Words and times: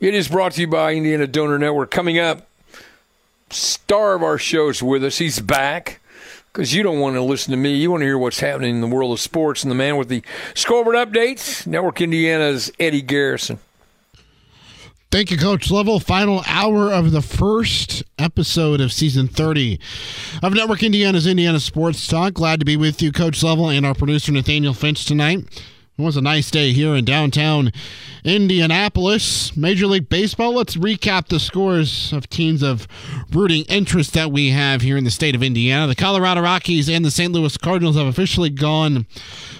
it 0.00 0.14
is 0.14 0.28
brought 0.28 0.52
to 0.52 0.60
you 0.62 0.66
by 0.68 0.94
Indiana 0.94 1.26
Donor 1.26 1.58
Network. 1.58 1.90
Coming 1.90 2.18
up, 2.18 2.48
star 3.50 4.14
of 4.14 4.22
our 4.22 4.38
shows 4.38 4.82
with 4.82 5.04
us. 5.04 5.18
He's 5.18 5.40
back 5.40 6.00
because 6.52 6.74
you 6.74 6.82
don't 6.82 7.00
want 7.00 7.14
to 7.16 7.22
listen 7.22 7.50
to 7.52 7.56
me. 7.56 7.74
You 7.74 7.90
want 7.90 8.02
to 8.02 8.06
hear 8.06 8.18
what's 8.18 8.40
happening 8.40 8.74
in 8.74 8.80
the 8.80 8.86
world 8.86 9.12
of 9.12 9.20
sports. 9.20 9.62
And 9.62 9.70
the 9.70 9.76
man 9.76 9.96
with 9.96 10.08
the 10.08 10.22
scoreboard 10.54 10.96
updates, 10.96 11.66
Network 11.66 12.00
Indiana's 12.00 12.70
Eddie 12.78 13.02
Garrison. 13.02 13.58
Thank 15.10 15.30
you, 15.30 15.38
Coach 15.38 15.70
Lovell. 15.70 16.00
Final 16.00 16.42
hour 16.46 16.92
of 16.92 17.12
the 17.12 17.22
first 17.22 18.02
episode 18.18 18.80
of 18.80 18.92
season 18.92 19.28
30 19.28 19.78
of 20.42 20.52
Network 20.52 20.82
Indiana's 20.82 21.26
Indiana 21.26 21.60
Sports 21.60 22.06
Talk. 22.06 22.34
Glad 22.34 22.58
to 22.58 22.66
be 22.66 22.76
with 22.76 23.00
you, 23.00 23.12
Coach 23.12 23.42
Lovell, 23.42 23.70
and 23.70 23.86
our 23.86 23.94
producer, 23.94 24.32
Nathaniel 24.32 24.74
Finch, 24.74 25.06
tonight. 25.06 25.44
It 25.98 26.02
was 26.02 26.18
a 26.18 26.20
nice 26.20 26.50
day 26.50 26.72
here 26.74 26.94
in 26.94 27.06
downtown 27.06 27.72
Indianapolis. 28.22 29.56
Major 29.56 29.86
League 29.86 30.10
Baseball, 30.10 30.52
let's 30.52 30.76
recap 30.76 31.28
the 31.28 31.40
scores 31.40 32.12
of 32.12 32.28
teams 32.28 32.62
of 32.62 32.86
rooting 33.32 33.62
interest 33.62 34.12
that 34.12 34.30
we 34.30 34.50
have 34.50 34.82
here 34.82 34.98
in 34.98 35.04
the 35.04 35.10
state 35.10 35.34
of 35.34 35.42
Indiana. 35.42 35.86
The 35.86 35.94
Colorado 35.94 36.42
Rockies 36.42 36.90
and 36.90 37.02
the 37.02 37.10
St. 37.10 37.32
Louis 37.32 37.56
Cardinals 37.56 37.96
have 37.96 38.06
officially 38.06 38.50
gone 38.50 39.06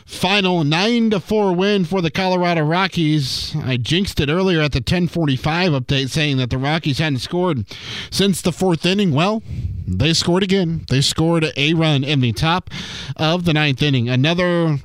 final 0.04 0.62
9 0.62 1.08
to 1.08 1.20
4 1.20 1.54
win 1.54 1.86
for 1.86 2.02
the 2.02 2.10
Colorado 2.10 2.64
Rockies. 2.64 3.56
I 3.64 3.78
jinxed 3.78 4.20
it 4.20 4.28
earlier 4.28 4.60
at 4.60 4.72
the 4.72 4.80
1045 4.80 5.72
update 5.72 6.10
saying 6.10 6.36
that 6.36 6.50
the 6.50 6.58
Rockies 6.58 6.98
hadn't 6.98 7.20
scored 7.20 7.64
since 8.10 8.42
the 8.42 8.52
fourth 8.52 8.84
inning. 8.84 9.12
Well, 9.12 9.42
they 9.86 10.12
scored 10.12 10.42
again. 10.42 10.84
They 10.90 11.00
scored 11.00 11.46
a 11.56 11.72
run 11.72 12.04
in 12.04 12.20
the 12.20 12.32
top 12.34 12.68
of 13.16 13.46
the 13.46 13.54
ninth 13.54 13.80
inning. 13.80 14.10
Another 14.10 14.80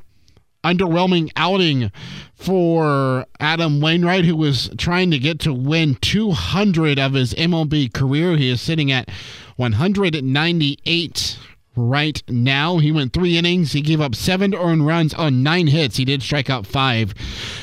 underwhelming 0.63 1.31
outing 1.35 1.91
for 2.35 3.25
Adam 3.39 3.81
Wainwright, 3.81 4.25
who 4.25 4.35
was 4.35 4.69
trying 4.77 5.11
to 5.11 5.19
get 5.19 5.39
to 5.41 5.53
win 5.53 5.95
200 5.95 6.99
of 6.99 7.13
his 7.13 7.33
MLB 7.35 7.93
career. 7.93 8.37
He 8.37 8.49
is 8.49 8.61
sitting 8.61 8.91
at 8.91 9.09
198 9.57 11.37
right 11.75 12.23
now. 12.27 12.79
He 12.79 12.91
went 12.91 13.13
three 13.13 13.37
innings. 13.37 13.73
He 13.73 13.81
gave 13.81 14.01
up 14.01 14.15
seven 14.15 14.53
earned 14.53 14.85
runs 14.85 15.13
on 15.13 15.43
nine 15.43 15.67
hits. 15.67 15.97
He 15.97 16.05
did 16.05 16.23
strike 16.23 16.49
out 16.49 16.67
five. 16.67 17.13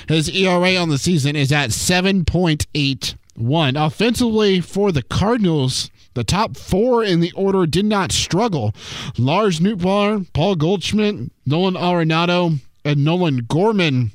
His 0.08 0.28
ERA 0.28 0.76
on 0.76 0.88
the 0.88 0.98
season 0.98 1.36
is 1.36 1.52
at 1.52 1.70
7.81. 1.70 3.86
Offensively 3.86 4.60
for 4.60 4.92
the 4.92 5.02
Cardinals, 5.02 5.90
the 6.14 6.24
top 6.24 6.56
four 6.56 7.04
in 7.04 7.20
the 7.20 7.32
order 7.32 7.66
did 7.66 7.84
not 7.84 8.12
struggle. 8.12 8.74
Lars 9.16 9.60
Nootbaar, 9.60 10.26
Paul 10.32 10.56
Goldschmidt, 10.56 11.30
Nolan 11.46 11.74
Arenado, 11.74 12.58
and 12.84 13.04
Nolan 13.04 13.44
Gorman 13.48 14.10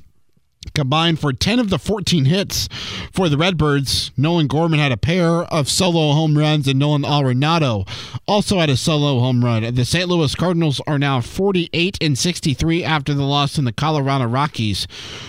combined 0.74 1.20
for 1.20 1.32
10 1.32 1.58
of 1.58 1.70
the 1.70 1.78
14 1.78 2.26
hits 2.26 2.68
for 3.12 3.28
the 3.28 3.36
Redbirds. 3.36 4.12
Nolan 4.16 4.46
Gorman 4.46 4.78
had 4.78 4.92
a 4.92 4.96
pair 4.96 5.42
of 5.44 5.68
solo 5.68 6.12
home 6.12 6.38
runs, 6.38 6.68
and 6.68 6.78
Nolan 6.78 7.02
Arenado 7.02 7.88
also 8.26 8.58
had 8.58 8.70
a 8.70 8.76
solo 8.76 9.20
home 9.20 9.44
run. 9.44 9.74
The 9.74 9.84
St. 9.84 10.08
Louis 10.08 10.34
Cardinals 10.34 10.80
are 10.86 10.98
now 10.98 11.20
48 11.20 11.98
and 12.00 12.18
63 12.18 12.84
after 12.84 13.14
the 13.14 13.24
loss, 13.24 13.58
in 13.58 13.64
the 13.64 13.72
Colorado 13.72 14.26
Rockies 14.26 14.86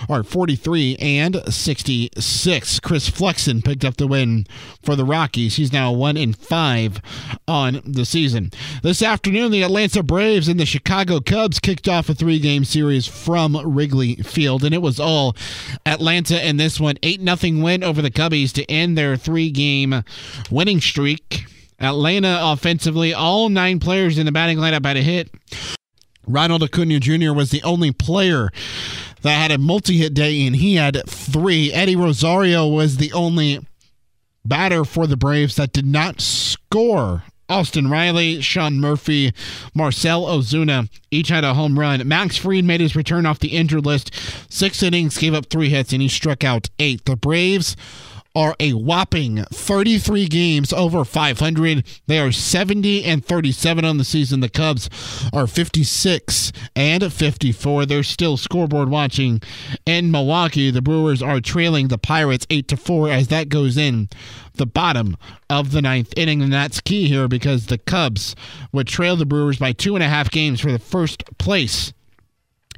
are 0.10 0.24
43 0.24 0.98
and 0.98 1.42
66. 1.52 2.80
Chris 2.80 3.10
Flexen 3.10 3.62
picked 3.62 3.86
up 3.86 3.98
the 3.98 4.08
win 4.08 4.46
for 4.84 4.96
the 4.96 5.06
Rockies. 5.06 5.56
He's 5.56 5.74
now 5.74 5.92
1 5.92 6.18
and 6.18 6.38
5 6.38 7.02
on 7.48 7.82
the 7.86 8.06
season. 8.06 8.52
This 8.84 9.02
afternoon, 9.02 9.52
the 9.52 9.64
Atlanta 9.64 10.04
Braves 10.04 10.48
and 10.48 10.60
the 10.60 10.66
Chicago 10.66 11.20
Cubs 11.20 11.60
kicked 11.60 11.88
off 11.88 12.10
a 12.10 12.16
three 12.16 12.40
game 12.40 12.64
series 12.64 13.08
from 13.08 13.58
Wrigley 13.66 14.16
Field, 14.18 14.64
and 14.64 14.74
it 14.74 14.82
was 14.82 15.00
all 15.00 15.25
Atlanta 15.86 16.48
in 16.48 16.58
this 16.58 16.80
one. 16.80 16.98
8 17.04 17.22
0 17.22 17.64
win 17.64 17.84
over 17.84 18.02
the 18.02 18.12
Cubbies 18.12 18.52
to 18.54 18.70
end 18.70 18.98
their 18.98 19.18
three 19.18 19.52
game 19.52 20.04
winning 20.50 20.82
streak. 20.82 21.46
Atlanta 21.80 22.40
offensively, 22.42 23.14
all 23.14 23.50
nine 23.50 23.80
players 23.80 24.18
in 24.18 24.26
the 24.26 24.32
batting 24.32 24.58
lineup 24.58 24.86
had 24.86 24.98
a 24.98 25.02
hit. 25.02 25.30
Ronald 26.28 26.64
Acuna 26.64 27.00
Jr. 27.00 27.34
was 27.34 27.52
the 27.52 27.64
only 27.64 27.92
player 27.92 28.50
that 29.22 29.36
had 29.36 29.52
a 29.52 29.58
multi 29.58 29.98
hit 29.98 30.14
day, 30.14 30.46
and 30.46 30.56
he 30.56 30.76
had 30.76 31.02
three. 31.08 31.72
Eddie 31.74 31.96
Rosario 31.96 32.68
was 32.68 32.98
the 32.98 33.12
only 33.14 33.66
batter 34.44 34.86
for 34.86 35.08
the 35.08 35.18
Braves 35.18 35.56
that 35.56 35.74
did 35.74 35.86
not 35.86 36.22
score 36.22 37.24
Austin 37.48 37.90
Riley, 37.90 38.42
Sean 38.42 38.80
Murphy, 38.80 39.32
Marcel 39.74 40.24
Ozuna 40.24 40.90
each 41.12 41.30
had 41.30 41.44
a 41.44 41.54
home 41.54 41.78
run. 41.80 42.06
Max 42.08 42.38
Fried 42.38 42.66
made 42.66 42.82
his 42.82 42.96
return 42.96 43.26
off 43.26 43.40
the 43.40 43.56
injured 43.56 43.86
list. 43.86 44.12
Six 44.50 44.82
innings, 44.82 45.18
gave 45.18 45.34
up 45.34 45.46
three 45.48 45.70
hits, 45.70 45.94
and 45.94 46.02
he 46.02 46.08
struck 46.08 46.44
out 46.44 46.70
eight. 46.80 47.06
The 47.06 47.16
Braves 47.16 47.76
are 48.36 48.56
a 48.60 48.74
whopping 48.74 49.44
33 49.46 50.28
games 50.28 50.74
over 50.74 51.06
500. 51.06 51.86
They 52.08 52.20
are 52.20 52.32
70 52.32 53.04
and 53.06 53.26
37 53.26 53.86
on 53.86 53.98
the 53.98 54.04
season. 54.04 54.42
The 54.42 54.50
Cubs 54.50 54.90
are 55.34 55.48
56 55.48 56.52
and 56.76 57.12
54. 57.12 57.86
They're 57.86 58.04
still 58.04 58.38
scoreboard 58.38 58.90
watching 58.90 59.42
in 59.86 60.12
Milwaukee. 60.12 60.72
The 60.72 60.82
Brewers 60.82 61.22
are 61.22 61.40
trailing 61.40 61.88
the 61.88 61.98
Pirates 61.98 62.46
8 62.50 62.68
to 62.68 62.78
4 62.78 63.10
as 63.10 63.28
that 63.30 63.50
goes 63.50 63.78
in 63.78 64.10
the 64.56 64.66
bottom 64.66 65.18
of 65.50 65.72
the 65.72 65.82
ninth 65.82 66.14
inning. 66.18 66.42
And 66.42 66.52
that's 66.52 66.82
key 66.82 67.08
here 67.08 67.28
because 67.28 67.68
the 67.68 67.78
Cubs 67.78 68.36
would 68.72 68.88
trail 68.88 69.16
the 69.16 69.26
Brewers 69.26 69.60
by 69.60 69.72
two 69.72 69.96
and 69.96 70.04
a 70.04 70.10
half 70.10 70.30
games 70.32 70.60
for 70.60 70.72
the 70.72 70.80
first 70.80 71.24
place 71.38 71.94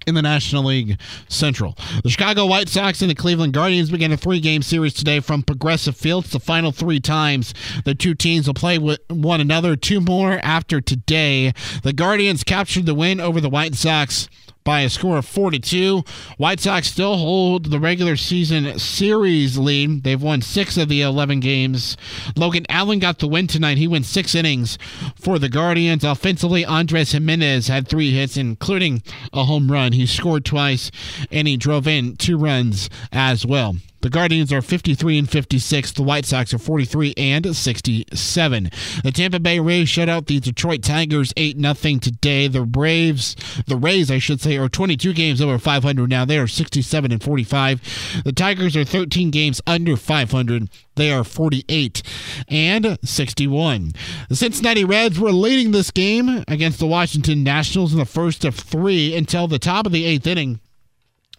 in 0.08 0.16
the 0.16 0.22
National 0.22 0.64
League 0.64 1.00
Central. 1.28 1.78
The 2.04 2.10
Chicago 2.10 2.46
White 2.46 2.70
Sox 2.70 3.02
and 3.02 3.12
the 3.12 3.16
Cleveland 3.16 3.54
Guardians 3.54 3.92
began 3.92 4.14
a 4.14 4.18
three 4.18 4.40
game 4.40 4.62
series 4.62 4.94
today 4.94 5.20
from 5.20 5.44
Progressive 5.44 5.98
Fields. 5.98 6.32
The 6.32 6.40
final 6.40 6.72
three 6.72 7.02
times 7.02 7.54
the 7.86 7.94
two 7.94 8.16
teams 8.16 8.48
will 8.48 8.54
play 8.54 8.78
with 8.78 9.00
one 9.10 9.42
another. 9.42 9.76
Two 9.76 10.00
more 10.00 10.40
after 10.42 10.80
today. 10.80 11.54
The 11.84 11.94
Guardians 11.94 12.44
captured 12.44 12.86
the 12.86 12.96
win 12.96 13.20
over 13.20 13.42
the 13.42 13.50
White 13.50 13.76
Sox 13.76 14.30
by 14.68 14.82
a 14.82 14.90
score 14.90 15.18
of 15.18 15.26
42. 15.26 16.04
White 16.36 16.60
Sox 16.60 16.92
still 16.92 17.16
hold 17.16 17.72
the 17.72 17.80
regular 17.80 18.18
season 18.18 18.78
series 18.78 19.58
lead. 19.58 20.04
They've 20.04 20.22
won 20.22 20.42
six 20.42 20.76
of 20.76 20.90
the 20.90 21.02
11 21.04 21.40
games. 21.40 21.96
Logan 22.36 22.66
Allen 22.68 23.00
got 23.00 23.20
the 23.20 23.30
win 23.30 23.48
tonight. 23.48 23.78
He 23.78 23.88
went 23.88 24.06
six 24.06 24.36
innings 24.36 24.78
for 25.16 25.40
the 25.40 25.48
Guardians. 25.48 26.04
Offensively, 26.04 26.66
Andres 26.66 27.14
Gimenez 27.14 27.70
had 27.70 27.88
three 27.88 28.12
hits, 28.12 28.36
including 28.36 29.04
a 29.32 29.46
home 29.46 29.72
run. 29.72 29.94
He 29.94 30.06
scored 30.06 30.44
twice 30.44 30.92
and 31.32 31.48
he 31.48 31.56
drove 31.56 31.88
in 31.88 32.18
two 32.18 32.38
runs 32.38 32.90
as 33.14 33.46
well. 33.46 33.78
The 34.02 34.10
Guardians 34.10 34.54
are 34.54 34.62
53 34.62 35.18
and 35.18 35.30
56. 35.30 35.92
The 35.92 36.04
White 36.04 36.26
Sox 36.26 36.54
are 36.54 36.60
43 36.60 37.14
and 37.18 37.56
67. 37.56 38.70
The 39.04 39.12
Tampa 39.12 39.40
Bay 39.40 39.60
Rays 39.60 39.90
shut 39.90 40.08
out 40.08 40.28
the 40.28 40.40
Detroit 40.40 40.84
Tigers 40.84 41.34
8 41.36 41.60
0 41.60 41.74
today. 42.00 42.48
The 42.48 42.66
Braves, 42.66 43.36
the 43.66 43.76
Rays, 43.76 44.12
I 44.12 44.20
should 44.20 44.40
say, 44.40 44.58
are 44.58 44.70
22 44.70 45.14
games 45.14 45.42
over 45.42 45.58
500 45.58 46.10
now. 46.10 46.26
They 46.26 46.38
are 46.38 46.48
67 46.48 47.12
and 47.12 47.24
45. 47.24 48.24
The 48.24 48.34
Tigers 48.34 48.76
are 48.76 48.86
13 48.86 49.32
games 49.32 49.62
under 49.66 49.98
500. 49.98 50.70
They 50.96 51.12
are 51.12 51.24
48 51.24 52.04
and 52.48 52.98
61. 53.04 53.94
The 54.30 54.36
Cincinnati 54.36 54.84
Reds 54.84 55.20
were 55.20 55.32
leading 55.32 55.72
this 55.72 55.92
game 55.92 56.44
against 56.48 56.80
the 56.80 56.88
Washington 56.88 57.44
Nationals 57.44 57.94
in 57.94 58.00
the 58.00 58.06
first 58.06 58.46
of 58.46 58.56
three 58.56 59.16
until 59.16 59.48
the 59.48 59.60
top 59.60 59.86
of 59.86 59.92
the 59.92 60.06
eighth 60.06 60.28
inning. 60.28 60.60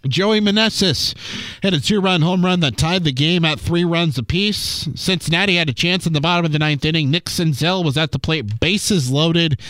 Joey 0.07 0.41
Meneses 0.41 1.15
hit 1.61 1.75
a 1.75 1.81
two 1.81 2.01
run 2.01 2.23
home 2.23 2.45
run 2.45 2.61
that 2.61 2.77
tied 2.77 3.03
the 3.03 3.13
game 3.13 3.45
at 3.45 3.59
three 3.59 3.85
runs 3.85 4.17
apiece. 4.17 4.89
Cincinnati 4.95 5.57
had 5.57 5.69
a 5.69 5.73
chance 5.73 6.07
in 6.07 6.13
the 6.13 6.21
bottom 6.21 6.45
of 6.47 6.53
the 6.53 6.59
ninth 6.59 6.85
inning. 6.85 7.11
Nick 7.11 7.25
Senzel 7.25 7.85
was 7.85 7.97
at 7.97 8.13
the 8.13 8.19
plate, 8.19 8.61
bases 8.61 9.11
loaded, 9.11 9.61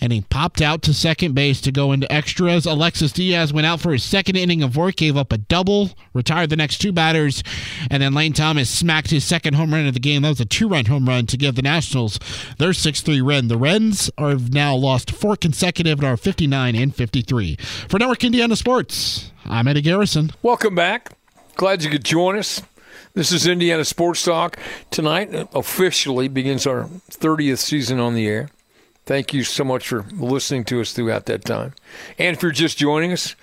and 0.00 0.12
he 0.12 0.22
popped 0.22 0.60
out 0.60 0.82
to 0.82 0.94
second 0.94 1.34
base 1.34 1.60
to 1.62 1.72
go 1.72 1.92
into 1.92 2.10
extras. 2.12 2.66
Alexis 2.66 3.12
Diaz 3.12 3.52
went 3.52 3.66
out 3.66 3.80
for 3.80 3.92
his 3.92 4.02
second 4.02 4.36
inning 4.36 4.62
of 4.62 4.76
work, 4.76 4.96
gave 4.96 5.16
up 5.16 5.32
a 5.32 5.38
double, 5.38 5.90
retired 6.12 6.50
the 6.50 6.56
next 6.56 6.78
two 6.78 6.92
batters, 6.92 7.42
and 7.90 8.02
then 8.02 8.14
Lane 8.14 8.32
Thomas 8.32 8.70
smacked 8.70 9.10
his 9.10 9.24
second 9.24 9.54
home 9.54 9.72
run 9.72 9.86
of 9.86 9.94
the 9.94 10.00
game. 10.00 10.22
That 10.22 10.30
was 10.30 10.40
a 10.40 10.44
two 10.44 10.68
run 10.68 10.86
home 10.86 11.08
run 11.08 11.26
to 11.26 11.36
give 11.36 11.54
the 11.54 11.62
Nationals 11.62 12.18
their 12.58 12.72
6 12.72 13.00
3 13.00 13.22
win. 13.22 13.48
The 13.48 13.56
Reds 13.56 14.10
are 14.18 14.34
now 14.34 14.74
lost 14.74 15.10
four 15.10 15.36
consecutive 15.36 15.98
and 15.98 16.08
are 16.08 16.16
59 16.16 16.74
and 16.74 16.94
53. 16.94 17.56
For 17.88 17.98
Network 17.98 18.24
Indiana 18.24 18.56
Sports, 18.56 19.32
I'm 19.44 19.68
Eddie 19.68 19.82
Garrison. 19.82 20.30
Welcome 20.42 20.74
back. 20.74 21.12
Glad 21.56 21.82
you 21.84 21.90
could 21.90 22.04
join 22.04 22.36
us. 22.36 22.62
This 23.14 23.30
is 23.30 23.46
Indiana 23.46 23.84
Sports 23.84 24.24
Talk. 24.24 24.58
Tonight 24.90 25.32
uh, 25.32 25.46
officially 25.54 26.26
begins 26.26 26.66
our 26.66 26.86
30th 27.10 27.58
season 27.58 28.00
on 28.00 28.14
the 28.14 28.26
air. 28.26 28.48
Thank 29.06 29.34
you 29.34 29.44
so 29.44 29.64
much 29.64 29.88
for 29.88 30.02
listening 30.12 30.64
to 30.64 30.80
us 30.80 30.92
throughout 30.92 31.26
that 31.26 31.44
time. 31.44 31.74
And 32.18 32.36
if 32.36 32.42
you're 32.42 32.52
just 32.52 32.78
joining 32.78 33.12
us, 33.12 33.34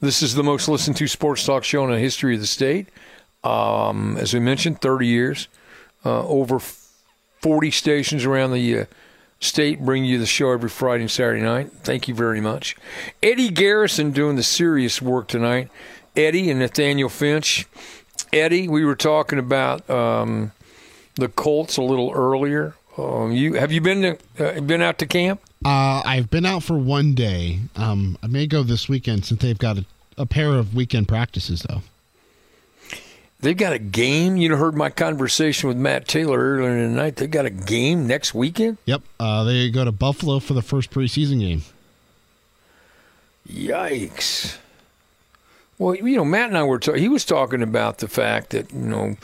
this 0.00 0.22
is 0.22 0.34
the 0.34 0.44
most 0.44 0.68
listened 0.68 0.96
to 0.98 1.08
sports 1.08 1.44
talk 1.44 1.64
show 1.64 1.84
in 1.84 1.90
the 1.90 1.98
history 1.98 2.34
of 2.34 2.40
the 2.40 2.46
state. 2.46 2.88
Um, 3.42 4.16
as 4.16 4.32
we 4.32 4.40
mentioned, 4.40 4.80
30 4.80 5.06
years, 5.06 5.48
uh, 6.04 6.26
over 6.26 6.60
40 6.60 7.70
stations 7.70 8.24
around 8.24 8.52
the 8.52 8.80
uh, 8.80 8.84
state 9.40 9.84
bring 9.84 10.04
you 10.04 10.18
the 10.18 10.26
show 10.26 10.52
every 10.52 10.68
Friday 10.68 11.02
and 11.02 11.10
Saturday 11.10 11.42
night. 11.42 11.72
Thank 11.82 12.06
you 12.06 12.14
very 12.14 12.40
much. 12.40 12.76
Eddie 13.22 13.50
Garrison 13.50 14.12
doing 14.12 14.36
the 14.36 14.42
serious 14.42 15.02
work 15.02 15.28
tonight. 15.28 15.68
Eddie 16.16 16.50
and 16.50 16.58
Nathaniel 16.58 17.08
Finch 17.08 17.66
Eddie, 18.32 18.68
we 18.68 18.84
were 18.84 18.96
talking 18.96 19.38
about 19.38 19.88
um, 19.88 20.52
the 21.14 21.28
Colts 21.28 21.76
a 21.76 21.82
little 21.82 22.12
earlier. 22.14 22.74
Um, 22.98 23.30
you 23.30 23.54
have 23.54 23.70
you 23.70 23.80
been 23.80 24.02
to, 24.02 24.56
uh, 24.58 24.60
been 24.60 24.82
out 24.82 24.98
to 24.98 25.06
camp? 25.06 25.40
Uh, 25.64 26.02
I've 26.04 26.30
been 26.30 26.44
out 26.44 26.64
for 26.64 26.76
one 26.76 27.14
day. 27.14 27.60
Um, 27.76 28.18
I 28.22 28.26
may 28.26 28.46
go 28.46 28.62
this 28.62 28.88
weekend 28.88 29.24
since 29.24 29.40
they've 29.40 29.58
got 29.58 29.78
a, 29.78 29.84
a, 30.16 30.26
pair 30.26 30.54
of 30.54 30.74
weekend 30.74 31.06
practices 31.06 31.64
though. 31.68 31.82
They've 33.40 33.56
got 33.56 33.72
a 33.72 33.78
game. 33.78 34.36
You 34.36 34.56
heard 34.56 34.74
my 34.74 34.90
conversation 34.90 35.68
with 35.68 35.76
Matt 35.76 36.08
Taylor 36.08 36.38
earlier 36.38 36.74
tonight. 36.74 37.16
They've 37.16 37.30
got 37.30 37.46
a 37.46 37.50
game 37.50 38.08
next 38.08 38.34
weekend. 38.34 38.78
Yep, 38.84 39.02
uh, 39.20 39.44
they 39.44 39.70
go 39.70 39.84
to 39.84 39.92
Buffalo 39.92 40.40
for 40.40 40.54
the 40.54 40.62
first 40.62 40.90
preseason 40.90 41.38
game. 41.38 41.62
Yikes! 43.48 44.58
Well, 45.78 45.94
you 45.94 46.16
know, 46.16 46.24
Matt 46.24 46.48
and 46.48 46.58
I 46.58 46.64
were 46.64 46.80
talking. 46.80 47.00
He 47.00 47.08
was 47.08 47.24
talking 47.24 47.62
about 47.62 47.98
the 47.98 48.08
fact 48.08 48.50
that 48.50 48.72
you 48.72 48.80
know. 48.80 49.16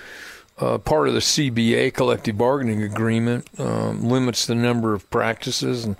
Uh, 0.56 0.78
part 0.78 1.08
of 1.08 1.14
the 1.14 1.20
CBA 1.20 1.92
collective 1.92 2.38
bargaining 2.38 2.82
agreement 2.82 3.48
um, 3.58 4.08
limits 4.08 4.46
the 4.46 4.54
number 4.54 4.94
of 4.94 5.08
practices 5.10 5.84
and 5.84 5.96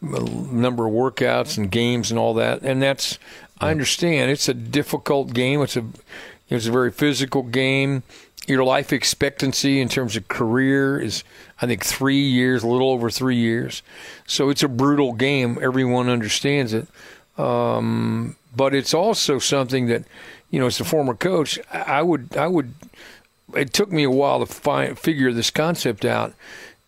number 0.00 0.86
of 0.86 0.92
workouts 0.92 1.56
and 1.56 1.70
games 1.70 2.10
and 2.10 2.18
all 2.18 2.34
that. 2.34 2.62
And 2.62 2.82
that's 2.82 3.18
I 3.60 3.70
understand 3.70 4.30
it's 4.30 4.48
a 4.48 4.54
difficult 4.54 5.32
game. 5.32 5.62
It's 5.62 5.76
a 5.76 5.84
it's 6.48 6.66
a 6.66 6.72
very 6.72 6.90
physical 6.90 7.44
game. 7.44 8.02
Your 8.48 8.64
life 8.64 8.92
expectancy 8.92 9.80
in 9.80 9.88
terms 9.88 10.16
of 10.16 10.26
career 10.26 11.00
is 11.00 11.22
I 11.60 11.66
think 11.66 11.84
three 11.84 12.22
years, 12.22 12.64
a 12.64 12.66
little 12.66 12.90
over 12.90 13.08
three 13.08 13.36
years. 13.36 13.84
So 14.26 14.50
it's 14.50 14.64
a 14.64 14.68
brutal 14.68 15.12
game. 15.12 15.58
Everyone 15.62 16.08
understands 16.08 16.74
it. 16.74 16.88
Um, 17.38 18.36
but 18.54 18.74
it's 18.74 18.92
also 18.92 19.38
something 19.38 19.86
that, 19.86 20.04
you 20.50 20.58
know, 20.58 20.66
as 20.66 20.80
a 20.80 20.84
former 20.84 21.14
coach, 21.14 21.58
I 21.72 22.02
would, 22.02 22.36
I 22.36 22.48
would. 22.48 22.74
It 23.54 23.72
took 23.72 23.90
me 23.90 24.04
a 24.04 24.10
while 24.10 24.40
to 24.40 24.46
find 24.46 24.98
figure 24.98 25.32
this 25.32 25.50
concept 25.50 26.04
out. 26.04 26.34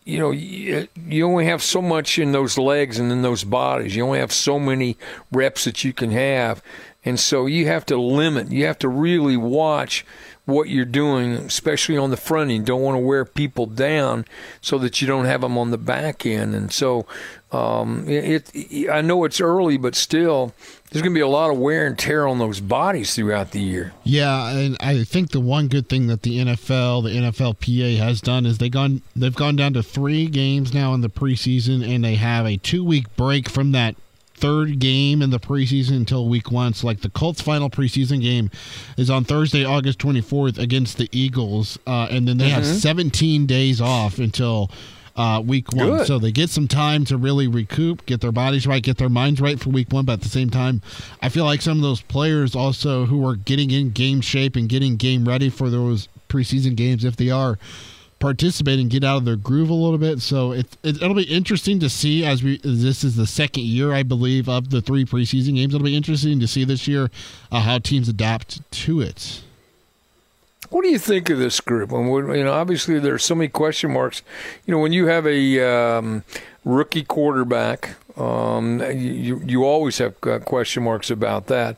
You 0.05 0.19
know, 0.19 0.31
you, 0.33 0.89
you 1.07 1.27
only 1.27 1.47
have 1.47 1.63
so 1.63 1.81
much 1.81 2.19
in 2.19 2.33
those 2.33 2.59
legs 2.59 2.99
and 2.99 3.11
in 3.11 3.23
those 3.23 3.43
bodies. 3.43 3.97
You 3.97 4.05
only 4.05 4.19
have 4.19 4.33
so 4.33 4.59
many 4.59 4.99
reps 5.33 5.65
that 5.65 5.83
you 5.83 5.95
can 5.95 6.11
have, 6.11 6.63
and 7.05 7.19
so 7.19 7.47
you 7.47 7.67
have 7.69 7.87
to 7.87 7.97
limit. 7.97 8.53
You 8.53 8.67
have 8.67 8.79
to 8.81 8.89
really 8.89 9.39
watch 9.39 10.05
what 10.47 10.69
you're 10.69 10.85
doing, 10.85 11.33
especially 11.33 11.97
on 11.97 12.11
the 12.11 12.17
front 12.17 12.51
end. 12.51 12.67
Don't 12.67 12.83
want 12.83 12.97
to 12.97 13.01
wear 13.01 13.25
people 13.25 13.67
down 13.67 14.27
so 14.61 14.79
that 14.79 15.01
you 15.01 15.07
don't 15.07 15.25
have 15.25 15.41
them 15.41 15.57
on 15.57 15.71
the 15.71 15.79
back 15.79 16.27
end. 16.27 16.55
And 16.55 16.71
so, 16.71 17.07
um, 17.51 18.05
it, 18.09 18.51
it, 18.53 18.91
I 18.91 19.01
know 19.01 19.25
it's 19.25 19.41
early, 19.41 19.79
but 19.79 19.95
still, 19.95 20.53
there's 20.91 21.03
going 21.03 21.15
to 21.15 21.19
be 21.19 21.23
a 21.23 21.29
lot 21.29 21.51
of 21.51 21.59
wear 21.59 21.87
and 21.87 21.99
tear 21.99 22.27
on 22.27 22.39
those 22.39 22.61
bodies 22.61 23.15
throughout 23.15 23.53
the 23.53 23.61
year. 23.61 23.93
Yeah, 24.03 24.51
and 24.51 24.77
I 24.81 25.05
think 25.05 25.31
the 25.31 25.41
one 25.41 25.69
good 25.69 25.89
thing 25.89 26.09
that 26.09 26.23
the 26.23 26.39
NFL, 26.39 27.05
the 27.05 27.11
NFLPA 27.11 27.99
has 27.99 28.21
done 28.21 28.45
is 28.45 28.59
they 28.59 28.69
gone 28.69 29.03
they've 29.17 29.35
gone 29.35 29.57
down 29.57 29.73
to 29.75 29.83
3 29.83 30.27
games 30.27 30.75
now 30.75 30.95
in 30.95 31.01
the 31.01 31.09
preseason 31.09 31.89
and 31.89 32.05
they 32.05 32.17
have 32.17 32.45
a 32.45 32.59
2-week 32.59 33.17
break 33.17 33.49
from 33.49 33.73
that 33.73 33.97
third 34.45 34.79
game 34.79 35.23
in 35.23 35.31
the 35.31 35.41
preseason 35.41 35.97
until 35.97 36.29
week 36.29 36.51
1. 36.51 36.75
So 36.75 36.87
like 36.87 37.01
the 37.01 37.09
Colts 37.09 37.41
final 37.41 37.71
preseason 37.71 38.21
game 38.21 38.51
is 38.99 39.09
on 39.09 39.25
Thursday, 39.25 39.65
August 39.65 39.99
24th 40.01 40.59
against 40.59 40.99
the 40.99 41.09
Eagles 41.13 41.79
uh, 41.87 42.09
and 42.11 42.29
then 42.29 42.37
they 42.37 42.51
mm-hmm. 42.51 42.57
have 42.57 42.67
17 42.67 43.47
days 43.47 43.81
off 43.81 44.19
until 44.19 44.71
uh, 45.17 45.43
week 45.45 45.73
one. 45.73 45.87
Good. 45.87 46.07
So 46.07 46.19
they 46.19 46.31
get 46.31 46.51
some 46.51 46.69
time 46.69 47.07
to 47.07 47.17
really 47.17 47.47
recoup, 47.47 48.05
get 48.05 48.21
their 48.21 48.33
bodies 48.33 48.67
right, 48.67 48.83
get 48.83 48.99
their 48.99 49.09
minds 49.09 49.41
right 49.41 49.59
for 49.59 49.71
week 49.71 49.91
one. 49.91 50.05
But 50.05 50.15
at 50.15 50.21
the 50.21 50.29
same 50.29 50.51
time, 50.51 50.83
I 51.23 51.31
feel 51.31 51.45
like 51.45 51.63
some 51.63 51.79
of 51.79 51.83
those 51.83 52.03
players 52.03 52.55
also 52.55 53.07
who 53.07 53.27
are 53.27 53.37
getting 53.37 53.71
in 53.71 53.93
game 53.93 54.21
shape 54.21 54.57
and 54.57 54.69
getting 54.69 54.97
game 54.97 55.27
ready 55.27 55.49
for 55.49 55.71
those 55.71 56.09
preseason 56.29 56.77
games, 56.77 57.05
if 57.05 57.17
they 57.17 57.31
are 57.31 57.59
participating, 58.25 58.89
get 58.89 59.05
out 59.05 59.19
of 59.19 59.27
their 59.27 59.37
groove 59.37 59.69
a 59.69 59.75
little 59.75 59.99
bit. 59.99 60.23
So 60.23 60.53
it, 60.53 60.79
it 60.83 60.99
will 61.03 61.15
be 61.15 61.25
interesting 61.25 61.79
to 61.81 61.91
see 61.91 62.25
as 62.25 62.43
we 62.43 62.57
this 62.65 63.05
is 63.05 63.17
the 63.17 63.27
second 63.27 63.65
year, 63.65 63.93
I 63.93 64.03
believe, 64.03 64.49
of 64.49 64.71
the 64.71 64.81
three 64.81 65.05
preseason 65.05 65.57
games. 65.57 65.75
It'll 65.75 65.85
be 65.85 65.95
interesting 65.95 66.41
to 66.41 66.47
see 66.47 66.65
this 66.65 66.89
year 66.89 67.11
uh, 67.53 67.61
how 67.61 67.79
teams 67.81 68.09
adapt 68.09 68.71
to 68.85 69.03
it. 69.03 69.43
What 70.71 70.85
do 70.85 70.89
you 70.89 70.99
think 70.99 71.29
of 71.29 71.39
this 71.39 71.61
group? 71.61 71.93
And 71.93 72.09
you 72.35 72.45
know, 72.45 72.55
obviously 72.55 72.99
there's 72.99 73.23
so 73.23 73.35
many 73.35 73.49
question 73.49 73.93
marks. 73.93 74.23
You 74.65 74.73
know, 74.73 74.81
when 74.81 74.95
you 74.95 75.07
have 75.09 75.27
a 75.27 75.61
um, 75.61 76.25
rookie 76.65 77.05
quarterback, 77.05 77.97
um, 78.17 78.81
you 78.93 79.43
you 79.45 79.65
always 79.65 79.99
have 79.99 80.21
question 80.21 80.85
marks 80.85 81.11
about 81.11 81.47
that. 81.49 81.77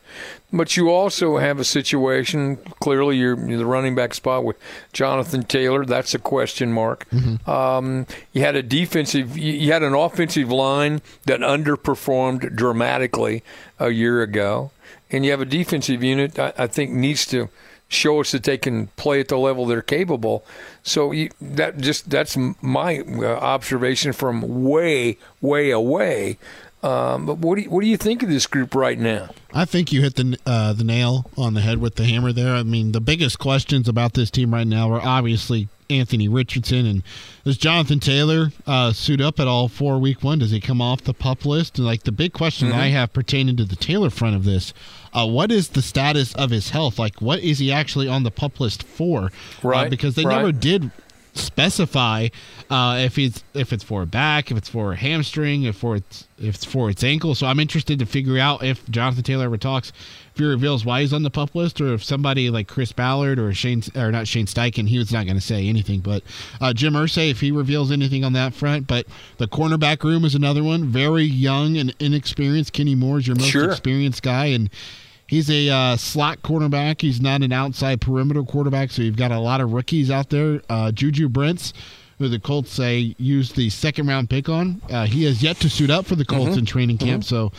But 0.53 0.77
you 0.77 0.91
also 0.91 1.39
have 1.39 1.59
a 1.59 1.65
situation. 1.65 2.57
Clearly, 2.81 3.17
you're, 3.17 3.39
you're 3.49 3.59
the 3.59 3.67
running 3.67 3.95
back 3.95 4.15
spot 4.15 4.45
with 4.45 4.57
Jonathan 4.93 5.43
Taylor. 5.43 5.85
That's 5.85 6.15
a 6.15 6.19
question 6.19 6.73
mark. 6.73 7.09
Mm-hmm. 7.11 7.51
Um, 7.51 8.07
you 8.33 8.43
had 8.43 8.55
a 8.55 8.63
defensive. 8.63 9.37
You 9.37 9.73
had 9.73 9.83
an 9.83 9.95
offensive 9.95 10.51
line 10.51 11.01
that 11.25 11.41
underperformed 11.41 12.55
dramatically 12.55 13.43
a 13.79 13.91
year 13.91 14.23
ago, 14.23 14.71
and 15.11 15.25
you 15.25 15.31
have 15.31 15.41
a 15.41 15.47
defensive 15.47 16.05
unit. 16.05 16.39
I, 16.39 16.53
I 16.59 16.67
think 16.67 16.91
needs 16.91 17.27
to 17.27 17.49
show 17.89 18.21
us 18.21 18.33
that 18.33 18.43
they 18.43 18.59
can 18.59 18.89
play 18.97 19.21
at 19.21 19.29
the 19.29 19.39
level 19.39 19.67
they're 19.67 19.83
capable. 19.83 20.45
So 20.83 21.13
you, 21.13 21.31
that 21.41 21.79
just 21.79 22.11
that's 22.11 22.37
my 22.61 23.01
uh, 23.01 23.25
observation 23.25 24.13
from 24.13 24.65
way 24.65 25.19
way 25.41 25.71
away. 25.71 26.39
Um, 26.83 27.27
but 27.27 27.39
what 27.39 27.57
do 27.57 27.63
you, 27.63 27.71
what 27.71 27.81
do 27.81 27.89
you 27.89 27.97
think 27.97 28.23
of 28.23 28.29
this 28.29 28.47
group 28.47 28.75
right 28.75 28.99
now? 28.99 29.31
I 29.53 29.65
think 29.65 29.93
you 29.93 30.03
hit 30.03 30.15
the 30.17 30.39
uh, 30.47 30.73
the 30.73 30.85
nail 30.85 31.31
on 31.37 31.55
the 31.55 31.61
head 31.61 31.79
with 31.79 31.97
the 31.97 32.05
hammer 32.05 32.33
there. 32.33 32.55
I 32.55 32.63
mean, 32.63 32.93
the 32.93 33.01
biggest 33.01 33.39
questions 33.39 33.89
about 33.89 34.15
this 34.15 34.31
team 34.31 34.53
right 34.53 34.67
now 34.67 34.93
are 34.93 35.01
obviously 35.01 35.69
Anthony 35.89 36.29
Richardson 36.29 36.87
and 36.87 37.03
does 37.45 37.57
Jonathan 37.57 38.01
Taylor 38.01 38.53
uh, 38.67 38.93
suit 38.93 39.21
up 39.21 39.41
at 39.41 39.49
all 39.49 39.69
for 39.69 39.99
Week 39.99 40.23
One? 40.23 40.39
Does 40.39 40.51
he 40.51 40.61
come 40.61 40.81
off 40.83 41.03
the 41.03 41.15
pup 41.15 41.45
list? 41.45 41.79
And 41.79 41.87
like 41.87 42.03
the 42.03 42.13
big 42.13 42.33
question 42.33 42.69
mm-hmm. 42.69 42.79
I 42.79 42.89
have 42.89 43.13
pertaining 43.13 43.57
to 43.57 43.65
the 43.65 43.77
Taylor 43.77 44.11
front 44.11 44.37
of 44.37 44.45
this 44.45 44.73
uh, 45.17 45.27
what 45.27 45.51
is 45.51 45.71
the 45.71 45.83
status 45.83 46.35
of 46.35 46.51
his 46.51 46.71
health? 46.71 46.99
Like, 46.99 47.21
what 47.23 47.41
is 47.41 47.59
he 47.59 47.73
actually 47.73 48.07
on 48.07 48.23
the 48.23 48.31
pup 48.31 48.61
list 48.61 48.83
for? 48.83 49.25
Uh, 49.25 49.31
right. 49.63 49.87
Uh, 49.87 49.91
because 49.91 50.15
they 50.15 50.25
right. 50.25 50.37
never 50.37 50.53
did 50.53 50.91
specify 51.39 52.29
uh, 52.71 52.99
if 53.01 53.19
it's 53.19 53.45
if 53.55 53.73
it's 53.73 53.85
for 53.85 54.03
a 54.03 54.07
back, 54.07 54.51
if 54.51 54.57
it's 54.57 54.69
for 54.69 54.93
a 54.93 54.97
hamstring, 54.97 55.65
if 55.65 55.77
for 55.77 55.97
its 55.97 56.27
if 56.39 56.57
it's 56.57 56.65
for 56.65 56.91
its 56.91 57.05
ankle. 57.05 57.35
So 57.35 57.47
I'm 57.47 57.61
interested 57.61 57.99
to 58.01 58.07
figure 58.07 58.39
out 58.39 58.65
if 58.65 58.85
Jonathan 58.91 59.23
Taylor 59.23 59.45
ever 59.45 59.57
talks, 59.57 59.93
if 60.35 60.39
he 60.39 60.45
reveals 60.45 60.85
why 60.85 61.03
he's 61.03 61.13
on 61.13 61.23
the 61.23 61.31
pup 61.31 61.55
list, 61.55 61.81
or 61.81 61.95
if 61.95 62.03
somebody 62.03 62.51
like 62.51 62.69
Chris 62.69 62.93
Ballard 62.93 63.39
or 63.39 63.53
Shane 63.55 63.83
or 63.95 64.11
not 64.11 64.27
Shane 64.27 64.47
Steichen, 64.47 64.89
he 64.89 64.99
was 64.99 65.13
not 65.13 65.27
going 65.27 65.37
to 65.37 65.43
say 65.43 65.69
anything. 65.69 66.01
But 66.01 66.23
uh, 66.61 66.73
Jim 66.73 66.95
Irsay, 66.95 67.31
if 67.31 67.41
he 67.41 67.53
reveals 67.53 67.93
anything 67.93 68.25
on 68.25 68.33
that 68.33 68.55
front, 68.55 68.87
but 68.87 69.07
the 69.39 69.47
cornerback 69.47 70.03
room 70.03 70.25
is 70.25 70.35
another 70.35 70.65
one, 70.65 70.87
very 70.87 71.25
young 71.25 71.77
and 71.77 71.95
inexperienced. 72.01 72.73
Kenny 72.73 72.95
Moore 72.95 73.19
is 73.19 73.27
your 73.27 73.37
most 73.37 73.51
sure. 73.51 73.71
experienced 73.71 74.23
guy, 74.23 74.47
and 74.47 74.71
He's 75.27 75.51
a 75.51 75.69
uh, 75.69 75.97
slot 75.97 76.43
cornerback. 76.43 77.01
He's 77.01 77.21
not 77.21 77.43
an 77.43 77.53
outside 77.53 78.01
perimeter 78.01 78.43
quarterback, 78.45 78.91
so 78.91 79.03
you've 79.03 79.17
got 79.17 79.33
a 79.33 79.41
lot 79.41 79.61
of 79.61 79.73
rookies 79.73 80.11
out 80.11 80.31
there. 80.31 80.63
Uh, 80.71 80.93
Juju 80.93 81.29
Brents, 81.29 81.73
who 82.19 82.29
the 82.29 82.39
Colts 82.39 82.71
say 82.71 83.15
used 83.19 83.57
the 83.57 83.69
second 83.71 84.07
round 84.07 84.31
pick 84.31 84.49
on, 84.49 84.81
uh, 84.89 85.07
he 85.07 85.25
has 85.25 85.43
yet 85.43 85.57
to 85.57 85.69
suit 85.69 85.91
up 85.91 86.07
for 86.07 86.15
the 86.15 86.25
Colts 86.25 86.51
mm-hmm. 86.51 86.61
in 86.61 86.67
training 86.67 86.99
camp, 86.99 87.25
mm-hmm. 87.25 87.35
so 87.35 87.53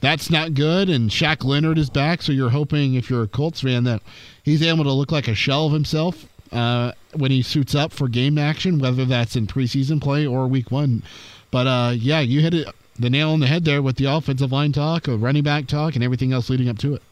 that's 0.00 0.30
not 0.30 0.54
good. 0.54 0.88
And 0.88 1.10
Shaq 1.10 1.44
Leonard 1.44 1.78
is 1.78 1.90
back, 1.90 2.22
so 2.22 2.32
you're 2.32 2.50
hoping 2.50 2.94
if 2.94 3.08
you're 3.08 3.22
a 3.22 3.28
Colts 3.28 3.60
fan 3.60 3.84
that 3.84 4.02
he's 4.42 4.62
able 4.62 4.84
to 4.84 4.92
look 4.92 5.12
like 5.12 5.28
a 5.28 5.34
shell 5.34 5.66
of 5.66 5.72
himself 5.72 6.26
uh, 6.50 6.90
when 7.14 7.30
he 7.30 7.40
suits 7.42 7.76
up 7.76 7.92
for 7.92 8.08
game 8.08 8.36
action, 8.36 8.80
whether 8.80 9.04
that's 9.04 9.36
in 9.36 9.46
preseason 9.46 10.02
play 10.02 10.26
or 10.26 10.48
week 10.48 10.72
one. 10.72 11.04
But 11.52 11.66
uh, 11.68 11.92
yeah, 11.94 12.18
you 12.18 12.40
hit 12.40 12.54
it 12.54 12.68
the 12.98 13.10
nail 13.10 13.30
on 13.30 13.40
the 13.40 13.46
head 13.46 13.64
there 13.64 13.80
with 13.80 13.96
the 13.96 14.04
offensive 14.04 14.52
line 14.52 14.72
talk, 14.72 15.04
running 15.06 15.42
back 15.42 15.66
talk, 15.66 15.94
and 15.94 16.04
everything 16.04 16.32
else 16.32 16.50
leading 16.50 16.68
up 16.68 16.78
to 16.78 16.94
it. 16.94 17.02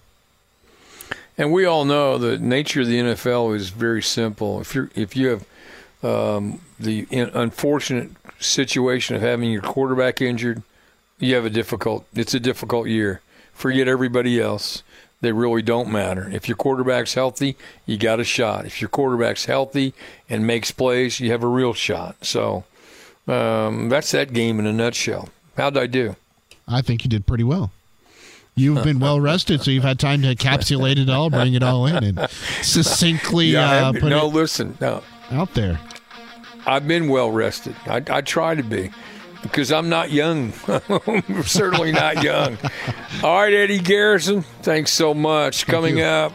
And 1.40 1.54
we 1.54 1.64
all 1.64 1.86
know 1.86 2.18
the 2.18 2.36
nature 2.36 2.82
of 2.82 2.86
the 2.86 2.98
NFL 2.98 3.56
is 3.56 3.70
very 3.70 4.02
simple. 4.02 4.60
If 4.60 4.74
you 4.74 4.90
if 4.94 5.16
you 5.16 5.28
have 5.28 5.46
um, 6.04 6.60
the 6.78 7.06
unfortunate 7.10 8.10
situation 8.38 9.16
of 9.16 9.22
having 9.22 9.50
your 9.50 9.62
quarterback 9.62 10.20
injured, 10.20 10.62
you 11.18 11.34
have 11.36 11.46
a 11.46 11.50
difficult. 11.50 12.04
It's 12.14 12.34
a 12.34 12.40
difficult 12.40 12.88
year. 12.88 13.22
Forget 13.54 13.88
everybody 13.88 14.38
else. 14.38 14.82
they 15.22 15.32
really 15.32 15.62
don't 15.62 15.90
matter. 15.90 16.28
If 16.30 16.46
your 16.46 16.58
quarterback's 16.58 17.14
healthy, 17.14 17.56
you 17.86 17.96
got 17.96 18.20
a 18.20 18.24
shot. 18.24 18.66
If 18.66 18.82
your 18.82 18.90
quarterback's 18.90 19.46
healthy 19.46 19.94
and 20.28 20.46
makes 20.46 20.70
plays, 20.70 21.20
you 21.20 21.30
have 21.30 21.42
a 21.42 21.48
real 21.48 21.72
shot. 21.72 22.22
So 22.22 22.64
um, 23.26 23.88
that's 23.88 24.10
that 24.10 24.34
game 24.34 24.58
in 24.58 24.66
a 24.66 24.74
nutshell. 24.74 25.30
How'd 25.56 25.78
I 25.78 25.86
do? 25.86 26.16
I 26.68 26.82
think 26.82 27.02
you 27.02 27.08
did 27.08 27.26
pretty 27.26 27.44
well. 27.44 27.72
You've 28.56 28.84
been 28.84 28.98
well 29.00 29.20
rested, 29.20 29.62
so 29.62 29.70
you've 29.70 29.84
had 29.84 29.98
time 29.98 30.22
to 30.22 30.34
encapsulate 30.34 30.98
it 30.98 31.08
all, 31.08 31.30
bring 31.30 31.54
it 31.54 31.62
all 31.62 31.86
in, 31.86 32.04
and 32.04 32.28
succinctly 32.62 33.46
Yeah, 33.46 33.88
uh, 33.88 33.92
put 33.92 34.04
no, 34.04 34.26
it 34.26 34.34
listen, 34.34 34.76
no. 34.80 35.02
out 35.30 35.54
there. 35.54 35.80
I've 36.66 36.86
been 36.86 37.08
well 37.08 37.30
rested. 37.30 37.74
I, 37.86 38.02
I 38.10 38.20
try 38.20 38.54
to 38.54 38.62
be 38.62 38.90
because 39.42 39.72
I'm 39.72 39.88
not 39.88 40.10
young. 40.10 40.52
I'm 40.68 41.42
certainly 41.44 41.90
not 41.92 42.22
young. 42.22 42.58
All 43.22 43.40
right, 43.40 43.52
Eddie 43.54 43.78
Garrison, 43.80 44.42
thanks 44.62 44.92
so 44.92 45.14
much. 45.14 45.66
Coming 45.66 45.98
you. 45.98 46.04
up, 46.04 46.32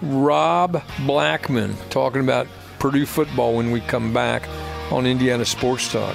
Rob 0.00 0.80
Blackman 1.00 1.74
talking 1.90 2.20
about 2.20 2.46
Purdue 2.78 3.06
football 3.06 3.56
when 3.56 3.72
we 3.72 3.80
come 3.80 4.12
back 4.12 4.48
on 4.92 5.06
Indiana 5.06 5.44
Sports 5.44 5.90
Talk. 5.90 6.14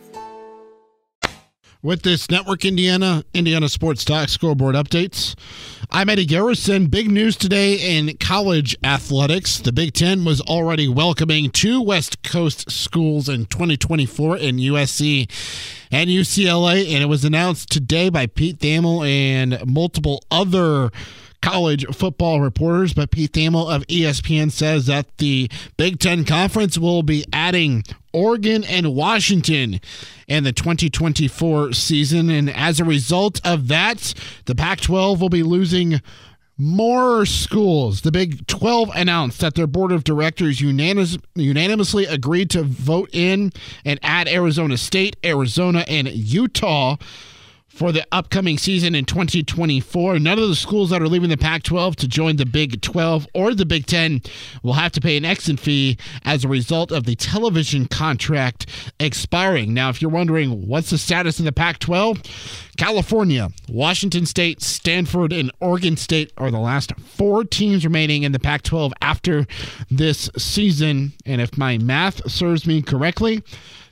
With 1.83 2.03
this 2.03 2.29
Network 2.29 2.63
Indiana, 2.63 3.23
Indiana 3.33 3.67
Sports 3.67 4.05
Talk 4.05 4.29
scoreboard 4.29 4.75
updates, 4.75 5.33
I'm 5.89 6.09
Eddie 6.09 6.27
Garrison. 6.27 6.85
Big 6.85 7.09
news 7.09 7.35
today 7.35 7.97
in 7.97 8.17
college 8.17 8.75
athletics. 8.83 9.57
The 9.57 9.71
Big 9.71 9.93
Ten 9.93 10.23
was 10.23 10.41
already 10.41 10.87
welcoming 10.87 11.49
two 11.49 11.81
West 11.81 12.21
Coast 12.21 12.69
schools 12.69 13.27
in 13.27 13.47
2024 13.47 14.37
in 14.37 14.57
USC 14.57 15.27
and 15.91 16.07
UCLA, 16.07 16.93
and 16.93 17.01
it 17.01 17.07
was 17.07 17.25
announced 17.25 17.71
today 17.71 18.09
by 18.09 18.27
Pete 18.27 18.59
Thamel 18.59 19.03
and 19.03 19.65
multiple 19.65 20.23
other 20.29 20.91
college 21.41 21.85
football 21.93 22.41
reporters, 22.41 22.93
but 22.93 23.11
Pete 23.11 23.33
Thamel 23.33 23.73
of 23.73 23.85
ESPN 23.87 24.51
says 24.51 24.85
that 24.85 25.17
the 25.17 25.49
Big 25.77 25.99
Ten 25.99 26.23
Conference 26.25 26.77
will 26.77 27.03
be 27.03 27.25
adding 27.33 27.83
Oregon 28.13 28.63
and 28.63 28.93
Washington 28.95 29.79
in 30.27 30.43
the 30.43 30.51
2024 30.51 31.73
season. 31.73 32.29
And 32.29 32.49
as 32.49 32.79
a 32.79 32.85
result 32.85 33.41
of 33.45 33.67
that, 33.69 34.13
the 34.45 34.55
Pac 34.55 34.81
12 34.81 35.21
will 35.21 35.29
be 35.29 35.43
losing 35.43 36.01
more 36.57 37.25
schools. 37.25 38.01
The 38.01 38.11
Big 38.11 38.45
12 38.45 38.91
announced 38.93 39.39
that 39.39 39.55
their 39.55 39.67
board 39.67 39.91
of 39.91 40.03
directors 40.03 40.61
unanimous, 40.61 41.17
unanimously 41.33 42.05
agreed 42.05 42.51
to 42.51 42.63
vote 42.63 43.09
in 43.13 43.51
and 43.83 43.99
add 44.03 44.27
Arizona 44.27 44.77
State, 44.77 45.15
Arizona, 45.23 45.83
and 45.87 46.07
Utah 46.07 46.97
for 47.73 47.91
the 47.91 48.05
upcoming 48.11 48.57
season 48.57 48.93
in 48.93 49.05
2024. 49.05 50.19
None 50.19 50.37
of 50.37 50.49
the 50.49 50.55
schools 50.55 50.89
that 50.89 51.01
are 51.01 51.07
leaving 51.07 51.29
the 51.29 51.37
Pac 51.37 51.63
12 51.63 51.95
to 51.97 52.07
join 52.07 52.35
the 52.35 52.45
Big 52.45 52.81
12 52.81 53.27
or 53.33 53.53
the 53.55 53.65
Big 53.65 53.85
10 53.85 54.21
will 54.61 54.73
have 54.73 54.91
to 54.91 55.01
pay 55.01 55.15
an 55.17 55.25
exit 55.25 55.59
fee 55.59 55.97
as 56.23 56.43
a 56.43 56.47
result 56.49 56.91
of 56.91 57.05
the 57.05 57.15
television 57.15 57.87
contract 57.87 58.67
expiring. 58.99 59.73
Now, 59.73 59.89
if 59.89 60.01
you're 60.01 60.11
wondering 60.11 60.67
what's 60.67 60.89
the 60.89 60.97
status 60.97 61.39
of 61.39 61.45
the 61.45 61.51
Pac 61.51 61.79
12, 61.79 62.21
California, 62.77 63.49
Washington 63.69 64.25
State, 64.25 64.61
Stanford, 64.61 65.31
and 65.31 65.51
Oregon 65.59 65.95
State 65.95 66.31
are 66.37 66.51
the 66.51 66.59
last 66.59 66.91
four 66.99 67.43
teams 67.43 67.85
remaining 67.85 68.23
in 68.23 68.31
the 68.31 68.39
Pac 68.39 68.63
12 68.63 68.93
after 69.01 69.47
this 69.89 70.29
season. 70.37 71.13
And 71.25 71.39
if 71.39 71.57
my 71.57 71.77
math 71.77 72.29
serves 72.29 72.67
me 72.67 72.81
correctly, 72.81 73.43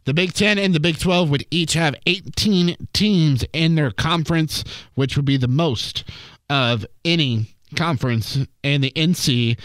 the 0.09 0.13
Big 0.15 0.33
10 0.33 0.57
and 0.57 0.73
the 0.73 0.79
Big 0.79 0.97
12 0.97 1.29
would 1.29 1.45
each 1.51 1.73
have 1.73 1.93
18 2.07 2.87
teams 2.93 3.45
in 3.53 3.75
their 3.75 3.91
conference, 3.91 4.63
which 4.95 5.15
would 5.15 5.25
be 5.25 5.37
the 5.37 5.47
most 5.47 6.03
of 6.49 6.83
any 7.05 7.55
conference 7.75 8.35
in 8.63 8.81
the 8.81 8.89
NCAA. 8.95 9.55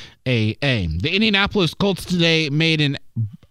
The 1.00 1.14
Indianapolis 1.14 1.72
Colts 1.72 2.04
today 2.04 2.50
made 2.50 2.82
an 2.82 2.98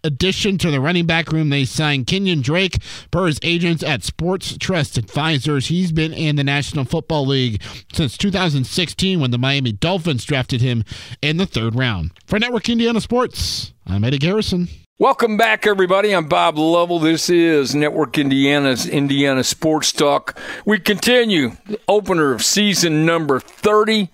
addition 0.04 0.56
to 0.58 0.70
the 0.70 0.80
running 0.80 1.04
back 1.04 1.32
room. 1.32 1.50
They 1.50 1.64
signed 1.64 2.06
Kenyon 2.06 2.42
Drake 2.42 2.78
per 3.10 3.26
his 3.26 3.40
agents 3.42 3.82
at 3.82 4.04
Sports 4.04 4.56
Trust 4.56 4.96
Advisors. 4.96 5.66
He's 5.66 5.90
been 5.90 6.12
in 6.12 6.36
the 6.36 6.44
National 6.44 6.84
Football 6.84 7.26
League 7.26 7.60
since 7.92 8.16
2016 8.16 9.18
when 9.18 9.32
the 9.32 9.38
Miami 9.38 9.72
Dolphins 9.72 10.24
drafted 10.24 10.60
him 10.60 10.84
in 11.20 11.38
the 11.38 11.46
third 11.46 11.74
round. 11.74 12.12
For 12.24 12.38
Network 12.38 12.68
Indiana 12.68 13.00
Sports, 13.00 13.72
I'm 13.84 14.04
Eddie 14.04 14.18
Garrison. 14.18 14.68
Welcome 15.00 15.36
back, 15.36 15.66
everybody. 15.66 16.14
I'm 16.14 16.28
Bob 16.28 16.56
Lovell. 16.56 17.00
This 17.00 17.28
is 17.28 17.74
Network 17.74 18.16
Indiana's 18.16 18.86
Indiana 18.86 19.42
Sports 19.42 19.90
Talk. 19.90 20.38
We 20.64 20.78
continue 20.78 21.56
the 21.66 21.80
opener 21.88 22.30
of 22.30 22.44
season 22.44 23.04
number 23.04 23.40
30, 23.40 24.08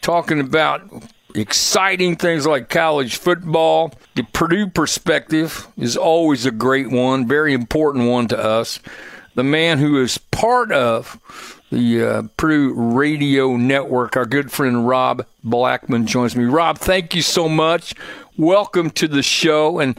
talking 0.00 0.40
about 0.40 0.90
exciting 1.34 2.16
things 2.16 2.46
like 2.46 2.70
college 2.70 3.16
football. 3.16 3.92
The 4.14 4.22
Purdue 4.22 4.68
perspective 4.70 5.68
is 5.76 5.98
always 5.98 6.46
a 6.46 6.50
great 6.50 6.90
one, 6.90 7.28
very 7.28 7.52
important 7.52 8.08
one 8.08 8.26
to 8.28 8.38
us. 8.42 8.80
The 9.34 9.44
man 9.44 9.76
who 9.80 10.00
is 10.00 10.16
part 10.16 10.72
of 10.72 11.60
the 11.70 12.04
uh, 12.04 12.22
Purdue 12.38 12.72
Radio 12.72 13.56
Network, 13.56 14.16
our 14.16 14.26
good 14.26 14.50
friend 14.50 14.88
Rob 14.88 15.26
Blackman, 15.44 16.06
joins 16.06 16.34
me. 16.34 16.44
Rob, 16.44 16.78
thank 16.78 17.14
you 17.14 17.22
so 17.22 17.50
much. 17.50 17.94
Welcome 18.38 18.88
to 18.92 19.08
the 19.08 19.22
show, 19.22 19.78
and 19.78 19.94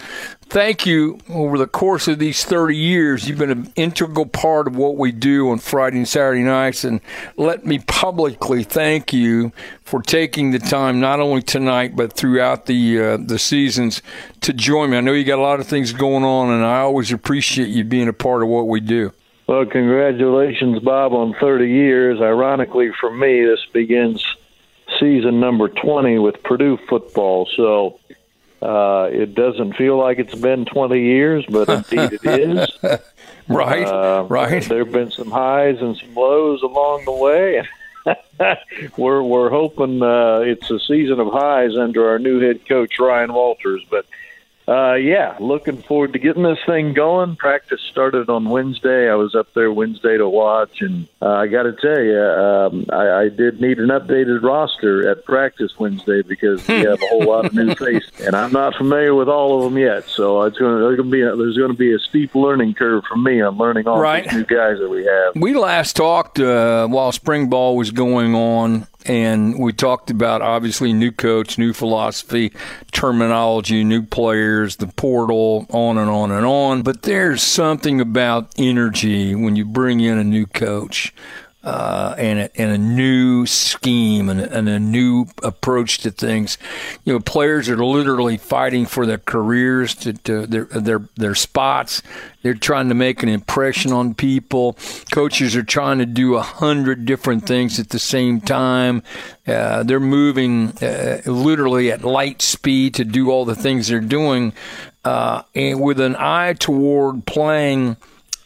thank 0.49 0.87
you 0.87 1.19
over 1.29 1.55
the 1.55 1.67
course 1.67 2.07
of 2.07 2.17
these 2.17 2.43
30 2.43 2.75
years. 2.75 3.29
You've 3.29 3.37
been 3.37 3.51
an 3.51 3.71
integral 3.75 4.25
part 4.25 4.65
of 4.65 4.75
what 4.75 4.97
we 4.97 5.11
do 5.11 5.51
on 5.51 5.59
Friday 5.59 5.97
and 5.97 6.07
Saturday 6.07 6.41
nights, 6.41 6.83
and 6.83 6.99
let 7.37 7.63
me 7.63 7.77
publicly 7.77 8.63
thank 8.63 9.13
you 9.13 9.51
for 9.83 10.01
taking 10.01 10.49
the 10.49 10.57
time, 10.57 10.99
not 10.99 11.19
only 11.19 11.43
tonight 11.43 11.95
but 11.95 12.13
throughout 12.13 12.65
the 12.65 12.99
uh, 12.99 13.17
the 13.17 13.37
seasons, 13.37 14.01
to 14.41 14.51
join 14.51 14.89
me. 14.89 14.97
I 14.97 15.01
know 15.01 15.13
you 15.13 15.25
got 15.25 15.37
a 15.37 15.43
lot 15.43 15.59
of 15.59 15.67
things 15.67 15.93
going 15.93 16.23
on, 16.23 16.49
and 16.49 16.65
I 16.65 16.79
always 16.79 17.11
appreciate 17.11 17.67
you 17.67 17.83
being 17.83 18.07
a 18.07 18.13
part 18.13 18.41
of 18.41 18.49
what 18.49 18.67
we 18.67 18.79
do. 18.79 19.13
Well, 19.45 19.67
congratulations, 19.67 20.79
Bob, 20.79 21.13
on 21.13 21.35
30 21.39 21.69
years. 21.69 22.19
Ironically, 22.19 22.89
for 22.99 23.15
me, 23.15 23.45
this 23.45 23.63
begins 23.71 24.25
season 24.99 25.39
number 25.39 25.69
20 25.69 26.19
with 26.19 26.41
Purdue 26.43 26.77
football. 26.89 27.47
So 27.55 27.99
uh, 28.63 29.09
it 29.11 29.35
doesn't 29.35 29.73
feel 29.75 29.97
like 29.97 30.19
it's 30.19 30.35
been 30.35 30.65
20 30.65 30.99
years, 31.01 31.45
but 31.49 31.69
indeed 31.69 32.19
it 32.23 32.25
is. 32.25 32.99
Right, 33.49 33.85
Uh, 33.85 34.25
right. 34.29 34.63
There 34.63 34.85
have 34.85 34.93
been 34.93 35.11
some 35.11 35.29
highs 35.29 35.81
and 35.81 35.97
some 35.97 36.15
lows 36.15 36.61
along 36.63 37.03
the 37.03 37.11
way. 37.11 37.67
we're 38.97 39.21
we're 39.21 39.49
hoping 39.49 40.01
uh, 40.01 40.39
it's 40.45 40.71
a 40.71 40.79
season 40.79 41.19
of 41.19 41.27
highs 41.31 41.75
under 41.75 42.07
our 42.09 42.19
new 42.19 42.39
head 42.39 42.65
coach 42.69 42.97
Ryan 42.99 43.33
Walters. 43.33 43.83
But 43.91 44.05
uh, 44.67 44.93
yeah, 44.93 45.35
looking 45.39 45.81
forward 45.81 46.13
to 46.13 46.19
getting 46.19 46.43
this 46.43 46.59
thing 46.65 46.93
going. 46.93 47.35
Practice 47.35 47.81
started 47.91 48.29
on 48.29 48.45
Wednesday. 48.49 49.09
I 49.09 49.15
was 49.15 49.35
up 49.35 49.47
there 49.53 49.71
Wednesday 49.71 50.17
to 50.17 50.27
watch, 50.29 50.81
and 50.81 51.07
uh, 51.21 51.29
I 51.29 51.47
got 51.47 51.63
to 51.63 51.73
tell 51.73 52.01
you, 52.01 52.19
um, 52.19 52.85
I, 52.91 53.23
I 53.23 53.29
did 53.29 53.59
need 53.59 53.79
an 53.79 53.89
updated 53.89 54.41
roster 54.43 55.09
at 55.09 55.25
practice 55.25 55.71
Wednesday 55.77 56.21
because 56.21 56.65
we 56.67 56.81
have 56.81 57.01
a 57.01 57.07
whole 57.07 57.25
lot 57.27 57.45
of 57.45 57.53
new 57.53 57.75
faces, 57.75 58.11
and 58.21 58.35
I'm 58.35 58.51
not 58.51 58.75
familiar 58.75 59.13
with 59.13 59.27
all 59.27 59.57
of 59.57 59.71
them 59.71 59.77
yet. 59.81 60.05
So 60.05 60.43
it's 60.43 60.57
going 60.57 60.95
to 60.97 61.03
be 61.03 61.21
a, 61.21 61.35
there's 61.35 61.57
going 61.57 61.71
to 61.71 61.77
be 61.77 61.93
a 61.93 61.99
steep 61.99 62.33
learning 62.35 62.75
curve 62.75 63.03
for 63.07 63.17
me 63.17 63.41
on 63.41 63.57
learning 63.57 63.87
all 63.87 63.99
Right. 63.99 64.23
these 64.23 64.33
new 64.33 64.45
guys 64.45 64.77
that 64.79 64.89
we 64.89 65.03
have. 65.05 65.35
We 65.35 65.53
last 65.55 65.95
talked 65.95 66.39
uh, 66.39 66.87
while 66.87 67.11
spring 67.11 67.49
ball 67.49 67.75
was 67.75 67.91
going 67.91 68.33
on, 68.35 68.87
and 69.05 69.59
we 69.59 69.73
talked 69.73 70.09
about 70.09 70.41
obviously 70.41 70.93
new 70.93 71.11
coach, 71.11 71.57
new 71.57 71.73
philosophy, 71.73 72.51
terminology, 72.91 73.83
new 73.83 74.03
players, 74.03 74.77
the 74.77 74.87
portal, 74.87 75.65
on 75.69 75.97
and 75.97 76.09
on 76.09 76.31
and 76.31 76.45
on. 76.45 76.81
But 76.81 77.03
there's 77.03 77.41
something 77.41 77.99
about 77.99 78.51
energy 78.57 79.35
when 79.35 79.55
you 79.55 79.65
bring 79.65 79.99
in 79.99 80.17
a 80.17 80.23
new 80.23 80.45
coach. 80.45 81.13
Uh, 81.63 82.13
and, 82.17 82.39
a, 82.39 82.61
and 82.61 82.71
a 82.73 82.77
new 82.77 83.45
scheme 83.45 84.27
and, 84.27 84.41
and 84.41 84.67
a 84.67 84.77
new 84.77 85.25
approach 85.43 85.99
to 85.99 86.11
things. 86.11 86.57
You 87.05 87.13
know, 87.13 87.19
players 87.21 87.69
are 87.69 87.77
literally 87.77 88.35
fighting 88.35 88.85
for 88.85 89.05
their 89.05 89.17
careers, 89.17 89.95
to, 89.95 90.11
to 90.11 90.45
their 90.45 90.65
their 90.65 91.07
their 91.15 91.35
spots. 91.35 92.01
They're 92.41 92.53
trying 92.53 92.89
to 92.89 92.95
make 92.95 93.23
an 93.23 93.29
impression 93.29 93.93
on 93.93 94.13
people. 94.13 94.77
Coaches 95.13 95.55
are 95.55 95.63
trying 95.63 95.99
to 95.99 96.05
do 96.05 96.35
a 96.35 96.41
hundred 96.41 97.05
different 97.05 97.47
things 97.47 97.79
at 97.79 97.89
the 97.89 97.99
same 97.99 98.41
time. 98.41 99.01
Uh, 99.47 99.83
they're 99.83 100.01
moving 100.01 100.77
uh, 100.79 101.21
literally 101.25 101.93
at 101.93 102.03
light 102.03 102.41
speed 102.41 102.95
to 102.95 103.05
do 103.05 103.31
all 103.31 103.45
the 103.45 103.55
things 103.55 103.87
they're 103.87 104.01
doing, 104.01 104.51
uh, 105.05 105.43
and 105.55 105.79
with 105.79 106.01
an 106.01 106.17
eye 106.17 106.51
toward 106.51 107.25
playing 107.25 107.95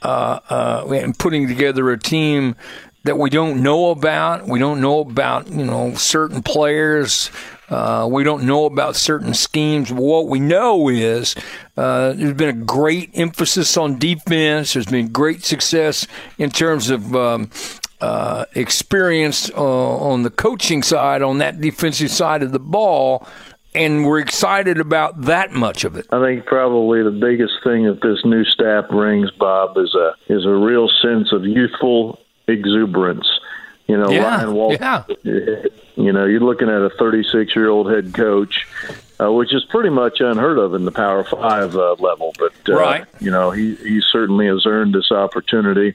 uh, 0.03 0.39
uh, 0.49 0.87
and 0.93 1.17
putting 1.17 1.47
together 1.47 1.89
a 1.89 1.97
team 1.97 2.55
that 3.03 3.17
we 3.17 3.29
don't 3.29 3.63
know 3.63 3.91
about. 3.91 4.47
We 4.47 4.59
don't 4.59 4.81
know 4.81 4.99
about 4.99 5.49
you 5.49 5.65
know 5.65 5.93
certain 5.95 6.43
players. 6.43 7.31
Uh, 7.69 8.07
we 8.09 8.23
don't 8.23 8.43
know 8.43 8.65
about 8.65 8.95
certain 8.95 9.33
schemes. 9.33 9.91
What 9.91 10.27
we 10.27 10.39
know 10.39 10.87
is 10.87 11.35
uh, 11.75 12.13
there's 12.13 12.33
been 12.33 12.49
a 12.49 12.65
great 12.65 13.11
emphasis 13.13 13.75
on 13.75 13.99
defense. 13.99 14.73
There's 14.73 14.85
been 14.85 15.09
great 15.09 15.43
success 15.43 16.07
in 16.37 16.49
terms 16.49 16.89
of 16.89 17.13
um, 17.13 17.49
uh, 17.99 18.45
experience 18.55 19.49
uh, 19.51 19.97
on 19.97 20.23
the 20.23 20.29
coaching 20.29 20.81
side, 20.81 21.21
on 21.21 21.39
that 21.39 21.59
defensive 21.59 22.11
side 22.11 22.41
of 22.41 22.51
the 22.51 22.59
ball. 22.59 23.27
And 23.75 24.05
we're 24.05 24.19
excited 24.19 24.79
about 24.79 25.21
that 25.23 25.51
much 25.51 25.83
of 25.83 25.97
it. 25.97 26.07
I 26.11 26.23
think 26.23 26.45
probably 26.45 27.03
the 27.03 27.11
biggest 27.11 27.53
thing 27.63 27.85
that 27.85 28.01
this 28.01 28.23
new 28.23 28.43
staff 28.45 28.89
brings, 28.89 29.29
Bob, 29.31 29.77
is 29.77 29.93
a 29.93 30.33
is 30.33 30.45
a 30.45 30.51
real 30.51 30.87
sense 31.01 31.31
of 31.31 31.45
youthful 31.45 32.17
exuberance. 32.47 33.27
You 33.87 33.97
know, 33.97 34.09
Yeah, 34.09 34.23
Ryan 34.35 34.53
Walters. 34.53 34.79
yeah. 34.81 35.03
You 35.95 36.11
know, 36.11 36.25
you're 36.25 36.41
looking 36.41 36.69
at 36.69 36.81
a 36.81 36.89
36 36.89 37.55
year 37.55 37.69
old 37.69 37.89
head 37.89 38.13
coach, 38.13 38.67
uh, 39.19 39.31
which 39.31 39.53
is 39.53 39.63
pretty 39.65 39.89
much 39.89 40.19
unheard 40.19 40.57
of 40.57 40.73
in 40.73 40.85
the 40.85 40.91
Power 40.91 41.23
Five 41.23 41.75
uh, 41.75 41.93
level. 41.99 42.33
But 42.37 42.53
uh, 42.69 42.73
Right. 42.75 43.05
you 43.19 43.31
know, 43.31 43.51
he 43.51 43.75
he 43.75 44.01
certainly 44.01 44.47
has 44.47 44.65
earned 44.65 44.93
this 44.93 45.11
opportunity. 45.11 45.93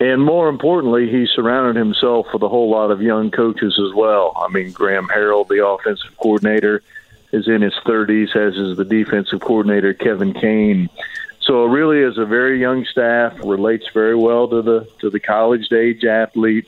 And 0.00 0.20
more 0.20 0.48
importantly, 0.48 1.08
he 1.08 1.26
surrounded 1.32 1.76
himself 1.76 2.26
with 2.32 2.42
a 2.42 2.48
whole 2.48 2.68
lot 2.68 2.90
of 2.90 3.00
young 3.00 3.30
coaches 3.30 3.78
as 3.78 3.94
well. 3.94 4.32
I 4.36 4.48
mean, 4.52 4.72
Graham 4.72 5.06
Harrell, 5.06 5.46
the 5.46 5.64
offensive 5.64 6.16
coordinator, 6.18 6.82
is 7.30 7.46
in 7.46 7.62
his 7.62 7.74
30s, 7.86 8.34
as 8.34 8.56
is 8.56 8.76
the 8.76 8.84
defensive 8.84 9.40
coordinator, 9.40 9.94
Kevin 9.94 10.34
Kane. 10.34 10.88
So 11.42 11.64
it 11.64 11.70
really 11.70 11.98
is 12.00 12.18
a 12.18 12.24
very 12.24 12.60
young 12.60 12.84
staff, 12.84 13.36
relates 13.44 13.88
very 13.92 14.14
well 14.14 14.48
to 14.48 14.62
the 14.62 14.88
to 15.00 15.10
the 15.10 15.20
college 15.20 15.72
age 15.72 16.04
athlete. 16.04 16.66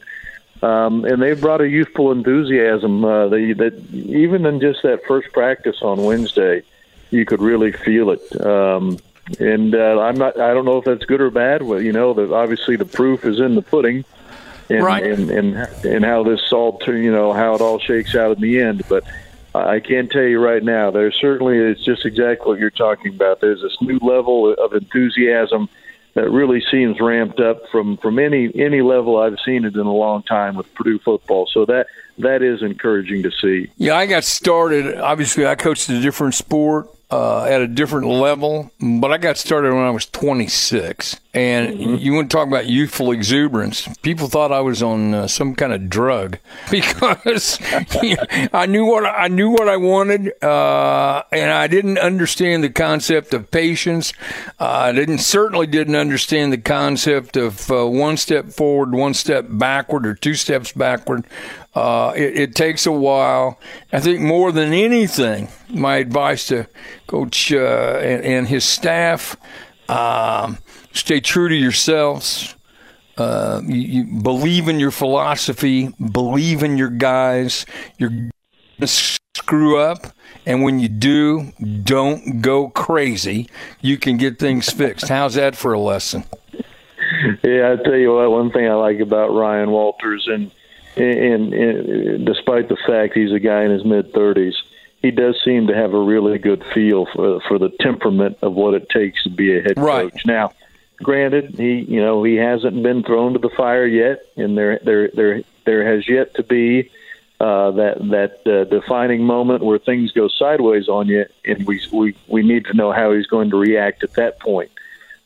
Um, 0.62 1.04
and 1.04 1.20
they've 1.20 1.40
brought 1.40 1.60
a 1.60 1.68
youthful 1.68 2.10
enthusiasm 2.10 3.04
uh, 3.04 3.28
they, 3.28 3.52
that 3.52 3.74
even 3.92 4.46
in 4.46 4.60
just 4.60 4.82
that 4.82 5.04
first 5.06 5.30
practice 5.32 5.82
on 5.82 6.02
Wednesday, 6.02 6.62
you 7.10 7.24
could 7.26 7.40
really 7.40 7.70
feel 7.70 8.10
it. 8.10 8.46
Um, 8.46 8.98
and 9.38 9.74
uh, 9.74 10.00
I'm 10.00 10.16
not. 10.16 10.38
I 10.40 10.54
don't 10.54 10.64
know 10.64 10.78
if 10.78 10.84
that's 10.84 11.04
good 11.04 11.20
or 11.20 11.30
bad. 11.30 11.62
Well, 11.62 11.80
you 11.80 11.92
know, 11.92 12.14
that 12.14 12.32
obviously 12.32 12.76
the 12.76 12.84
proof 12.84 13.24
is 13.24 13.40
in 13.40 13.54
the 13.54 13.62
pudding, 13.62 14.04
and 14.68 14.82
Right. 14.84 15.02
and, 15.04 15.30
and 15.30 15.56
and 15.84 16.04
how 16.04 16.22
this 16.24 16.52
all 16.52 16.78
turn. 16.78 17.02
You 17.02 17.12
know 17.12 17.32
how 17.32 17.54
it 17.54 17.60
all 17.60 17.78
shakes 17.78 18.14
out 18.14 18.36
in 18.36 18.42
the 18.42 18.60
end. 18.60 18.82
But 18.88 19.04
I 19.54 19.78
can 19.80 20.08
tell 20.08 20.23
you 20.23 20.40
right 20.40 20.62
now, 20.62 20.90
there 20.90 21.12
certainly 21.12 21.58
is 21.58 21.82
just 21.84 22.04
exactly 22.04 22.46
what 22.46 22.58
you're 22.58 22.70
talking 22.70 23.14
about. 23.14 23.40
There's 23.40 23.62
this 23.62 23.76
new 23.80 23.99
level 23.99 24.52
of 24.52 24.73
enthusiasm 24.73 25.68
that 26.14 26.30
really 26.30 26.62
seems 26.70 27.00
ramped 27.00 27.40
up 27.40 27.68
from 27.70 27.96
from 27.99 28.18
any 28.18 28.50
any 28.54 28.82
level 28.82 29.18
I've 29.18 29.38
seen 29.44 29.64
it 29.64 29.75
in 29.75 29.80
a 29.87 29.92
long 29.92 30.23
time 30.23 30.56
with 30.56 30.73
Purdue 30.75 30.99
football. 30.99 31.46
So 31.52 31.64
that 31.66 31.87
that 32.18 32.42
is 32.42 32.62
encouraging 32.62 33.23
to 33.25 33.30
see. 33.30 33.70
Yeah, 33.76 33.96
I 33.96 34.06
got 34.06 34.25
started. 34.25 34.96
Obviously, 34.96 35.46
I 35.46 35.54
coached 35.54 35.88
a 35.88 36.00
different 36.00 36.34
sport 36.34 36.88
uh, 37.14 37.44
at 37.44 37.61
a 37.61 37.68
different 37.68 38.09
level, 38.09 38.73
but 38.80 39.12
I 39.12 39.18
got 39.18 39.37
started 39.37 39.73
when 39.73 39.85
I 39.85 39.90
was 39.90 40.04
26. 40.06 41.21
And 41.33 42.00
you 42.00 42.12
want 42.12 42.28
to 42.28 42.37
talk 42.37 42.49
about 42.49 42.66
youthful 42.66 43.12
exuberance? 43.12 43.87
People 44.02 44.26
thought 44.26 44.50
I 44.50 44.61
was 44.61 44.83
on 44.83 45.14
uh, 45.14 45.26
some 45.28 45.54
kind 45.54 45.73
of 45.73 45.88
drug 45.88 46.38
because 46.73 47.59
I 48.52 48.66
knew 48.66 48.85
what 48.85 49.04
I 49.04 49.28
knew 49.28 49.50
what 49.50 49.68
I 49.68 49.76
wanted, 49.76 50.33
uh, 50.42 51.23
and 51.30 51.52
I 51.52 51.68
didn't 51.68 51.99
understand 51.99 52.64
the 52.64 52.71
concept 52.71 53.33
of 53.33 53.49
patience. 53.49 54.12
Uh, 54.59 54.68
I 54.68 54.92
didn't 54.92 55.18
certainly 55.18 55.68
didn't 55.68 55.97
understand 55.97 56.52
the 56.52 56.59
concept 56.59 57.37
of 57.37 57.71
uh, 57.71 57.87
one 57.87 58.16
step 58.16 58.50
forward, 58.50 58.92
one 58.92 59.14
step 59.14 59.46
backward, 59.48 60.05
or 60.05 60.14
two 60.14 60.35
steps 60.35 60.72
backward. 60.72 61.24
Uh, 61.74 62.12
it, 62.14 62.38
it 62.38 62.54
takes 62.54 62.87
a 62.87 62.92
while. 62.92 63.58
I 63.92 64.00
think 64.00 64.20
more 64.20 64.52
than 64.52 64.72
anything, 64.72 65.48
my 65.68 65.96
advice 65.96 66.46
to 66.48 66.68
Coach 67.06 67.52
uh, 67.52 67.98
and, 68.00 68.24
and 68.24 68.48
his 68.48 68.64
staff: 68.64 69.37
um, 69.88 70.58
stay 70.92 71.20
true 71.20 71.48
to 71.48 71.54
yourselves. 71.54 72.54
Uh, 73.16 73.60
you, 73.64 73.80
you 73.80 74.22
believe 74.22 74.68
in 74.68 74.78
your 74.78 74.90
philosophy. 74.90 75.88
Believe 76.12 76.62
in 76.62 76.76
your 76.78 76.90
guys. 76.90 77.66
You're 77.98 78.30
gonna 78.78 78.87
screw 78.87 79.78
up, 79.78 80.06
and 80.46 80.62
when 80.62 80.78
you 80.78 80.88
do, 80.88 81.52
don't 81.82 82.40
go 82.40 82.68
crazy. 82.68 83.48
You 83.80 83.98
can 83.98 84.16
get 84.16 84.38
things 84.38 84.70
fixed. 84.70 85.08
How's 85.08 85.34
that 85.34 85.56
for 85.56 85.72
a 85.72 85.80
lesson? 85.80 86.24
Yeah, 87.42 87.72
I 87.72 87.82
tell 87.82 87.96
you 87.96 88.14
what. 88.14 88.30
One 88.30 88.50
thing 88.52 88.68
I 88.68 88.74
like 88.74 89.00
about 89.00 89.28
Ryan 89.28 89.70
Walters, 89.70 90.28
and 90.30 90.50
and, 90.96 91.52
and 91.52 92.26
despite 92.26 92.68
the 92.68 92.76
fact 92.87 93.14
he's 93.14 93.33
a 93.33 93.40
guy 93.40 93.64
in 93.64 93.70
his 93.70 93.85
mid 93.85 94.12
thirties, 94.12 94.54
he 95.02 95.11
does 95.11 95.37
seem 95.44 95.66
to 95.66 95.74
have 95.74 95.92
a 95.92 95.98
really 95.98 96.38
good 96.38 96.64
feel 96.72 97.07
for 97.07 97.40
for 97.48 97.59
the 97.59 97.70
temperament 97.80 98.38
of 98.42 98.54
what 98.54 98.74
it 98.74 98.88
takes 98.88 99.22
to 99.24 99.30
be 99.30 99.57
a 99.59 99.62
head 99.62 99.78
Right. 99.78 100.11
coach. 100.12 100.24
Now, 100.26 100.52
granted, 101.02 101.57
he 101.57 101.80
you 101.80 102.00
know 102.00 102.22
he 102.22 102.37
hasn't 102.37 102.83
been 102.83 103.02
thrown 103.02 103.33
to 103.35 103.38
the 103.38 103.50
fire 103.50 103.87
yet, 103.87 104.20
and 104.37 104.57
there 104.57 104.80
there 104.85 105.09
there 105.14 105.42
there 105.64 105.94
has 105.94 106.09
yet 106.09 106.35
to 106.37 106.42
be 106.42 106.90
uh, 107.40 107.72
that 107.72 107.98
that 108.11 108.46
uh, 108.50 108.64
defining 108.64 109.22
moment 109.24 109.64
where 109.64 109.78
things 109.78 110.12
go 110.12 110.28
sideways 110.28 110.88
on 110.88 111.09
you, 111.09 111.26
and 111.44 111.66
we 111.66 111.80
we 111.92 112.14
we 112.28 112.42
need 112.42 112.64
to 112.66 112.74
know 112.74 112.92
how 112.92 113.12
he's 113.12 113.26
going 113.26 113.50
to 113.50 113.57
react 113.57 114.04
at 114.04 114.12
that 114.14 114.38
point 114.40 114.70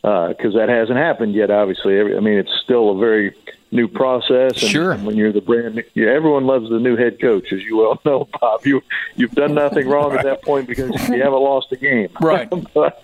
because 0.02 0.54
that 0.54 0.68
hasn't 0.68 0.98
happened 0.98 1.34
yet. 1.34 1.50
Obviously, 1.50 2.00
I 2.00 2.20
mean 2.20 2.38
it's 2.38 2.58
still 2.64 2.90
a 2.90 2.98
very 2.98 3.34
new 3.70 3.86
process. 3.88 4.52
And, 4.62 4.70
Sure. 4.70 4.92
and 4.92 5.04
when 5.04 5.16
you're 5.16 5.32
the 5.32 5.40
brand, 5.40 5.74
new, 5.74 5.82
yeah, 5.94 6.08
everyone 6.08 6.46
loves 6.46 6.70
the 6.70 6.78
new 6.78 6.96
head 6.96 7.20
coach, 7.20 7.52
as 7.52 7.62
you 7.62 7.76
well 7.76 8.00
know, 8.04 8.28
Bob. 8.40 8.64
You 8.66 8.82
you've 9.16 9.32
done 9.32 9.54
nothing 9.54 9.88
wrong 9.88 10.12
at 10.12 10.24
that 10.24 10.42
point 10.42 10.66
because 10.66 10.90
you 11.08 11.22
haven't 11.22 11.40
lost 11.40 11.70
a 11.72 11.76
game. 11.76 12.08
Right. 12.20 12.48
but 12.74 13.02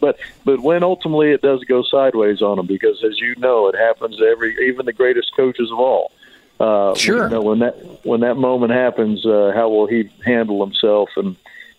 but 0.00 0.18
but 0.44 0.60
when 0.60 0.82
ultimately 0.82 1.30
it 1.32 1.42
does 1.42 1.62
go 1.64 1.82
sideways 1.82 2.42
on 2.42 2.56
them, 2.56 2.66
because 2.66 3.02
as 3.04 3.20
you 3.20 3.34
know, 3.36 3.68
it 3.68 3.76
happens 3.76 4.16
to 4.16 4.24
every 4.24 4.56
even 4.68 4.86
the 4.86 4.92
greatest 4.92 5.34
coaches 5.36 5.70
of 5.70 5.78
all. 5.78 6.12
Uh, 6.58 6.94
Sure. 6.94 7.24
You 7.24 7.28
know, 7.30 7.42
when 7.42 7.58
that 7.58 7.76
when 8.04 8.20
that 8.20 8.36
moment 8.36 8.72
happens, 8.72 9.26
uh, 9.26 9.52
how 9.54 9.68
will 9.68 9.86
he 9.86 10.10
handle 10.24 10.64
himself? 10.64 11.10
And 11.16 11.36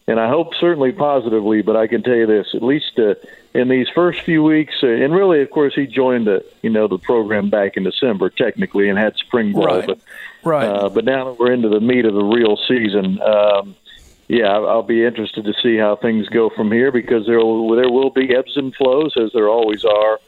and 0.08 0.20
I 0.20 0.30
hope 0.30 0.54
certainly 0.60 0.92
positively. 0.92 1.62
But 1.62 1.76
I 1.76 1.88
can 1.88 2.02
tell 2.04 2.16
you 2.16 2.26
this: 2.26 2.48
at 2.54 2.64
least 2.64 2.98
uh, 2.98 3.16
in 3.54 3.68
these 3.68 3.88
first 3.94 4.22
few 4.22 4.44
weeks, 4.44 4.76
uh, 4.84 4.88
and 4.88 5.14
really, 5.14 5.42
of 5.42 5.50
course, 5.52 5.74
he 5.76 5.86
joined 5.86 6.28
the 6.28 6.44
you 6.62 6.70
know 6.70 6.88
the 6.88 6.98
program 6.98 7.50
back 7.50 7.78
in 7.78 7.84
December 7.84 8.30
technically 8.30 8.90
and 8.90 8.98
had 8.98 9.16
spring 9.18 9.52
ball, 9.54 9.66
Right. 9.66 9.88
but 9.88 10.00
Right. 10.44 10.66
uh, 10.68 10.90
but 10.90 11.04
now 11.06 11.26
that 11.26 11.40
we're 11.40 11.52
into 11.52 11.70
the 11.70 11.82
meat 11.82 12.06
of 12.06 12.14
the 12.14 12.24
real 12.24 12.58
season, 12.68 13.20
um, 13.22 13.76
yeah, 14.30 14.52
I'll 14.54 14.84
be 14.84 15.04
interested 15.06 15.44
to 15.46 15.54
see 15.62 15.78
how 15.78 15.96
things 15.98 16.28
go 16.30 16.50
from 16.50 16.72
here 16.72 16.92
because 16.92 17.26
there 17.26 17.40
will, 17.40 17.76
there 17.76 17.90
will 17.90 18.10
be 18.10 18.34
ebbs 18.36 18.56
and 18.56 18.74
flows 18.76 19.14
as 19.18 19.32
there 19.34 19.50
always 19.50 19.84
are. 19.86 20.20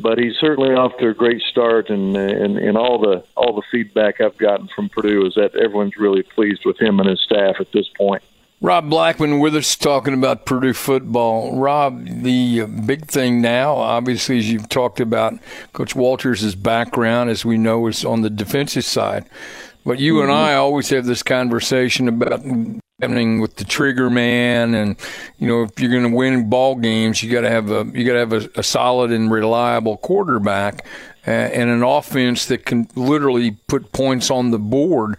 But 0.00 0.16
he's 0.18 0.36
certainly 0.36 0.74
off 0.76 0.96
to 0.98 1.08
a 1.08 1.14
great 1.14 1.42
start, 1.42 1.90
and 1.90 2.16
and, 2.16 2.56
and 2.56 2.76
all 2.78 2.98
the 3.00 3.24
all 3.36 3.54
the 3.54 3.62
feedback 3.70 4.20
I've 4.20 4.38
gotten 4.38 4.68
from 4.74 4.88
Purdue 4.88 5.26
is 5.26 5.34
that 5.34 5.56
everyone's 5.56 5.96
really 5.96 6.22
pleased 6.22 6.64
with 6.64 6.80
him 6.80 7.00
and 7.00 7.08
his 7.08 7.20
staff 7.20 7.56
at 7.58 7.72
this 7.72 7.88
point. 7.96 8.22
Rob 8.60 8.90
Blackman 8.90 9.38
with 9.38 9.54
us 9.54 9.76
talking 9.76 10.14
about 10.14 10.44
Purdue 10.44 10.72
football. 10.72 11.56
Rob, 11.56 12.04
the 12.04 12.62
uh, 12.62 12.66
big 12.66 13.06
thing 13.06 13.40
now, 13.40 13.76
obviously, 13.76 14.38
as 14.38 14.50
you've 14.50 14.68
talked 14.68 14.98
about, 14.98 15.34
Coach 15.72 15.94
Walters' 15.94 16.56
background, 16.56 17.30
as 17.30 17.44
we 17.44 17.56
know, 17.56 17.86
is 17.86 18.04
on 18.04 18.22
the 18.22 18.30
defensive 18.30 18.84
side. 18.84 19.26
But 19.86 20.00
you 20.00 20.22
and 20.22 20.32
I 20.32 20.54
always 20.54 20.90
have 20.90 21.06
this 21.06 21.22
conversation 21.22 22.08
about 22.08 22.42
happening 23.00 23.40
with 23.40 23.56
the 23.56 23.64
trigger 23.64 24.10
man, 24.10 24.74
and 24.74 24.96
you 25.38 25.46
know, 25.46 25.62
if 25.62 25.78
you're 25.78 25.92
going 25.92 26.10
to 26.10 26.16
win 26.16 26.50
ball 26.50 26.74
games, 26.74 27.22
you 27.22 27.30
got 27.30 27.42
to 27.42 27.50
have 27.50 27.70
a 27.70 27.88
you 27.94 28.04
got 28.04 28.14
to 28.14 28.18
have 28.18 28.32
a, 28.32 28.50
a 28.56 28.62
solid 28.64 29.12
and 29.12 29.30
reliable 29.30 29.96
quarterback. 29.98 30.84
And 31.26 31.68
an 31.68 31.82
offense 31.82 32.46
that 32.46 32.64
can 32.64 32.88
literally 32.94 33.50
put 33.66 33.92
points 33.92 34.30
on 34.30 34.50
the 34.50 34.58
board. 34.58 35.18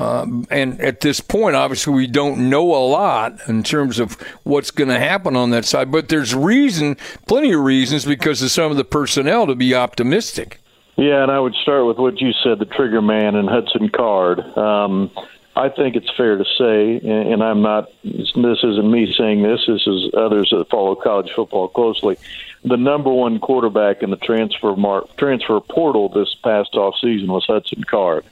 Um, 0.00 0.46
and 0.50 0.80
at 0.80 1.00
this 1.00 1.20
point, 1.20 1.56
obviously, 1.56 1.92
we 1.92 2.06
don't 2.06 2.48
know 2.48 2.74
a 2.74 2.82
lot 2.82 3.38
in 3.48 3.62
terms 3.62 3.98
of 3.98 4.14
what's 4.44 4.70
going 4.70 4.88
to 4.88 4.98
happen 4.98 5.36
on 5.36 5.50
that 5.50 5.66
side. 5.66 5.92
But 5.92 6.08
there's 6.08 6.34
reason, 6.34 6.96
plenty 7.26 7.52
of 7.52 7.60
reasons, 7.60 8.06
because 8.06 8.40
of 8.40 8.50
some 8.50 8.70
of 8.70 8.78
the 8.78 8.84
personnel 8.84 9.46
to 9.46 9.54
be 9.54 9.74
optimistic. 9.74 10.58
Yeah, 10.96 11.22
and 11.22 11.30
I 11.30 11.38
would 11.38 11.54
start 11.54 11.84
with 11.86 11.98
what 11.98 12.18
you 12.20 12.32
said, 12.42 12.58
the 12.58 12.64
trigger 12.64 13.02
man 13.02 13.34
and 13.34 13.46
Hudson 13.46 13.90
Card. 13.90 14.40
Um, 14.56 15.10
I 15.54 15.68
think 15.68 15.96
it's 15.96 16.10
fair 16.16 16.38
to 16.38 16.44
say, 16.56 16.98
and, 17.06 17.42
I'm 17.42 17.60
not. 17.60 17.90
This 18.02 18.32
isn't 18.34 18.90
me 18.90 19.12
saying 19.18 19.42
this. 19.42 19.60
This 19.66 19.86
is 19.86 20.14
others 20.16 20.48
that 20.50 20.70
follow 20.70 20.94
college 20.94 21.30
football 21.36 21.68
closely. 21.68 22.16
The 22.64 22.76
number 22.76 23.12
one 23.12 23.38
quarterback 23.38 24.02
in 24.02 24.08
the 24.08 24.16
transfer 24.16 24.74
mar- 24.76 25.06
transfer 25.18 25.60
portal 25.60 26.08
this 26.08 26.34
past 26.42 26.74
off 26.74 26.94
season 27.00 27.28
was 27.28 27.44
Hudson 27.46 27.84
Card. 27.84 28.24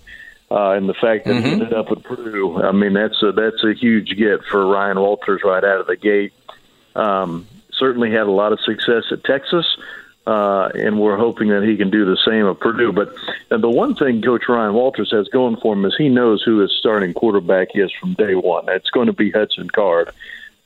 Uh, 0.50 0.70
and 0.70 0.88
the 0.88 0.94
fact 0.94 1.26
that 1.26 1.44
he 1.44 1.50
ended 1.50 1.74
up 1.74 1.90
at 1.90 2.02
Purdue, 2.02 2.62
I 2.62 2.72
mean, 2.72 2.94
that's 2.94 3.22
a 3.22 3.32
that's 3.32 3.62
a 3.64 3.74
huge 3.74 4.16
get 4.16 4.44
for 4.44 4.66
Ryan 4.66 4.98
Walters 4.98 5.42
right 5.44 5.62
out 5.62 5.80
of 5.80 5.86
the 5.86 5.96
gate. 5.96 6.32
Um, 6.96 7.46
certainly 7.72 8.10
had 8.10 8.26
a 8.26 8.30
lot 8.30 8.52
of 8.52 8.60
success 8.60 9.04
at 9.12 9.24
Texas, 9.24 9.66
uh, 10.26 10.70
and 10.74 10.98
we're 10.98 11.18
hoping 11.18 11.48
that 11.48 11.62
he 11.62 11.76
can 11.76 11.90
do 11.90 12.06
the 12.06 12.16
same 12.26 12.46
at 12.46 12.60
Purdue. 12.60 12.92
But 12.92 13.14
the 13.50 13.68
one 13.68 13.94
thing 13.94 14.22
Coach 14.22 14.48
Ryan 14.48 14.72
Walters 14.72 15.10
has 15.12 15.28
going 15.28 15.56
for 15.56 15.74
him 15.74 15.84
is 15.84 15.94
he 15.96 16.08
knows 16.08 16.42
who 16.42 16.58
his 16.58 16.72
starting 16.78 17.12
quarterback 17.12 17.68
is 17.74 17.92
from 17.92 18.14
day 18.14 18.34
one. 18.34 18.68
It's 18.68 18.90
going 18.90 19.06
to 19.06 19.12
be 19.12 19.30
Hudson 19.30 19.68
Card. 19.68 20.10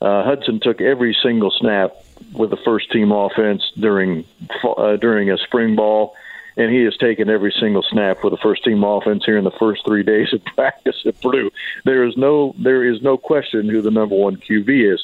Uh, 0.01 0.23
Hudson 0.23 0.59
took 0.59 0.81
every 0.81 1.15
single 1.21 1.51
snap 1.51 1.95
with 2.33 2.49
the 2.49 2.57
first 2.57 2.91
team 2.91 3.11
offense 3.11 3.63
during 3.77 4.25
uh, 4.63 4.97
during 4.97 5.31
a 5.31 5.37
spring 5.37 5.75
ball, 5.75 6.15
and 6.57 6.71
he 6.71 6.83
has 6.83 6.95
taken 6.97 7.29
every 7.29 7.53
single 7.59 7.83
snap 7.83 8.23
with 8.23 8.31
the 8.31 8.37
first 8.37 8.63
team 8.63 8.83
offense 8.83 9.23
here 9.25 9.37
in 9.37 9.43
the 9.43 9.51
first 9.51 9.85
three 9.85 10.03
days 10.03 10.33
of 10.33 10.43
practice 10.55 10.95
at 11.05 11.19
Purdue. 11.21 11.51
There 11.85 12.03
is 12.03 12.15
no 12.17 12.55
there 12.57 12.83
is 12.83 13.01
no 13.01 13.17
question 13.17 13.69
who 13.69 13.81
the 13.81 13.91
number 13.91 14.15
one 14.15 14.37
QB 14.37 14.93
is, 14.93 15.03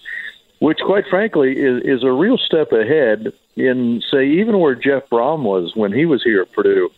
which 0.59 0.79
quite 0.79 1.05
frankly 1.09 1.57
is 1.57 1.83
is 1.83 2.03
a 2.03 2.11
real 2.11 2.37
step 2.37 2.71
ahead 2.71 3.33
in 3.55 4.01
say 4.11 4.27
even 4.27 4.59
where 4.59 4.75
Jeff 4.75 5.09
Brohm 5.09 5.43
was 5.43 5.75
when 5.75 5.91
he 5.91 6.05
was 6.05 6.23
here 6.23 6.41
at 6.41 6.51
Purdue. 6.51 6.91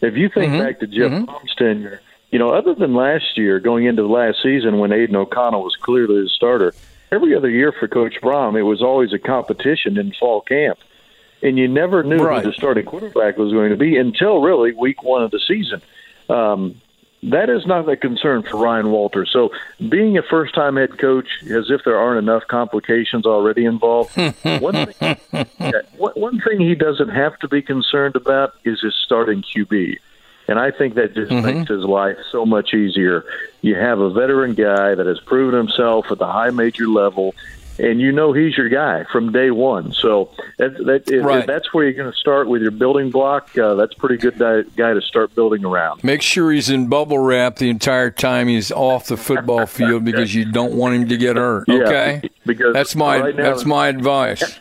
If 0.00 0.16
you 0.16 0.28
think 0.28 0.52
mm-hmm. 0.52 0.62
back 0.62 0.80
to 0.80 0.86
Jeff 0.86 1.12
mm-hmm. 1.12 1.24
Brohm's 1.24 1.54
tenure, 1.54 2.00
you 2.30 2.38
know, 2.38 2.50
other 2.50 2.74
than 2.74 2.94
last 2.94 3.38
year, 3.38 3.60
going 3.60 3.84
into 3.84 4.02
the 4.02 4.08
last 4.08 4.42
season 4.42 4.78
when 4.78 4.92
Aidan 4.92 5.14
O'Connell 5.14 5.62
was 5.62 5.76
clearly 5.76 6.22
the 6.22 6.28
starter 6.28 6.74
every 7.12 7.36
other 7.36 7.50
year 7.50 7.72
for 7.72 7.86
Coach 7.86 8.16
Brohm, 8.20 8.58
it 8.58 8.62
was 8.62 8.82
always 8.82 9.12
a 9.12 9.18
competition 9.18 9.98
in 9.98 10.12
fall 10.12 10.40
camp. 10.40 10.78
And 11.42 11.58
you 11.58 11.68
never 11.68 12.02
knew 12.02 12.18
right. 12.18 12.44
who 12.44 12.50
the 12.50 12.54
starting 12.54 12.84
quarterback 12.84 13.36
was 13.36 13.52
going 13.52 13.70
to 13.70 13.76
be 13.76 13.96
until 13.96 14.40
really 14.40 14.72
week 14.72 15.02
one 15.02 15.22
of 15.22 15.30
the 15.30 15.40
season. 15.40 15.82
Um, 16.28 16.80
that 17.24 17.48
is 17.48 17.66
not 17.66 17.88
a 17.88 17.96
concern 17.96 18.42
for 18.42 18.56
Ryan 18.56 18.90
Walters. 18.90 19.30
So, 19.32 19.50
being 19.88 20.18
a 20.18 20.22
first 20.22 20.54
time 20.54 20.76
head 20.76 20.98
coach, 20.98 21.28
as 21.42 21.70
if 21.70 21.82
there 21.84 21.96
aren't 21.96 22.18
enough 22.18 22.46
complications 22.48 23.26
already 23.26 23.64
involved, 23.64 24.16
one, 24.42 24.86
thing, 24.86 25.16
one 25.94 26.40
thing 26.40 26.60
he 26.60 26.74
doesn't 26.74 27.10
have 27.10 27.38
to 27.40 27.48
be 27.48 27.62
concerned 27.62 28.16
about 28.16 28.54
is 28.64 28.80
his 28.80 28.94
starting 29.04 29.42
QB. 29.42 29.98
And 30.48 30.58
I 30.58 30.72
think 30.72 30.96
that 30.96 31.14
just 31.14 31.30
mm-hmm. 31.30 31.58
makes 31.58 31.70
his 31.70 31.84
life 31.84 32.16
so 32.32 32.44
much 32.44 32.74
easier. 32.74 33.24
You 33.60 33.76
have 33.76 34.00
a 34.00 34.10
veteran 34.10 34.54
guy 34.54 34.96
that 34.96 35.06
has 35.06 35.20
proven 35.20 35.56
himself 35.56 36.10
at 36.10 36.18
the 36.18 36.26
high 36.26 36.50
major 36.50 36.88
level 36.88 37.34
and 37.78 38.00
you 38.00 38.12
know 38.12 38.32
he's 38.32 38.56
your 38.56 38.68
guy 38.68 39.04
from 39.10 39.32
day 39.32 39.50
one. 39.50 39.92
So 39.92 40.30
that, 40.58 40.76
that, 41.06 41.22
right. 41.22 41.46
that's 41.46 41.72
where 41.72 41.84
you're 41.84 41.92
going 41.94 42.12
to 42.12 42.18
start 42.18 42.48
with 42.48 42.62
your 42.62 42.70
building 42.70 43.10
block. 43.10 43.56
Uh, 43.56 43.74
that's 43.74 43.94
a 43.94 43.98
pretty 43.98 44.16
good 44.16 44.38
guy 44.76 44.92
to 44.94 45.00
start 45.00 45.34
building 45.34 45.64
around. 45.64 46.04
Make 46.04 46.22
sure 46.22 46.52
he's 46.52 46.70
in 46.70 46.88
bubble 46.88 47.18
wrap 47.18 47.56
the 47.56 47.70
entire 47.70 48.10
time 48.10 48.48
he's 48.48 48.70
off 48.70 49.06
the 49.06 49.16
football 49.16 49.66
field 49.72 50.04
because 50.04 50.34
you 50.34 50.50
don't 50.50 50.74
want 50.74 50.94
him 50.94 51.08
to 51.08 51.16
get 51.16 51.36
hurt. 51.36 51.68
Okay, 51.68 52.28
because 52.46 52.72
that's 52.72 52.94
my 52.94 53.20
right 53.20 53.36
now, 53.36 53.42
that's 53.42 53.64
my 53.64 53.88
advice. 53.88 54.58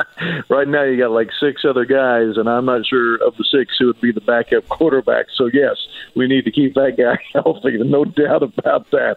right 0.48 0.68
now, 0.68 0.82
you 0.84 0.98
got 0.98 1.10
like 1.10 1.30
six 1.38 1.64
other 1.64 1.84
guys, 1.84 2.36
and 2.36 2.48
I'm 2.48 2.64
not 2.64 2.86
sure 2.86 3.16
of 3.16 3.36
the 3.36 3.44
six 3.44 3.74
who 3.78 3.86
would 3.86 4.00
be 4.00 4.12
the 4.12 4.20
backup 4.20 4.68
quarterback. 4.68 5.26
So 5.34 5.50
yes, 5.52 5.76
we 6.14 6.26
need 6.26 6.44
to 6.44 6.50
keep 6.50 6.74
that 6.74 6.96
guy 6.96 7.18
healthy. 7.32 7.78
No 7.78 8.04
doubt 8.04 8.42
about 8.42 8.90
that. 8.90 9.16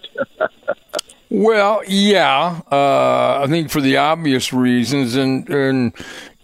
Well, 1.29 1.81
yeah, 1.87 2.61
uh, 2.71 3.41
I 3.43 3.47
think 3.47 3.69
for 3.69 3.81
the 3.81 3.97
obvious 3.97 4.53
reasons, 4.53 5.15
and 5.15 5.47
and 5.49 5.93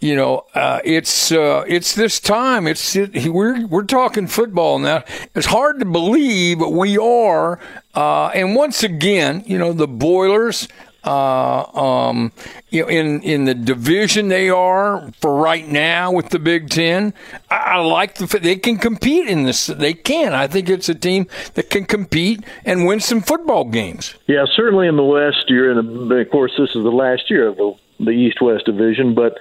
you 0.02 0.16
know, 0.18 0.46
uh, 0.54 0.82
it's 0.84 1.32
uh, 1.32 1.64
it's 1.68 1.96
this 1.96 2.20
time. 2.20 2.68
It's 2.68 2.94
it, 2.96 3.28
we're 3.28 3.66
we're 3.68 3.86
talking 3.86 4.28
football 4.28 4.80
now. 4.80 5.06
It's 5.36 5.46
hard 5.46 5.80
to 5.80 5.86
believe, 5.86 6.60
but 6.60 6.74
we 6.74 6.98
are. 6.98 7.60
Uh, 7.96 8.28
and 8.36 8.56
once 8.56 8.84
again, 8.84 9.44
you 9.48 9.58
know, 9.58 9.72
the 9.72 9.88
Boilers 9.88 10.68
uh, 11.04 11.64
um, 11.80 12.32
you 12.70 12.82
know, 12.82 12.90
in 12.90 13.22
in 13.22 13.46
the 13.46 13.54
division 13.54 14.28
they 14.28 14.50
are 14.50 15.12
for 15.20 15.36
right 15.36 15.68
now 15.68 16.12
with 16.12 16.30
the 16.30 16.40
Big 16.40 16.70
Ten. 16.70 17.14
I, 17.50 17.56
I 17.56 17.78
like 17.78 18.16
the 18.16 18.40
they 18.40 18.56
can 18.56 18.78
compete 18.78 19.28
in 19.28 19.44
this. 19.44 19.68
They 19.68 19.94
can. 19.94 20.34
I 20.34 20.48
think 20.48 20.70
it's 20.70 20.90
a 20.90 20.96
team 20.96 21.28
that 21.56 21.70
can 21.70 21.86
compete 21.86 22.44
and 22.66 22.86
win 22.86 23.00
some 23.00 23.22
football 23.22 23.66
games. 23.66 24.16
Yeah, 24.28 24.46
certainly 24.56 24.88
in 24.88 24.96
the 24.96 25.04
West. 25.04 25.46
You're 25.48 25.72
in. 25.72 25.78
A, 25.78 26.16
of 26.16 26.30
course, 26.30 26.54
this 26.58 26.70
is 26.70 26.84
the 26.84 26.92
last 26.92 27.30
year 27.30 27.48
of 27.48 27.58
the, 27.58 27.74
the 28.00 28.12
East 28.12 28.42
West 28.42 28.66
division, 28.66 29.14
but. 29.14 29.38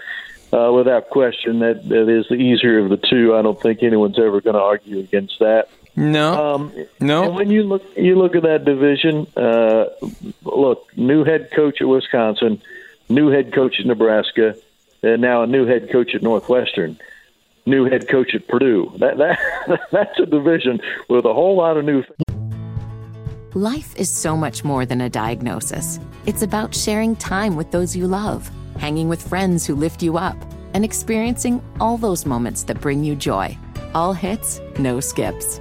Uh, 0.54 0.70
without 0.70 1.08
question, 1.08 1.60
that, 1.60 1.88
that 1.88 2.10
is 2.10 2.26
the 2.28 2.34
easier 2.34 2.78
of 2.78 2.90
the 2.90 2.98
two. 2.98 3.34
I 3.34 3.40
don't 3.40 3.58
think 3.58 3.82
anyone's 3.82 4.18
ever 4.18 4.42
going 4.42 4.52
to 4.52 4.60
argue 4.60 4.98
against 4.98 5.38
that. 5.38 5.70
No, 5.94 6.54
um, 6.54 6.72
no. 7.00 7.24
And 7.24 7.34
when 7.34 7.50
you 7.50 7.64
look, 7.64 7.82
you 7.96 8.16
look 8.16 8.34
at 8.34 8.42
that 8.44 8.64
division. 8.64 9.26
Uh, 9.36 9.86
look, 10.42 10.86
new 10.96 11.24
head 11.24 11.50
coach 11.54 11.82
at 11.82 11.88
Wisconsin, 11.88 12.62
new 13.08 13.28
head 13.28 13.52
coach 13.52 13.78
at 13.78 13.86
Nebraska, 13.86 14.56
and 15.02 15.20
now 15.20 15.42
a 15.42 15.46
new 15.46 15.66
head 15.66 15.90
coach 15.90 16.14
at 16.14 16.22
Northwestern, 16.22 16.98
new 17.66 17.84
head 17.84 18.08
coach 18.08 18.34
at 18.34 18.48
Purdue. 18.48 18.90
That 18.98 19.18
that 19.18 19.38
that's 19.92 20.18
a 20.18 20.26
division 20.26 20.80
with 21.08 21.26
a 21.26 21.34
whole 21.34 21.56
lot 21.56 21.76
of 21.76 21.84
new. 21.84 22.04
Life 23.54 23.94
is 23.96 24.08
so 24.08 24.34
much 24.34 24.64
more 24.64 24.86
than 24.86 25.02
a 25.02 25.10
diagnosis. 25.10 26.00
It's 26.24 26.40
about 26.40 26.74
sharing 26.74 27.16
time 27.16 27.54
with 27.54 27.70
those 27.70 27.94
you 27.94 28.06
love, 28.06 28.50
hanging 28.78 29.10
with 29.10 29.28
friends 29.28 29.66
who 29.66 29.74
lift 29.74 30.02
you 30.02 30.16
up, 30.16 30.36
and 30.72 30.86
experiencing 30.86 31.62
all 31.78 31.98
those 31.98 32.24
moments 32.24 32.62
that 32.62 32.80
bring 32.80 33.04
you 33.04 33.14
joy. 33.14 33.58
All 33.94 34.14
hits, 34.14 34.58
no 34.78 35.00
skips. 35.00 35.60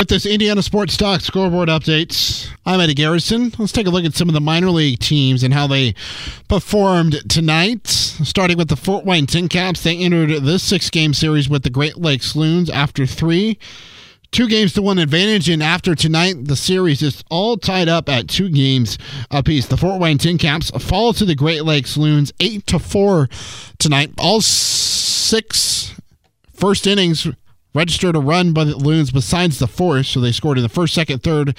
With 0.00 0.08
this 0.08 0.26
Indiana 0.26 0.60
Sports 0.60 0.96
Talk 0.96 1.20
scoreboard 1.20 1.68
updates, 1.68 2.48
I'm 2.66 2.80
Eddie 2.80 2.94
Garrison. 2.94 3.52
Let's 3.56 3.70
take 3.70 3.86
a 3.86 3.90
look 3.90 4.04
at 4.04 4.14
some 4.14 4.28
of 4.28 4.34
the 4.34 4.40
minor 4.40 4.70
league 4.70 4.98
teams 4.98 5.44
and 5.44 5.54
how 5.54 5.68
they 5.68 5.94
performed 6.48 7.22
tonight. 7.30 7.86
Starting 7.86 8.58
with 8.58 8.66
the 8.66 8.74
Fort 8.76 9.04
Wayne 9.04 9.26
Tin 9.26 9.48
Caps, 9.48 9.84
they 9.84 9.96
entered 9.96 10.42
this 10.42 10.64
six 10.64 10.90
game 10.90 11.14
series 11.14 11.48
with 11.48 11.62
the 11.62 11.70
Great 11.70 11.96
Lakes 11.96 12.34
Loons 12.34 12.68
after 12.70 13.06
three. 13.06 13.56
Two 14.32 14.48
games 14.48 14.72
to 14.72 14.82
one 14.82 14.98
advantage, 14.98 15.48
and 15.48 15.62
after 15.62 15.94
tonight, 15.94 16.44
the 16.46 16.56
series 16.56 17.00
is 17.00 17.22
all 17.30 17.56
tied 17.56 17.88
up 17.88 18.08
at 18.08 18.26
two 18.28 18.48
games 18.48 18.98
apiece. 19.30 19.68
The 19.68 19.76
Fort 19.76 20.00
Wayne 20.00 20.18
Tin 20.18 20.38
Caps 20.38 20.70
fall 20.70 21.12
to 21.12 21.24
the 21.24 21.36
Great 21.36 21.64
Lakes 21.64 21.96
Loons 21.96 22.32
eight 22.40 22.66
to 22.66 22.80
four 22.80 23.28
tonight. 23.78 24.10
All 24.18 24.40
six 24.40 25.94
first 26.52 26.88
innings 26.88 27.28
registered 27.74 28.16
a 28.16 28.20
run 28.20 28.52
by 28.52 28.64
the 28.64 28.76
Loons 28.76 29.10
besides 29.10 29.58
the 29.58 29.66
fourth, 29.66 30.06
so 30.06 30.20
they 30.20 30.32
scored 30.32 30.58
in 30.58 30.62
the 30.62 30.68
first, 30.68 30.94
second, 30.94 31.22
third, 31.22 31.56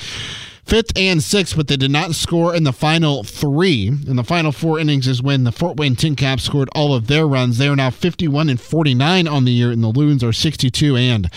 fifth, 0.66 0.92
and 0.96 1.22
sixth, 1.22 1.56
but 1.56 1.68
they 1.68 1.78
did 1.78 1.92
not 1.92 2.16
score 2.16 2.56
in 2.56 2.64
the 2.64 2.74
final 2.74 3.24
three. 3.24 3.88
In 3.88 4.16
the 4.16 4.24
final 4.24 4.52
four 4.52 4.80
innings 4.80 5.08
is 5.08 5.22
when 5.22 5.44
the 5.44 5.52
Fort 5.52 5.78
Wayne 5.78 5.96
Tin 5.96 6.16
Caps 6.16 6.44
scored 6.44 6.70
all 6.74 6.96
of 6.96 7.08
their 7.08 7.28
runs. 7.28 7.58
They 7.58 7.68
are 7.68 7.76
now 7.76 7.90
51 7.90 8.50
and 8.50 8.60
49 8.60 9.28
on 9.28 9.46
the 9.46 9.52
year, 9.52 9.72
and 9.72 9.84
the 9.84 9.90
Loons 9.90 10.24
are 10.24 10.34
62 10.34 10.96
and 10.96 11.30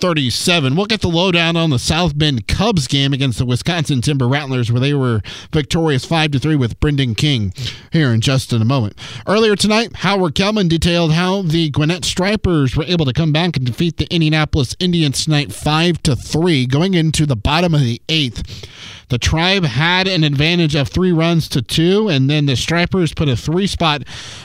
37. 0.00 0.76
We'll 0.76 0.86
get 0.86 1.00
the 1.00 1.08
lowdown 1.08 1.56
on 1.56 1.70
the 1.70 1.78
South 1.78 2.16
Bend 2.16 2.46
Cubs 2.46 2.86
game 2.86 3.12
against 3.12 3.38
the 3.38 3.44
Wisconsin 3.44 4.00
Timber 4.00 4.28
Rattlers, 4.28 4.70
where 4.70 4.80
they 4.80 4.94
were 4.94 5.22
victorious 5.52 6.04
5 6.04 6.32
to 6.32 6.38
3 6.38 6.56
with 6.56 6.78
Brendan 6.78 7.14
King 7.14 7.52
here 7.92 8.12
in 8.12 8.20
just 8.20 8.52
in 8.52 8.62
a 8.62 8.64
moment. 8.64 8.96
Earlier 9.26 9.56
tonight, 9.56 9.96
Howard 9.96 10.34
Kellman 10.34 10.68
detailed 10.68 11.12
how 11.12 11.42
the 11.42 11.70
Gwinnett 11.70 12.04
Stripers 12.04 12.76
were 12.76 12.84
able 12.84 13.06
to 13.06 13.12
come 13.12 13.32
back 13.32 13.56
and 13.56 13.66
defeat 13.66 13.96
the 13.96 14.12
Indianapolis 14.12 14.76
Indians 14.78 15.24
tonight 15.24 15.52
5 15.52 16.02
to 16.04 16.14
3, 16.14 16.66
going 16.66 16.94
into 16.94 17.26
the 17.26 17.36
bottom 17.36 17.74
of 17.74 17.80
the 17.80 18.00
eighth. 18.08 18.68
The 19.08 19.18
Tribe 19.18 19.64
had 19.64 20.06
an 20.06 20.22
advantage 20.22 20.74
of 20.74 20.88
three 20.88 21.12
runs 21.12 21.48
to 21.48 21.62
two, 21.62 22.08
and 22.08 22.28
then 22.28 22.44
the 22.44 22.56
Stripers 22.56 23.14
put 23.14 23.28
a 23.28 23.36
three 23.36 23.66
spot 23.66 24.02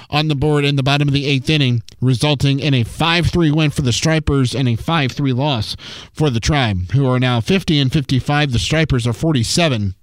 on 0.10 0.30
the 0.30 0.36
board 0.36 0.64
in 0.64 0.78
the 0.78 0.84
bottom 0.84 1.10
of 1.10 1.14
the 1.14 1.26
eighth 1.26 1.50
inning, 1.50 1.84
resulting 2.06 2.60
in 2.60 2.74
a 2.74 2.84
5 2.84 3.28
3 3.28 3.52
win 3.52 3.72
for 3.72 3.82
the 3.82 3.92
Stripers 3.92 4.54
and 4.54 4.68
a 4.68 4.76
5 4.76 5.12
3 5.12 5.34
loss 5.34 5.76
for 6.14 6.30
the 6.30 6.40
Tribe, 6.40 6.92
who 6.92 7.08
are 7.08 7.20
now 7.20 7.42
50 7.42 7.80
and 7.80 7.92
55. 7.92 8.52
The 8.52 8.60
Stripers 8.60 9.08
are 9.08 9.14
47 9.14 9.96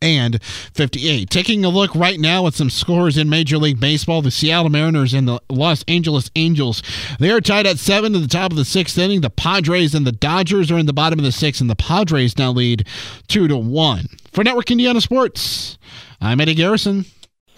and 0.00 0.42
58. 0.42 1.28
Taking 1.30 1.64
a 1.64 1.68
look 1.68 1.94
right 1.94 2.18
now 2.20 2.46
at 2.46 2.54
some 2.54 2.70
scores 2.70 3.16
in 3.16 3.28
Major 3.28 3.58
League 3.58 3.80
Baseball, 3.80 4.22
the 4.22 4.30
Seattle 4.30 4.70
Mariners 4.70 5.14
and 5.14 5.26
the 5.26 5.40
Los 5.48 5.82
Angeles 5.88 6.30
Angels, 6.36 6.82
they 7.18 7.30
are 7.30 7.40
tied 7.40 7.66
at 7.66 7.78
seven 7.78 8.12
to 8.12 8.18
the 8.18 8.28
top 8.28 8.50
of 8.50 8.56
the 8.56 8.64
sixth 8.64 8.98
inning. 8.98 9.20
The 9.20 9.30
Padres 9.30 9.94
and 9.94 10.06
the 10.06 10.12
Dodgers 10.12 10.70
are 10.70 10.78
in 10.78 10.86
the 10.86 10.92
bottom 10.92 11.18
of 11.18 11.24
the 11.24 11.32
sixth, 11.32 11.60
and 11.60 11.70
the 11.70 11.76
Padres 11.76 12.38
now 12.38 12.52
lead 12.52 12.86
two 13.26 13.48
to 13.48 13.56
one. 13.56 14.06
For 14.32 14.44
Network 14.44 14.70
Indiana 14.70 15.00
Sports, 15.00 15.78
I'm 16.20 16.40
Eddie 16.40 16.54
Garrison. 16.54 17.04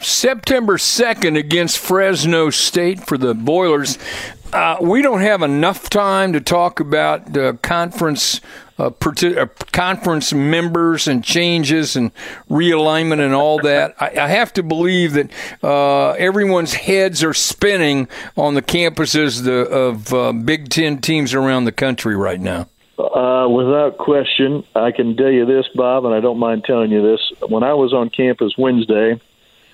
September 0.00 0.76
2nd 0.76 1.38
against 1.38 1.78
Fresno 1.78 2.50
State 2.50 3.06
for 3.06 3.18
the 3.18 3.34
Boilers. 3.34 3.98
Uh, 4.52 4.76
we 4.80 5.02
don't 5.02 5.20
have 5.20 5.42
enough 5.42 5.88
time 5.88 6.32
to 6.32 6.40
talk 6.40 6.80
about 6.80 7.32
the 7.32 7.58
conference 7.62 8.40
uh, 8.80 8.86
uh, 8.86 9.46
conference 9.72 10.32
members 10.32 11.06
and 11.06 11.22
changes 11.22 11.96
and 11.96 12.10
realignment 12.48 13.20
and 13.20 13.34
all 13.34 13.58
that. 13.58 13.94
I, 14.00 14.18
I 14.18 14.28
have 14.28 14.54
to 14.54 14.62
believe 14.62 15.12
that 15.12 15.30
uh, 15.62 16.12
everyone's 16.12 16.72
heads 16.72 17.22
are 17.22 17.34
spinning 17.34 18.08
on 18.36 18.54
the 18.54 18.62
campuses 18.62 19.44
the, 19.44 19.68
of 19.68 20.14
uh, 20.14 20.32
Big 20.32 20.70
Ten 20.70 20.98
teams 21.00 21.34
around 21.34 21.64
the 21.64 21.72
country 21.72 22.16
right 22.16 22.40
now. 22.40 22.68
Uh, 22.98 23.48
without 23.48 23.98
question, 23.98 24.64
I 24.74 24.92
can 24.92 25.16
tell 25.16 25.30
you 25.30 25.46
this, 25.46 25.66
Bob, 25.74 26.06
and 26.06 26.14
I 26.14 26.20
don't 26.20 26.38
mind 26.38 26.64
telling 26.64 26.90
you 26.90 27.02
this. 27.02 27.20
When 27.48 27.62
I 27.62 27.74
was 27.74 27.92
on 27.92 28.08
campus 28.10 28.54
Wednesday, 28.58 29.20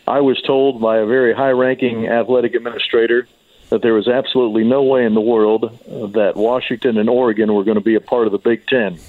I 0.06 0.20
was 0.20 0.40
told 0.42 0.80
by 0.80 0.98
a 0.98 1.06
very 1.06 1.34
high 1.34 1.50
ranking 1.50 2.06
athletic 2.06 2.54
administrator 2.54 3.26
that 3.70 3.82
there 3.82 3.94
was 3.94 4.06
absolutely 4.06 4.62
no 4.62 4.84
way 4.84 5.04
in 5.04 5.14
the 5.14 5.20
world 5.20 5.76
that 6.14 6.36
Washington 6.36 6.98
and 6.98 7.10
Oregon 7.10 7.52
were 7.52 7.64
going 7.64 7.76
to 7.76 7.84
be 7.84 7.96
a 7.96 8.00
part 8.00 8.26
of 8.26 8.32
the 8.32 8.38
Big 8.38 8.66
Ten. 8.66 8.98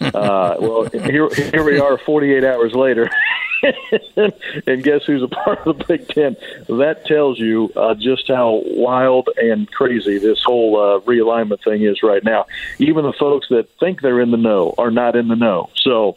Uh, 0.00 0.54
well, 0.60 0.84
here, 0.84 1.28
here 1.28 1.64
we 1.64 1.80
are 1.80 1.98
48 1.98 2.44
hours 2.44 2.72
later. 2.72 3.10
and 4.66 4.82
guess 4.82 5.04
who's 5.04 5.22
a 5.22 5.28
part 5.28 5.66
of 5.66 5.78
the 5.78 5.84
Big 5.84 6.08
Ten? 6.08 6.36
That 6.68 7.04
tells 7.06 7.38
you 7.38 7.72
uh, 7.76 7.94
just 7.94 8.28
how 8.28 8.62
wild 8.64 9.28
and 9.36 9.70
crazy 9.70 10.18
this 10.18 10.42
whole 10.44 10.76
uh, 10.76 11.00
realignment 11.00 11.62
thing 11.64 11.82
is 11.82 12.02
right 12.02 12.22
now. 12.22 12.46
Even 12.78 13.04
the 13.04 13.12
folks 13.12 13.48
that 13.50 13.68
think 13.80 14.00
they're 14.00 14.20
in 14.20 14.30
the 14.30 14.36
know 14.36 14.74
are 14.78 14.90
not 14.90 15.16
in 15.16 15.28
the 15.28 15.36
know. 15.36 15.70
So, 15.76 16.16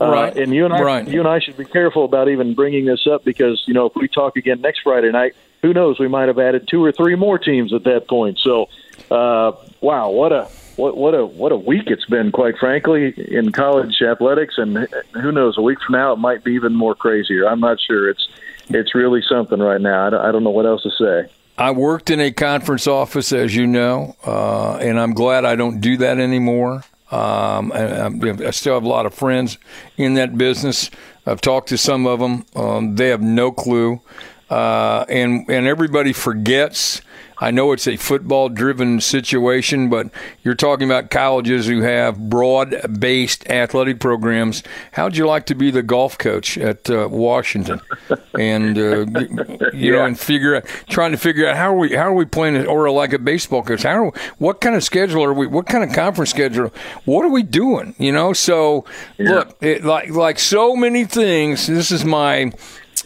uh, 0.00 0.10
right. 0.10 0.36
and 0.36 0.54
you 0.54 0.64
and 0.64 0.74
I, 0.74 0.82
right. 0.82 1.08
you 1.08 1.20
and 1.20 1.28
I 1.28 1.40
should 1.40 1.56
be 1.56 1.64
careful 1.64 2.04
about 2.04 2.28
even 2.28 2.54
bringing 2.54 2.86
this 2.86 3.06
up 3.06 3.24
because 3.24 3.62
you 3.66 3.74
know 3.74 3.86
if 3.86 3.92
we 3.94 4.08
talk 4.08 4.36
again 4.36 4.60
next 4.60 4.80
Friday 4.80 5.10
night, 5.10 5.34
who 5.62 5.72
knows? 5.72 5.98
We 5.98 6.08
might 6.08 6.28
have 6.28 6.38
added 6.38 6.68
two 6.68 6.82
or 6.84 6.92
three 6.92 7.14
more 7.14 7.38
teams 7.38 7.72
at 7.72 7.84
that 7.84 8.08
point. 8.08 8.38
So, 8.38 8.68
uh, 9.10 9.52
wow, 9.80 10.10
what 10.10 10.32
a 10.32 10.48
what 10.80 10.96
what 10.96 11.14
a 11.14 11.26
what 11.26 11.52
a 11.52 11.56
week 11.56 11.84
it's 11.88 12.06
been, 12.06 12.32
quite 12.32 12.56
frankly, 12.58 13.14
in 13.28 13.52
college 13.52 14.00
athletics, 14.02 14.54
and 14.56 14.88
who 15.12 15.30
knows, 15.30 15.58
a 15.58 15.62
week 15.62 15.78
from 15.86 15.92
now 15.92 16.12
it 16.12 16.16
might 16.16 16.42
be 16.42 16.52
even 16.52 16.74
more 16.74 16.94
crazier. 16.94 17.46
I'm 17.46 17.60
not 17.60 17.78
sure. 17.80 18.08
It's 18.08 18.28
it's 18.70 18.94
really 18.94 19.22
something 19.28 19.58
right 19.58 19.80
now. 19.80 20.06
I 20.06 20.10
don't, 20.10 20.20
I 20.20 20.32
don't 20.32 20.44
know 20.44 20.50
what 20.50 20.66
else 20.66 20.82
to 20.84 20.90
say. 20.90 21.32
I 21.58 21.72
worked 21.72 22.08
in 22.08 22.20
a 22.20 22.32
conference 22.32 22.86
office, 22.86 23.32
as 23.32 23.54
you 23.54 23.66
know, 23.66 24.16
uh, 24.24 24.76
and 24.76 24.98
I'm 24.98 25.12
glad 25.12 25.44
I 25.44 25.56
don't 25.56 25.80
do 25.80 25.98
that 25.98 26.18
anymore. 26.18 26.84
Um, 27.10 27.72
I, 27.72 28.06
I, 28.06 28.50
still 28.50 28.74
have 28.74 28.84
a 28.84 28.88
lot 28.88 29.04
of 29.04 29.12
friends 29.12 29.58
in 29.96 30.14
that 30.14 30.38
business. 30.38 30.90
I've 31.26 31.40
talked 31.40 31.68
to 31.70 31.76
some 31.76 32.06
of 32.06 32.20
them. 32.20 32.46
Um, 32.54 32.94
they 32.94 33.08
have 33.08 33.20
no 33.20 33.52
clue, 33.52 34.00
uh, 34.48 35.04
and 35.08 35.44
and 35.50 35.66
everybody 35.66 36.12
forgets 36.12 37.02
I 37.40 37.50
know 37.50 37.72
it's 37.72 37.88
a 37.88 37.96
football 37.96 38.50
driven 38.50 39.00
situation, 39.00 39.88
but 39.88 40.10
you're 40.42 40.54
talking 40.54 40.86
about 40.86 41.10
colleges 41.10 41.66
who 41.66 41.80
have 41.80 42.28
broad 42.28 43.00
based 43.00 43.48
athletic 43.48 43.98
programs. 43.98 44.62
How'd 44.92 45.16
you 45.16 45.26
like 45.26 45.46
to 45.46 45.54
be 45.54 45.70
the 45.70 45.82
golf 45.82 46.18
coach 46.18 46.58
at 46.58 46.90
uh, 46.90 47.08
Washington? 47.10 47.80
And, 48.38 48.76
uh, 48.76 49.06
you 49.72 49.72
yeah. 49.72 49.90
know, 49.92 50.04
and 50.04 50.20
figure 50.20 50.56
out, 50.56 50.66
trying 50.88 51.12
to 51.12 51.16
figure 51.16 51.48
out 51.48 51.56
how 51.56 51.74
are 51.74 51.78
we, 51.78 51.96
how 51.96 52.08
are 52.08 52.14
we 52.14 52.26
playing, 52.26 52.66
or 52.66 52.90
like 52.90 53.14
a 53.14 53.18
baseball 53.18 53.62
coach, 53.62 53.84
how 53.84 54.06
are, 54.06 54.12
what 54.36 54.60
kind 54.60 54.76
of 54.76 54.84
schedule 54.84 55.24
are 55.24 55.32
we, 55.32 55.46
what 55.46 55.66
kind 55.66 55.82
of 55.82 55.94
conference 55.94 56.30
schedule, 56.30 56.72
what 57.06 57.24
are 57.24 57.30
we 57.30 57.42
doing? 57.42 57.94
You 57.98 58.12
know, 58.12 58.34
so 58.34 58.84
yeah. 59.16 59.30
look, 59.30 59.56
it, 59.62 59.82
like, 59.82 60.10
like 60.10 60.38
so 60.38 60.76
many 60.76 61.04
things, 61.06 61.66
this 61.66 61.90
is 61.90 62.04
my, 62.04 62.52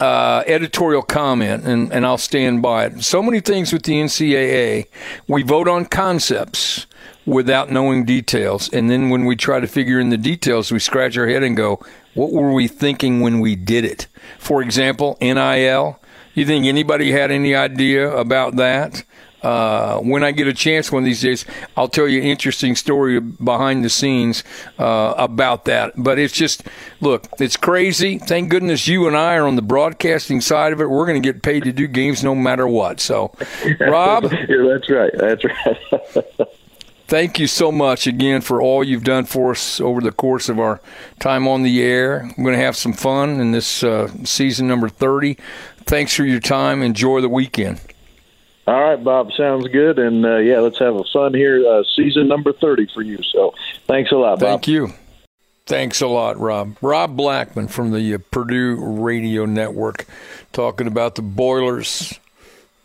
uh, 0.00 0.42
editorial 0.46 1.02
comment, 1.02 1.64
and, 1.64 1.92
and 1.92 2.06
I'll 2.06 2.18
stand 2.18 2.62
by 2.62 2.86
it. 2.86 3.02
So 3.02 3.22
many 3.22 3.40
things 3.40 3.72
with 3.72 3.82
the 3.84 3.94
NCAA, 3.94 4.86
we 5.28 5.42
vote 5.42 5.68
on 5.68 5.86
concepts 5.86 6.86
without 7.26 7.70
knowing 7.70 8.04
details. 8.04 8.68
And 8.72 8.90
then 8.90 9.10
when 9.10 9.24
we 9.24 9.36
try 9.36 9.60
to 9.60 9.66
figure 9.66 9.98
in 9.98 10.10
the 10.10 10.16
details, 10.16 10.70
we 10.70 10.78
scratch 10.78 11.16
our 11.16 11.26
head 11.26 11.42
and 11.42 11.56
go, 11.56 11.80
what 12.14 12.32
were 12.32 12.52
we 12.52 12.68
thinking 12.68 13.20
when 13.20 13.40
we 13.40 13.56
did 13.56 13.84
it? 13.84 14.06
For 14.38 14.62
example, 14.62 15.16
NIL. 15.20 16.00
You 16.34 16.44
think 16.44 16.66
anybody 16.66 17.12
had 17.12 17.30
any 17.30 17.54
idea 17.54 18.10
about 18.10 18.56
that? 18.56 19.04
Uh, 19.44 19.98
when 19.98 20.24
I 20.24 20.32
get 20.32 20.48
a 20.48 20.54
chance 20.54 20.90
one 20.90 21.02
of 21.02 21.04
these 21.04 21.20
days, 21.20 21.44
I'll 21.76 21.88
tell 21.88 22.08
you 22.08 22.18
an 22.18 22.26
interesting 22.26 22.74
story 22.76 23.20
behind 23.20 23.84
the 23.84 23.90
scenes 23.90 24.42
uh, 24.78 25.12
about 25.18 25.66
that. 25.66 25.92
But 25.98 26.18
it's 26.18 26.32
just, 26.32 26.62
look, 27.02 27.26
it's 27.38 27.58
crazy. 27.58 28.18
Thank 28.18 28.48
goodness 28.48 28.88
you 28.88 29.06
and 29.06 29.14
I 29.14 29.36
are 29.36 29.46
on 29.46 29.56
the 29.56 29.62
broadcasting 29.62 30.40
side 30.40 30.72
of 30.72 30.80
it. 30.80 30.88
We're 30.88 31.04
going 31.04 31.22
to 31.22 31.32
get 31.32 31.42
paid 31.42 31.64
to 31.64 31.72
do 31.72 31.86
games 31.86 32.24
no 32.24 32.34
matter 32.34 32.66
what. 32.66 33.00
So, 33.00 33.34
Rob. 33.80 34.32
yeah, 34.32 34.66
that's 34.66 34.88
right. 34.88 35.12
That's 35.14 35.44
right. 35.44 36.48
thank 37.06 37.38
you 37.38 37.46
so 37.46 37.70
much 37.70 38.06
again 38.06 38.40
for 38.40 38.62
all 38.62 38.82
you've 38.82 39.04
done 39.04 39.26
for 39.26 39.50
us 39.50 39.78
over 39.78 40.00
the 40.00 40.10
course 40.10 40.48
of 40.48 40.58
our 40.58 40.80
time 41.20 41.46
on 41.46 41.62
the 41.62 41.82
air. 41.82 42.30
We're 42.38 42.44
going 42.44 42.56
to 42.56 42.64
have 42.64 42.76
some 42.76 42.94
fun 42.94 43.40
in 43.40 43.52
this 43.52 43.84
uh, 43.84 44.08
season 44.24 44.66
number 44.66 44.88
30. 44.88 45.36
Thanks 45.84 46.14
for 46.14 46.24
your 46.24 46.40
time. 46.40 46.82
Enjoy 46.82 47.20
the 47.20 47.28
weekend. 47.28 47.78
All 48.66 48.82
right, 48.82 49.02
Bob. 49.02 49.32
Sounds 49.32 49.68
good. 49.68 49.98
And 49.98 50.24
uh, 50.24 50.36
yeah, 50.36 50.60
let's 50.60 50.78
have 50.78 50.94
a 50.94 51.04
fun 51.12 51.34
here. 51.34 51.66
Uh, 51.66 51.82
season 51.96 52.28
number 52.28 52.52
30 52.52 52.88
for 52.94 53.02
you. 53.02 53.18
So 53.22 53.54
thanks 53.86 54.10
a 54.10 54.16
lot, 54.16 54.40
Bob. 54.40 54.48
Thank 54.48 54.68
you. 54.68 54.92
Thanks 55.66 56.00
a 56.02 56.06
lot, 56.06 56.38
Rob. 56.38 56.76
Rob 56.82 57.16
Blackman 57.16 57.68
from 57.68 57.90
the 57.90 58.14
uh, 58.14 58.18
Purdue 58.30 58.76
Radio 58.76 59.46
Network 59.46 60.06
talking 60.52 60.86
about 60.86 61.14
the 61.14 61.22
Boilers. 61.22 62.18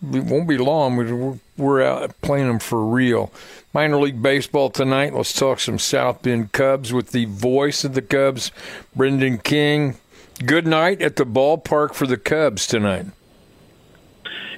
It 0.01 0.23
won't 0.23 0.47
be 0.47 0.57
long. 0.57 0.95
We're, 0.95 1.39
we're 1.57 1.81
out 1.81 2.21
playing 2.21 2.47
them 2.47 2.59
for 2.59 2.85
real. 2.85 3.33
Minor 3.73 3.97
League 3.97 4.21
Baseball 4.21 4.69
tonight. 4.69 5.13
Let's 5.13 5.33
talk 5.33 5.59
some 5.59 5.77
South 5.77 6.21
Bend 6.21 6.53
Cubs 6.53 6.93
with 6.93 7.11
the 7.11 7.25
voice 7.25 7.83
of 7.83 7.95
the 7.95 8.01
Cubs, 8.01 8.51
Brendan 8.95 9.39
King. 9.39 9.97
Good 10.45 10.65
night 10.65 11.01
at 11.01 11.17
the 11.17 11.25
ballpark 11.25 11.93
for 11.93 12.07
the 12.07 12.17
Cubs 12.17 12.65
tonight. 12.65 13.07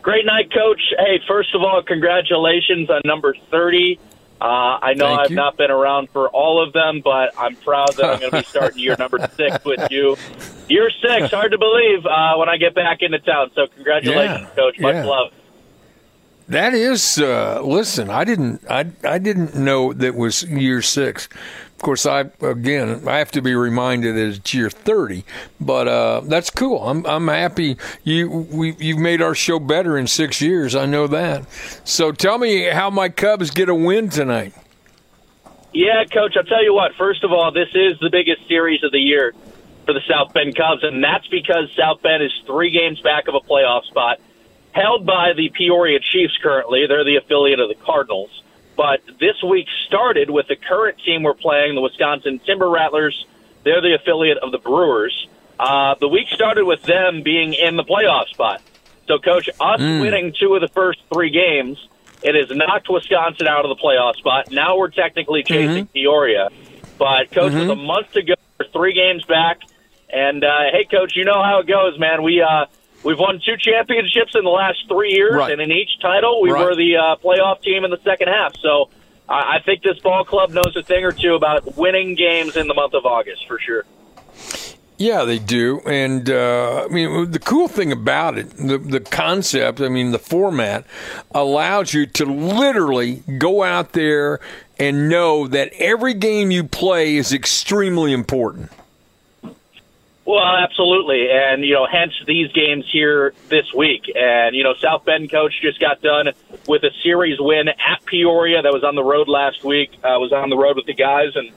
Great 0.02 0.26
night, 0.26 0.52
Coach. 0.52 0.82
Hey, 0.98 1.20
first 1.28 1.54
of 1.54 1.62
all, 1.62 1.82
congratulations 1.84 2.90
on 2.90 3.02
number 3.06 3.36
30. 3.52 4.00
Uh, 4.42 4.46
I 4.82 4.94
know 4.96 5.06
Thank 5.06 5.20
I've 5.20 5.30
you. 5.30 5.36
not 5.36 5.58
been 5.58 5.70
around 5.70 6.10
for 6.10 6.28
all 6.30 6.64
of 6.66 6.74
them, 6.74 7.02
but 7.04 7.32
I'm 7.38 7.56
proud 7.58 7.96
that 7.98 8.06
I'm 8.06 8.20
going 8.20 8.32
to 8.32 8.38
be 8.40 8.44
starting 8.48 8.80
year 8.80 8.96
number 8.98 9.20
six 9.36 9.64
with 9.64 9.92
you. 9.92 10.18
Year 10.68 10.90
six, 10.90 11.32
hard 11.32 11.52
to 11.52 11.60
believe 11.60 12.04
uh, 12.08 12.36
when 12.38 12.50
I 12.50 12.58
get 12.58 12.74
back 12.74 13.04
into 13.04 13.20
town. 13.20 13.52
So 13.54 13.68
congratulations, 13.68 14.48
yeah, 14.50 14.56
Coach. 14.56 14.80
Much 14.80 14.96
yeah. 14.96 15.06
love. 15.06 15.32
That 16.48 16.74
is, 16.74 17.20
uh, 17.20 17.62
listen, 17.64 18.10
I 18.10 18.24
didn't, 18.24 18.64
I, 18.68 18.88
I 19.04 19.20
didn't 19.20 19.56
know 19.56 19.94
that 19.94 20.16
was 20.16 20.44
year 20.44 20.82
six 20.82 21.30
of 21.82 21.86
course, 21.86 22.06
I 22.06 22.26
again 22.42 23.08
I 23.08 23.18
have 23.18 23.32
to 23.32 23.42
be 23.42 23.56
reminded 23.56 24.16
that 24.16 24.38
it's 24.38 24.54
year 24.54 24.70
thirty, 24.70 25.26
but 25.60 25.88
uh, 25.88 26.22
that's 26.26 26.52
cool. 26.52 26.88
I'm 26.88 27.04
I'm 27.08 27.28
happy 27.28 27.76
you 28.04 28.30
we 28.30 28.76
you've 28.78 29.00
made 29.00 29.20
our 29.20 29.34
show 29.34 29.58
better 29.58 29.98
in 29.98 30.06
six 30.06 30.44
years. 30.44 30.76
I 30.76 30.86
know 30.86 31.08
that. 31.08 31.48
So 31.84 32.12
tell 32.12 32.38
me 32.38 32.66
how 32.66 32.92
my 32.92 33.10
Cubs 33.10 33.50
get 33.50 33.68
a 33.68 33.74
win 33.74 34.12
tonight. 34.12 34.54
Yeah, 35.74 36.04
Coach. 36.06 36.38
I'll 36.38 36.44
tell 36.44 36.64
you 36.64 36.76
what. 36.76 36.94
First 37.00 37.24
of 37.24 37.32
all, 37.32 37.52
this 37.52 37.70
is 37.74 37.98
the 38.00 38.12
biggest 38.12 38.48
series 38.48 38.84
of 38.84 38.92
the 38.92 39.00
year 39.00 39.34
for 39.88 39.96
the 39.96 40.02
South 40.08 40.36
Bend 40.36 40.56
Cubs, 40.56 40.84
and 40.84 41.04
that's 41.04 41.26
because 41.30 41.68
South 41.76 42.04
Bend 42.04 42.22
is 42.22 42.32
three 42.46 42.70
games 42.70 43.02
back 43.02 43.28
of 43.28 43.34
a 43.34 43.40
playoff 43.40 43.86
spot, 43.86 44.20
held 44.72 45.08
by 45.08 45.34
the 45.36 45.50
Peoria 45.50 45.98
Chiefs. 46.00 46.38
Currently, 46.44 46.86
they're 46.88 47.04
the 47.04 47.16
affiliate 47.16 47.60
of 47.60 47.70
the 47.70 47.84
Cardinals. 47.84 48.44
But 48.82 49.02
this 49.20 49.36
week 49.48 49.68
started 49.86 50.32
with 50.32 50.48
the 50.48 50.56
current 50.56 50.98
team 51.06 51.22
we're 51.22 51.36
playing, 51.36 51.76
the 51.76 51.82
Wisconsin 51.82 52.42
Timber 52.44 52.68
Rattlers. 52.68 53.28
They're 53.64 53.80
the 53.80 53.94
affiliate 53.94 54.40
of 54.40 54.52
the 54.52 54.58
Brewers. 54.58 55.28
Uh, 55.60 55.94
the 56.00 56.08
week 56.08 56.30
started 56.30 56.66
with 56.66 56.82
them 56.82 57.22
being 57.22 57.54
in 57.54 57.76
the 57.76 57.84
playoff 57.84 58.30
spot. 58.30 58.60
So, 59.06 59.20
Coach, 59.20 59.50
us 59.50 59.80
mm. 59.80 60.02
winning 60.02 60.34
two 60.34 60.56
of 60.56 60.62
the 60.62 60.68
first 60.68 61.00
three 61.14 61.30
games, 61.30 61.78
it 62.24 62.34
has 62.34 62.50
knocked 62.58 62.90
Wisconsin 62.90 63.48
out 63.48 63.66
of 63.66 63.70
the 63.70 63.80
playoff 63.80 64.16
spot. 64.16 64.50
Now 64.50 64.78
we're 64.78 64.90
technically 64.90 65.44
chasing 65.44 65.86
mm-hmm. 65.86 65.94
Peoria. 65.94 66.50
But, 66.98 67.32
Coach, 67.32 67.52
mm-hmm. 67.52 67.60
with 67.60 67.70
a 67.70 67.76
month 67.76 68.14
to 68.14 68.24
go, 68.24 68.34
three 68.74 68.96
games 68.96 69.24
back. 69.26 69.60
And, 70.10 70.44
uh, 70.44 70.72
hey, 70.72 70.88
Coach, 70.90 71.16
you 71.16 71.24
know 71.24 71.44
how 71.44 71.60
it 71.60 71.68
goes, 71.68 72.00
man. 72.00 72.24
We, 72.24 72.42
uh, 72.42 72.66
We've 73.04 73.18
won 73.18 73.42
two 73.44 73.58
championships 73.58 74.36
in 74.36 74.44
the 74.44 74.50
last 74.50 74.88
three 74.88 75.14
years, 75.14 75.34
right. 75.34 75.52
and 75.52 75.62
in 75.62 75.72
each 75.72 76.00
title, 76.02 76.42
we 76.42 76.52
right. 76.52 76.64
were 76.64 76.76
the 76.76 76.98
uh, 76.98 77.16
playoff 77.18 77.62
team 77.62 77.84
in 77.84 77.92
the 77.92 78.00
second 78.04 78.28
half. 78.28 78.56
So 78.58 78.90
I, 79.28 79.58
I 79.58 79.60
think 79.66 79.82
this 79.82 79.98
ball 80.00 80.24
club 80.24 80.52
knows 80.52 80.76
a 80.76 80.84
thing 80.84 81.04
or 81.04 81.12
two 81.12 81.34
about 81.34 81.78
winning 81.78 82.16
games 82.16 82.56
in 82.56 82.68
the 82.68 82.74
month 82.74 82.94
of 82.94 83.06
August 83.06 83.48
for 83.48 83.60
sure. 83.60 83.86
Yeah, 84.98 85.24
they 85.24 85.40
do, 85.40 85.82
and 85.88 86.30
uh, 86.30 86.86
I 86.86 86.94
mean 86.94 87.32
the 87.32 87.40
cool 87.40 87.68
thing 87.68 87.92
about 87.92 88.38
it, 88.38 88.52
the 88.52 88.78
the 88.78 89.00
concept, 89.00 89.82
I 89.82 89.90
mean 89.90 90.12
the 90.12 90.20
format, 90.20 90.86
allows 91.32 91.92
you 91.92 92.06
to 92.06 92.26
literally 92.26 93.24
go 93.40 93.64
out 93.64 93.94
there 93.94 94.40
and 94.78 95.10
know 95.10 95.48
that 95.48 95.74
every 95.80 96.14
game 96.14 96.52
you 96.52 96.64
play 96.64 97.16
is 97.16 97.34
extremely 97.34 98.14
important. 98.14 98.72
Well, 100.24 100.40
absolutely, 100.40 101.30
and 101.32 101.64
you 101.64 101.74
know, 101.74 101.88
hence 101.92 102.14
these 102.28 102.52
games 102.52 102.86
here 102.92 103.34
this 103.50 103.74
week. 103.74 104.04
And 104.16 104.56
you 104.56 104.64
know, 104.64 104.76
South 104.76 105.04
Bend 105.04 105.32
coach 105.32 105.54
just 105.62 105.80
got 105.80 106.02
done 106.02 106.28
with 106.68 106.84
a 106.84 106.92
series 107.04 107.40
win 107.40 107.70
at 107.70 108.06
Peoria. 108.06 108.62
That 108.62 108.72
was 108.72 108.84
on 108.84 108.96
the 108.96 109.04
road 109.04 109.28
last 109.28 109.64
week. 109.64 109.90
I 110.04 110.16
uh, 110.16 110.20
was 110.20 110.32
on 110.32 110.50
the 110.50 110.58
road 110.58 110.76
with 110.76 110.86
the 110.86 110.94
guys, 110.94 111.36
and 111.36 111.52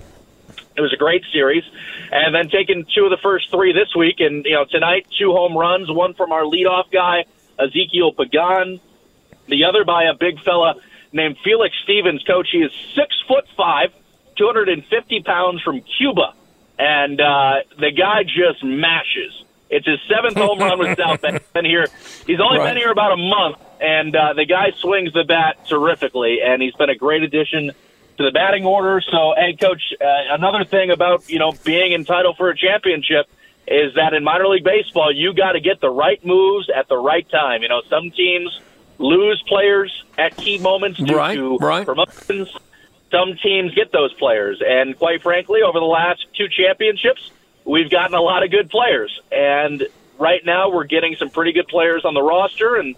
It 0.77 0.81
was 0.81 0.93
a 0.95 0.97
great 0.97 1.25
series, 1.31 1.63
and 2.11 2.35
then 2.35 2.49
taking 2.49 2.87
two 2.95 3.05
of 3.05 3.11
the 3.11 3.19
first 3.23 3.51
three 3.51 3.73
this 3.73 3.95
week, 3.95 4.21
and 4.21 4.45
you 4.47 4.55
know 4.55 4.65
tonight 4.65 5.07
two 5.19 5.33
home 5.33 5.57
runs, 5.57 5.91
one 5.91 6.15
from 6.15 6.33
our 6.33 6.45
leadoff 6.45 6.91
guy 6.91 7.27
Ezequiel 7.59 8.17
Pagan, 8.17 8.81
the 9.47 9.65
other 9.65 9.85
by 9.85 10.05
a 10.05 10.15
big 10.15 10.43
fella 10.43 10.75
named 11.13 11.37
Felix 11.45 11.75
Stevens. 11.85 12.23
Coach, 12.25 12.49
he 12.51 12.59
is 12.59 12.73
six 12.95 13.15
foot 13.29 13.45
five, 13.57 13.93
250 14.37 15.23
pounds 15.23 15.63
from 15.63 15.83
Cuba, 15.99 16.35
and 16.79 17.21
uh, 17.21 17.55
the 17.79 17.91
guy 17.91 18.23
just 18.25 18.63
mashes. 18.65 19.33
It's 19.71 19.87
his 19.87 19.99
seventh 20.09 20.37
home 20.37 20.59
run 20.59 20.79
with 20.79 20.97
South 20.99 21.21
Bend. 21.21 21.41
Been 21.53 21.65
here, 21.65 21.87
he's 22.27 22.39
only 22.41 22.59
Right. 22.59 22.69
been 22.75 22.77
here 22.77 22.91
about 22.93 23.13
a 23.13 23.17
month, 23.17 23.57
and 23.81 24.15
uh, 24.15 24.35
the 24.35 24.45
guy 24.45 24.71
swings 24.79 25.13
the 25.13 25.25
bat 25.25 25.67
terrifically, 25.67 26.39
and 26.45 26.63
he's 26.63 26.75
been 26.75 26.91
a 26.91 26.95
great 26.95 27.23
addition 27.23 27.73
to 28.19 28.23
the 28.25 28.31
batting 28.31 28.65
order. 28.65 29.01
So, 29.11 29.35
hey, 29.37 29.57
coach, 29.57 29.83
uh, 30.01 30.05
another 30.35 30.65
thing 30.65 30.91
about 30.91 31.29
you 31.29 31.39
know 31.39 31.53
being 31.65 31.93
entitled 31.93 32.37
for 32.37 32.51
a 32.51 32.57
championship 32.57 33.27
is 33.67 33.95
that 33.95 34.13
in 34.13 34.23
minor 34.23 34.47
league 34.47 34.63
baseball, 34.63 35.11
you 35.13 35.33
got 35.35 35.53
to 35.53 35.61
get 35.61 35.81
the 35.81 35.89
right 35.91 36.25
moves 36.25 36.69
at 36.71 36.87
the 36.89 36.97
right 36.99 37.29
time. 37.31 37.63
You 37.63 37.69
know, 37.69 37.81
some 37.89 38.11
teams 38.11 38.61
lose 38.99 39.43
players 39.49 40.05
at 40.19 40.37
key 40.37 40.59
moments 40.59 41.01
due 41.03 41.17
Right, 41.17 41.35
to 41.35 41.57
right. 41.59 41.85
promotions. 41.87 42.55
Some 43.15 43.37
teams 43.41 43.73
get 43.75 43.93
those 43.93 44.13
players, 44.15 44.61
and 44.67 44.99
quite 44.99 45.23
frankly, 45.23 45.61
over 45.63 45.79
the 45.79 45.87
last 45.87 46.27
two 46.37 46.49
championships, 46.49 47.31
we've 47.65 47.89
gotten 47.89 48.15
a 48.15 48.21
lot 48.21 48.43
of 48.43 48.51
good 48.51 48.71
players. 48.71 49.21
And 49.31 49.87
right 50.19 50.45
now, 50.45 50.71
we're 50.71 50.85
getting 50.85 51.15
some 51.15 51.31
pretty 51.31 51.53
good 51.53 51.69
players 51.69 52.05
on 52.05 52.15
the 52.15 52.23
roster. 52.23 52.75
And 52.75 52.97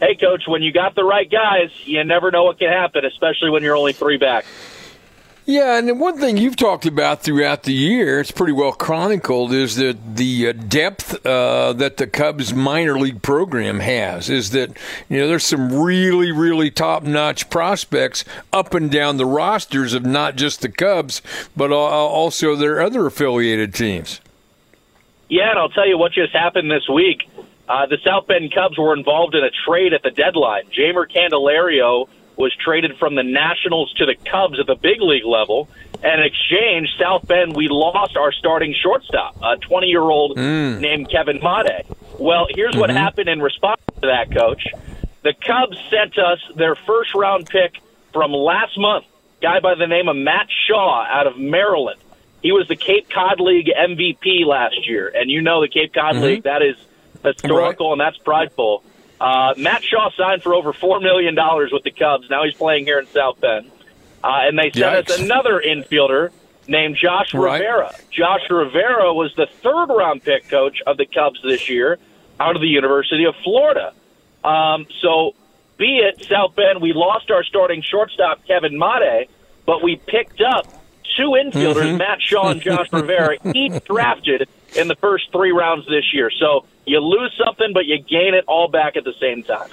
hey, 0.00 0.16
coach, 0.16 0.42
when 0.46 0.62
you 0.62 0.70
got 0.70 0.94
the 0.94 1.04
right 1.04 1.30
guys, 1.30 1.70
you 1.86 2.04
never 2.04 2.30
know 2.30 2.44
what 2.44 2.58
can 2.58 2.68
happen, 2.68 3.06
especially 3.06 3.48
when 3.48 3.62
you're 3.62 3.76
only 3.76 3.94
three 3.94 4.18
back. 4.18 4.44
Yeah, 5.46 5.76
and 5.78 6.00
one 6.00 6.18
thing 6.18 6.38
you've 6.38 6.56
talked 6.56 6.86
about 6.86 7.22
throughout 7.22 7.64
the 7.64 7.74
year, 7.74 8.18
it's 8.18 8.30
pretty 8.30 8.54
well 8.54 8.72
chronicled, 8.72 9.52
is 9.52 9.76
that 9.76 10.16
the 10.16 10.48
uh, 10.48 10.52
depth 10.52 11.26
uh, 11.26 11.74
that 11.74 11.98
the 11.98 12.06
Cubs 12.06 12.54
minor 12.54 12.98
league 12.98 13.20
program 13.20 13.80
has. 13.80 14.30
Is 14.30 14.52
that 14.52 14.70
you 15.10 15.18
know 15.18 15.28
there's 15.28 15.44
some 15.44 15.82
really, 15.82 16.32
really 16.32 16.70
top 16.70 17.02
notch 17.02 17.50
prospects 17.50 18.24
up 18.54 18.72
and 18.72 18.90
down 18.90 19.18
the 19.18 19.26
rosters 19.26 19.92
of 19.92 20.06
not 20.06 20.36
just 20.36 20.62
the 20.62 20.70
Cubs, 20.70 21.20
but 21.54 21.70
also 21.70 22.56
their 22.56 22.80
other 22.80 23.04
affiliated 23.04 23.74
teams. 23.74 24.22
Yeah, 25.28 25.50
and 25.50 25.58
I'll 25.58 25.68
tell 25.68 25.86
you 25.86 25.98
what 25.98 26.12
just 26.12 26.32
happened 26.32 26.70
this 26.70 26.88
week. 26.88 27.28
Uh, 27.68 27.84
the 27.84 27.98
South 28.02 28.26
Bend 28.26 28.52
Cubs 28.54 28.78
were 28.78 28.94
involved 28.94 29.34
in 29.34 29.44
a 29.44 29.50
trade 29.66 29.92
at 29.92 30.02
the 30.02 30.10
deadline. 30.10 30.64
Jeimer 30.66 31.06
Candelario 31.06 32.08
was 32.36 32.54
traded 32.56 32.96
from 32.98 33.14
the 33.14 33.22
Nationals 33.22 33.92
to 33.94 34.06
the 34.06 34.14
Cubs 34.14 34.58
at 34.58 34.66
the 34.66 34.74
big 34.74 35.00
league 35.00 35.24
level. 35.24 35.68
And 36.02 36.20
in 36.20 36.26
exchange, 36.26 36.88
South 37.00 37.26
Bend, 37.26 37.54
we 37.56 37.68
lost 37.68 38.16
our 38.16 38.32
starting 38.32 38.74
shortstop, 38.74 39.36
a 39.42 39.56
20 39.56 39.86
year 39.86 40.02
old 40.02 40.36
hmm. 40.36 40.80
named 40.80 41.10
Kevin 41.10 41.40
Made. 41.42 41.84
Well, 42.18 42.46
here's 42.50 42.76
what 42.76 42.90
mm-hmm. 42.90 42.98
happened 42.98 43.28
in 43.28 43.40
response 43.40 43.80
to 44.00 44.08
that, 44.08 44.30
coach. 44.30 44.66
The 45.22 45.32
Cubs 45.32 45.78
sent 45.90 46.18
us 46.18 46.38
their 46.54 46.74
first 46.74 47.14
round 47.14 47.46
pick 47.46 47.80
from 48.12 48.32
last 48.32 48.78
month, 48.78 49.06
guy 49.40 49.60
by 49.60 49.74
the 49.74 49.86
name 49.86 50.08
of 50.08 50.16
Matt 50.16 50.48
Shaw 50.68 51.04
out 51.04 51.26
of 51.26 51.38
Maryland. 51.38 51.98
He 52.42 52.52
was 52.52 52.68
the 52.68 52.76
Cape 52.76 53.08
Cod 53.08 53.40
League 53.40 53.70
MVP 53.74 54.44
last 54.44 54.86
year, 54.86 55.10
and 55.14 55.30
you 55.30 55.40
know 55.40 55.62
the 55.62 55.68
Cape 55.68 55.94
Cod 55.94 56.14
mm-hmm. 56.14 56.24
League 56.24 56.42
that 56.42 56.60
is 56.60 56.76
historical 57.24 57.92
and 57.92 58.00
that's 58.00 58.18
prideful. 58.18 58.84
Uh, 59.20 59.54
Matt 59.56 59.82
Shaw 59.84 60.10
signed 60.16 60.42
for 60.42 60.54
over 60.54 60.72
four 60.72 61.00
million 61.00 61.34
dollars 61.34 61.70
with 61.72 61.82
the 61.82 61.90
Cubs. 61.90 62.28
Now 62.30 62.44
he's 62.44 62.54
playing 62.54 62.84
here 62.84 62.98
in 62.98 63.06
South 63.06 63.40
Bend, 63.40 63.70
uh, 64.22 64.40
and 64.42 64.58
they 64.58 64.70
sent 64.72 65.10
us 65.10 65.18
another 65.20 65.62
infielder 65.64 66.30
named 66.66 66.96
Josh 66.96 67.32
Right. 67.34 67.60
Rivera. 67.60 67.94
Josh 68.10 68.42
Rivera 68.50 69.12
was 69.14 69.32
the 69.36 69.46
third 69.62 69.86
round 69.86 70.22
pick 70.22 70.48
coach 70.48 70.80
of 70.86 70.96
the 70.96 71.06
Cubs 71.06 71.40
this 71.42 71.68
year, 71.68 71.98
out 72.40 72.56
of 72.56 72.62
the 72.62 72.68
University 72.68 73.24
of 73.24 73.34
Florida. 73.44 73.92
Um, 74.42 74.86
so, 75.00 75.34
be 75.78 75.98
it 75.98 76.24
South 76.24 76.54
Bend, 76.56 76.82
we 76.82 76.92
lost 76.92 77.30
our 77.30 77.44
starting 77.44 77.82
shortstop 77.82 78.46
Kevin 78.46 78.78
Made, 78.78 79.28
but 79.64 79.82
we 79.82 79.96
picked 79.96 80.40
up 80.40 80.66
two 81.16 81.30
infielders, 81.30 81.98
Matt 81.98 82.20
Shaw 82.20 82.50
and 82.50 82.60
Josh 82.60 82.86
Rivera, 82.92 83.36
each 83.54 83.84
drafted 83.84 84.48
in 84.76 84.88
the 84.88 84.96
first 84.96 85.30
three 85.32 85.52
rounds 85.52 85.86
this 85.86 86.12
year. 86.12 86.30
So 86.30 86.64
you 86.86 86.98
lose 87.00 87.32
something, 87.44 87.72
but 87.72 87.86
you 87.86 87.98
gain 87.98 88.34
it 88.34 88.44
all 88.46 88.68
back 88.68 88.96
at 88.96 89.04
the 89.04 89.14
same 89.20 89.42
time. 89.42 89.70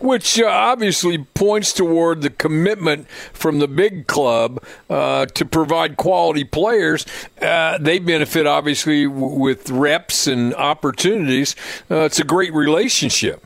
Which 0.00 0.40
uh, 0.40 0.46
obviously 0.46 1.18
points 1.18 1.72
toward 1.72 2.22
the 2.22 2.30
commitment 2.30 3.08
from 3.32 3.58
the 3.58 3.66
big 3.66 4.06
club 4.06 4.62
uh, 4.88 5.26
to 5.26 5.44
provide 5.44 5.96
quality 5.96 6.44
players. 6.44 7.04
Uh, 7.42 7.78
they 7.78 7.98
benefit 7.98 8.46
obviously 8.46 9.06
w- 9.06 9.34
with 9.34 9.70
reps 9.70 10.28
and 10.28 10.54
opportunities. 10.54 11.56
Uh, 11.90 12.02
it's 12.02 12.20
a 12.20 12.24
great 12.24 12.54
relationship. 12.54 13.44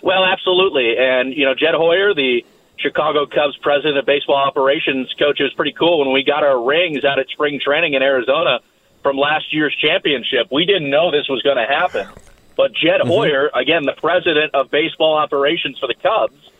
Well, 0.00 0.24
absolutely. 0.24 0.96
And, 0.96 1.34
you 1.34 1.44
know, 1.44 1.54
Jed 1.54 1.74
Hoyer, 1.74 2.14
the 2.14 2.44
Chicago 2.80 3.26
Cubs 3.26 3.56
president 3.62 3.98
of 3.98 4.06
baseball 4.06 4.36
operations 4.36 5.12
coach, 5.18 5.40
it 5.40 5.44
was 5.44 5.52
pretty 5.54 5.72
cool 5.72 6.00
when 6.00 6.12
we 6.12 6.24
got 6.24 6.42
our 6.42 6.62
rings 6.62 7.04
out 7.04 7.18
at 7.18 7.28
spring 7.28 7.60
training 7.62 7.94
in 7.94 8.02
Arizona 8.02 8.60
from 9.02 9.16
last 9.16 9.52
year's 9.52 9.74
championship. 9.76 10.48
We 10.50 10.66
didn't 10.66 10.90
know 10.90 11.10
this 11.10 11.28
was 11.28 11.42
going 11.42 11.56
to 11.56 11.66
happen. 11.66 12.08
But 12.56 12.72
Jed 12.72 13.00
mm-hmm. 13.00 13.08
Hoyer, 13.08 13.50
again, 13.54 13.84
the 13.84 13.94
president 13.96 14.54
of 14.54 14.70
baseball 14.70 15.16
operations 15.16 15.78
for 15.78 15.86
the 15.86 15.94
Cubs, 15.94 16.50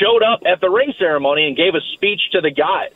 showed 0.00 0.22
up 0.22 0.42
at 0.46 0.60
the 0.60 0.70
ring 0.70 0.92
ceremony 0.98 1.46
and 1.46 1.56
gave 1.56 1.74
a 1.74 1.80
speech 1.94 2.20
to 2.32 2.40
the 2.40 2.50
guys. 2.50 2.94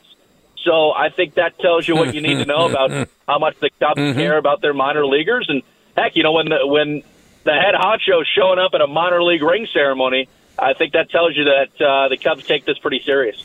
So 0.65 0.91
I 0.91 1.09
think 1.09 1.35
that 1.35 1.57
tells 1.59 1.87
you 1.87 1.95
what 1.95 2.13
you 2.13 2.21
need 2.21 2.35
to 2.35 2.45
know 2.45 2.67
about 2.67 3.09
how 3.27 3.39
much 3.39 3.57
the 3.59 3.69
Cubs 3.79 3.99
mm-hmm. 3.99 4.19
care 4.19 4.37
about 4.37 4.61
their 4.61 4.73
minor 4.73 5.05
leaguers. 5.05 5.45
And 5.47 5.63
heck, 5.95 6.15
you 6.15 6.23
know 6.23 6.33
when 6.33 6.49
the 6.49 6.67
when 6.67 7.03
the 7.45 7.53
head 7.53 7.75
honcho 7.75 8.21
is 8.21 8.27
showing 8.35 8.59
up 8.59 8.71
at 8.73 8.81
a 8.81 8.87
minor 8.87 9.23
league 9.23 9.41
ring 9.41 9.67
ceremony, 9.71 10.27
I 10.61 10.73
think 10.73 10.93
that 10.93 11.09
tells 11.09 11.35
you 11.35 11.45
that 11.45 11.81
uh, 11.81 12.09
the 12.09 12.17
Cubs 12.17 12.45
take 12.45 12.65
this 12.65 12.77
pretty 12.77 13.01
serious. 13.01 13.43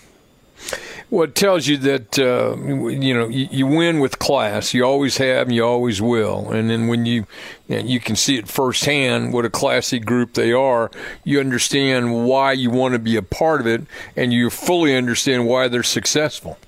Well, 1.11 1.25
it 1.25 1.35
tells 1.35 1.67
you 1.67 1.77
that 1.79 2.19
uh, 2.19 2.57
you 2.57 3.15
know 3.15 3.29
you, 3.29 3.49
you 3.51 3.67
win 3.67 4.01
with 4.01 4.19
class. 4.19 4.73
You 4.73 4.85
always 4.85 5.19
have, 5.19 5.49
and 5.49 5.55
you 5.55 5.65
always 5.65 6.01
will. 6.01 6.51
And 6.51 6.71
then 6.71 6.89
when 6.89 7.07
you 7.07 7.27
you, 7.69 8.01
can 8.01 8.17
see 8.17 8.39
it 8.39 8.49
firsthand 8.49 9.33
what 9.33 9.45
a 9.45 9.51
classy 9.51 9.99
group 9.99 10.35
they 10.35 10.53
are, 10.53 10.91
you 11.23 11.41
understand 11.41 12.27
why 12.27 12.53
you 12.53 12.71
want 12.71 12.95
to 12.95 12.99
be 12.99 13.17
a 13.17 13.23
part 13.23 13.61
of 13.61 13.67
it, 13.67 13.83
and 14.17 14.33
you 14.33 14.49
fully 14.51 14.97
understand 14.97 15.47
why 15.47 15.69
they're 15.69 15.83
successful. 15.83 16.59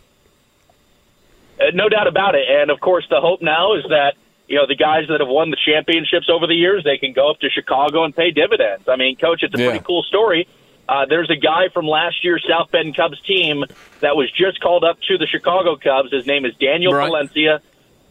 Uh, 1.59 1.65
no 1.73 1.89
doubt 1.89 2.07
about 2.07 2.35
it. 2.35 2.47
And 2.49 2.71
of 2.71 2.81
course, 2.81 3.07
the 3.09 3.21
hope 3.21 3.41
now 3.41 3.75
is 3.75 3.85
that 3.89 4.15
you 4.49 4.57
know 4.57 4.67
the 4.67 4.77
guys 4.77 5.05
that 5.09 5.21
have 5.21 5.29
won 5.29 5.51
the 5.51 5.57
championships 5.65 6.29
over 6.31 6.47
the 6.47 6.55
years, 6.55 6.85
they 6.85 6.99
can 6.99 7.13
go 7.13 7.31
up 7.31 7.41
to 7.41 7.51
Chicago 7.51 8.05
and 8.05 8.15
pay 8.15 8.31
dividends. 8.31 8.85
I 8.89 8.97
mean, 8.97 9.17
coach, 9.17 9.43
it's 9.43 9.55
a 9.55 9.59
Yeah. 9.59 9.71
pretty 9.71 9.85
cool 9.85 10.03
story. 10.05 10.47
Uh, 10.89 11.05
there's 11.09 11.31
a 11.31 11.37
guy 11.37 11.69
from 11.75 11.87
last 11.89 12.23
year's 12.25 12.45
South 12.49 12.71
Bend 12.71 12.95
Cubs 12.97 13.21
team 13.23 13.65
that 14.01 14.15
was 14.17 14.31
just 14.31 14.61
called 14.61 14.85
up 14.85 14.99
to 15.09 15.19
the 15.19 15.27
Chicago 15.27 15.75
Cubs. 15.77 16.13
His 16.13 16.27
name 16.27 16.45
is 16.45 16.55
Daniel 16.61 16.93
Right. 16.93 17.11
Palencia. 17.11 17.59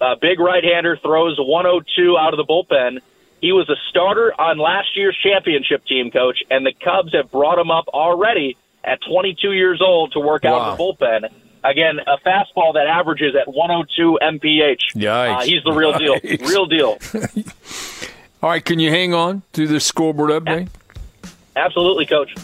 Uh, 0.01 0.15
big 0.21 0.41
right-hander, 0.41 0.97
throws 0.97 1.37
102 1.39 2.17
out 2.17 2.33
of 2.33 2.37
the 2.37 2.43
bullpen. 2.43 2.99
He 3.39 3.53
was 3.53 3.69
a 3.69 3.77
starter 3.89 4.33
on 4.37 4.57
last 4.57 4.89
year's 4.97 5.15
championship 5.23 5.85
team, 5.85 6.11
coach, 6.11 6.39
and 6.51 6.65
the 6.65 6.73
Cubs 6.73 7.13
have 7.13 7.31
brought 7.31 7.57
him 7.59 7.71
up 7.71 7.87
already 7.87 8.57
at 8.83 8.99
22 9.09 9.53
years 9.53 9.81
old 9.81 10.11
to 10.11 10.19
work 10.19 10.43
Wow. 10.43 10.55
out 10.59 10.77
the 10.77 10.83
bullpen. 10.83 11.29
Again, 11.65 11.99
a 12.05 12.17
fastball 12.17 12.75
that 12.75 12.85
averages 12.87 13.35
at 13.35 13.47
102 13.47 14.19
mph. 14.21 14.77
Yikes. 14.95 15.41
Uh, 15.41 15.43
he's 15.43 15.63
the 15.63 15.71
real 15.71 15.97
deal. 15.97 16.15
Yikes. 16.15 16.47
Real 16.47 16.65
deal. 16.67 16.99
All 18.43 18.51
right, 18.51 18.63
can 18.63 18.77
you 18.77 18.91
hang 18.91 19.15
on 19.15 19.41
to 19.53 19.67
this 19.67 19.83
scoreboard 19.83 20.29
update? 20.29 20.69
Absolutely, 21.55 22.05
coach. 22.05 22.35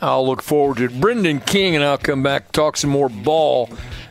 I'll 0.00 0.26
look 0.26 0.40
forward 0.40 0.78
to 0.78 0.84
it. 0.84 1.00
Brendan 1.00 1.40
King 1.40 1.74
and 1.74 1.84
I'll 1.84 1.98
come 1.98 2.22
back 2.22 2.52
talk 2.52 2.76
some 2.78 2.90
more 2.90 3.08
ball 3.08 3.68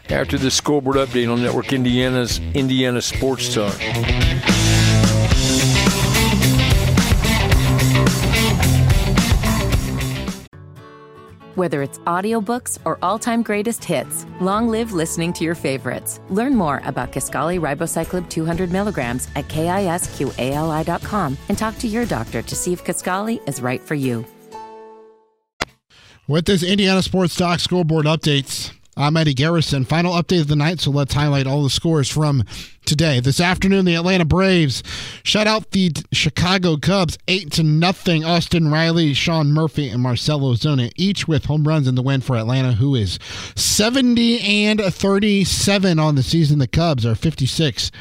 after 0.09 0.37
this 0.37 0.53
scoreboard 0.55 0.97
update 0.97 1.31
on 1.31 1.41
Network 1.41 1.73
Indiana's 1.73 2.39
Indiana 2.53 3.01
Sports 3.01 3.53
Talk. 3.53 3.73
Whether 11.55 11.83
it's 11.83 11.99
audiobooks 11.99 12.79
or 12.83 12.97
all-time 13.03 13.43
greatest 13.43 13.83
hits, 13.83 14.25
long 14.41 14.69
live 14.69 14.91
listening 14.91 15.33
to 15.33 15.43
your 15.43 15.53
favorites. 15.53 16.19
Learn 16.29 16.55
more 16.55 16.81
about 16.83 17.11
Kisqali 17.11 17.59
Ribociclib 17.59 18.27
200 18.27 18.71
milligrams 18.71 19.27
at 19.35 19.47
kisqali.com 19.49 21.37
and 21.49 21.57
talk 21.57 21.77
to 21.77 21.87
your 21.87 22.05
doctor 22.05 22.41
to 22.41 22.55
see 22.55 22.73
if 22.73 22.83
Kisqali 22.83 23.47
is 23.47 23.61
right 23.61 23.81
for 23.81 23.93
you. 23.93 24.25
With 26.27 26.45
this 26.45 26.63
Indiana 26.63 27.03
Sports 27.03 27.35
Talk 27.35 27.59
scoreboard 27.59 28.05
updates, 28.07 28.71
I'm 28.97 29.17
Eddie 29.17 29.33
Garrison. 29.33 29.85
Final 29.85 30.13
update 30.13 30.41
of 30.41 30.47
the 30.47 30.55
night, 30.55 30.79
so 30.79 30.89
let's 30.89 31.13
highlight 31.13 31.45
all 31.45 31.63
the 31.63 31.69
scores 31.69 32.09
from 32.09 32.45
today. 32.85 33.19
This 33.19 33.39
afternoon, 33.39 33.85
the 33.85 33.95
Atlanta 33.95 34.25
Braves 34.25 34.83
shut 35.23 35.47
out 35.47 35.71
the 35.71 35.91
Chicago 36.11 36.77
Cubs 36.77 37.17
eight 37.27 37.51
to 37.53 37.63
nothing. 37.63 38.23
Austin 38.23 38.71
Riley, 38.71 39.13
Sean 39.13 39.51
Murphy, 39.51 39.89
and 39.89 40.01
Marcelo 40.01 40.53
Ozuna 40.53 40.91
each 40.95 41.27
with 41.27 41.45
home 41.45 41.67
runs 41.67 41.87
in 41.87 41.95
the 41.95 42.01
win 42.01 42.21
for 42.21 42.35
Atlanta, 42.35 42.73
who 42.73 42.95
is 42.95 43.19
70 43.55 44.39
and 44.41 44.81
37 44.81 45.99
on 45.99 46.15
the 46.15 46.23
season. 46.23 46.59
The 46.59 46.67
Cubs 46.67 47.05
are 47.05 47.15
56 47.15 47.91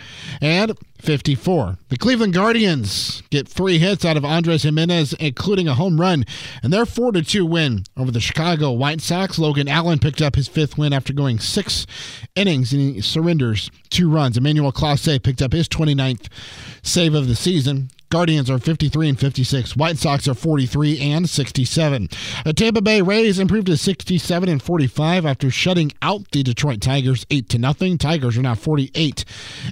and 0.41 0.76
54. 1.03 1.78
The 1.89 1.97
Cleveland 1.97 2.33
Guardians 2.33 3.22
get 3.30 3.49
three 3.49 3.78
hits 3.78 4.05
out 4.05 4.16
of 4.16 4.24
Andres 4.24 4.62
Gimenez, 4.62 5.12
including 5.14 5.66
a 5.66 5.74
home 5.74 6.01
run, 6.01 6.24
and 6.62 6.72
their 6.72 6.87
4 6.87 7.12
2 7.12 7.45
win 7.45 7.85
over 7.97 8.11
the 8.11 8.20
Chicago 8.20 8.70
White 8.70 9.01
Sox. 9.01 9.39
Logan 9.39 9.68
Allen 9.68 9.99
picked 9.99 10.22
up 10.22 10.37
his 10.37 10.49
fifth 10.49 10.78
win 10.78 10.93
after 10.93 11.12
going 11.12 11.41
six 11.41 11.87
innings, 12.37 12.72
and 12.72 12.80
he 12.80 13.01
surrenders 13.01 13.70
two 13.91 14.09
runs. 14.09 14.37
Emmanuel 14.37 14.71
Clase 14.72 15.22
picked 15.22 15.42
up 15.42 15.52
his 15.52 15.68
29th 15.68 16.28
save 16.82 17.14
of 17.14 17.28
the 17.28 17.36
season. 17.36 17.90
Guardians 18.12 18.50
are 18.50 18.58
53 18.58 19.08
and 19.08 19.18
56. 19.18 19.74
White 19.74 19.96
Sox 19.96 20.28
are 20.28 20.34
43 20.34 21.00
and 21.00 21.30
67. 21.30 22.08
The 22.44 22.52
Tampa 22.52 22.82
Bay 22.82 23.00
Rays 23.00 23.38
improved 23.38 23.68
to 23.68 23.76
67 23.78 24.50
and 24.50 24.62
45 24.62 25.24
after 25.24 25.50
shutting 25.50 25.92
out 26.02 26.30
the 26.30 26.42
Detroit 26.42 26.82
Tigers 26.82 27.24
8 27.30 27.48
to 27.48 27.58
nothing. 27.58 27.96
Tigers 27.96 28.36
are 28.36 28.42
now 28.42 28.54
48 28.54 29.24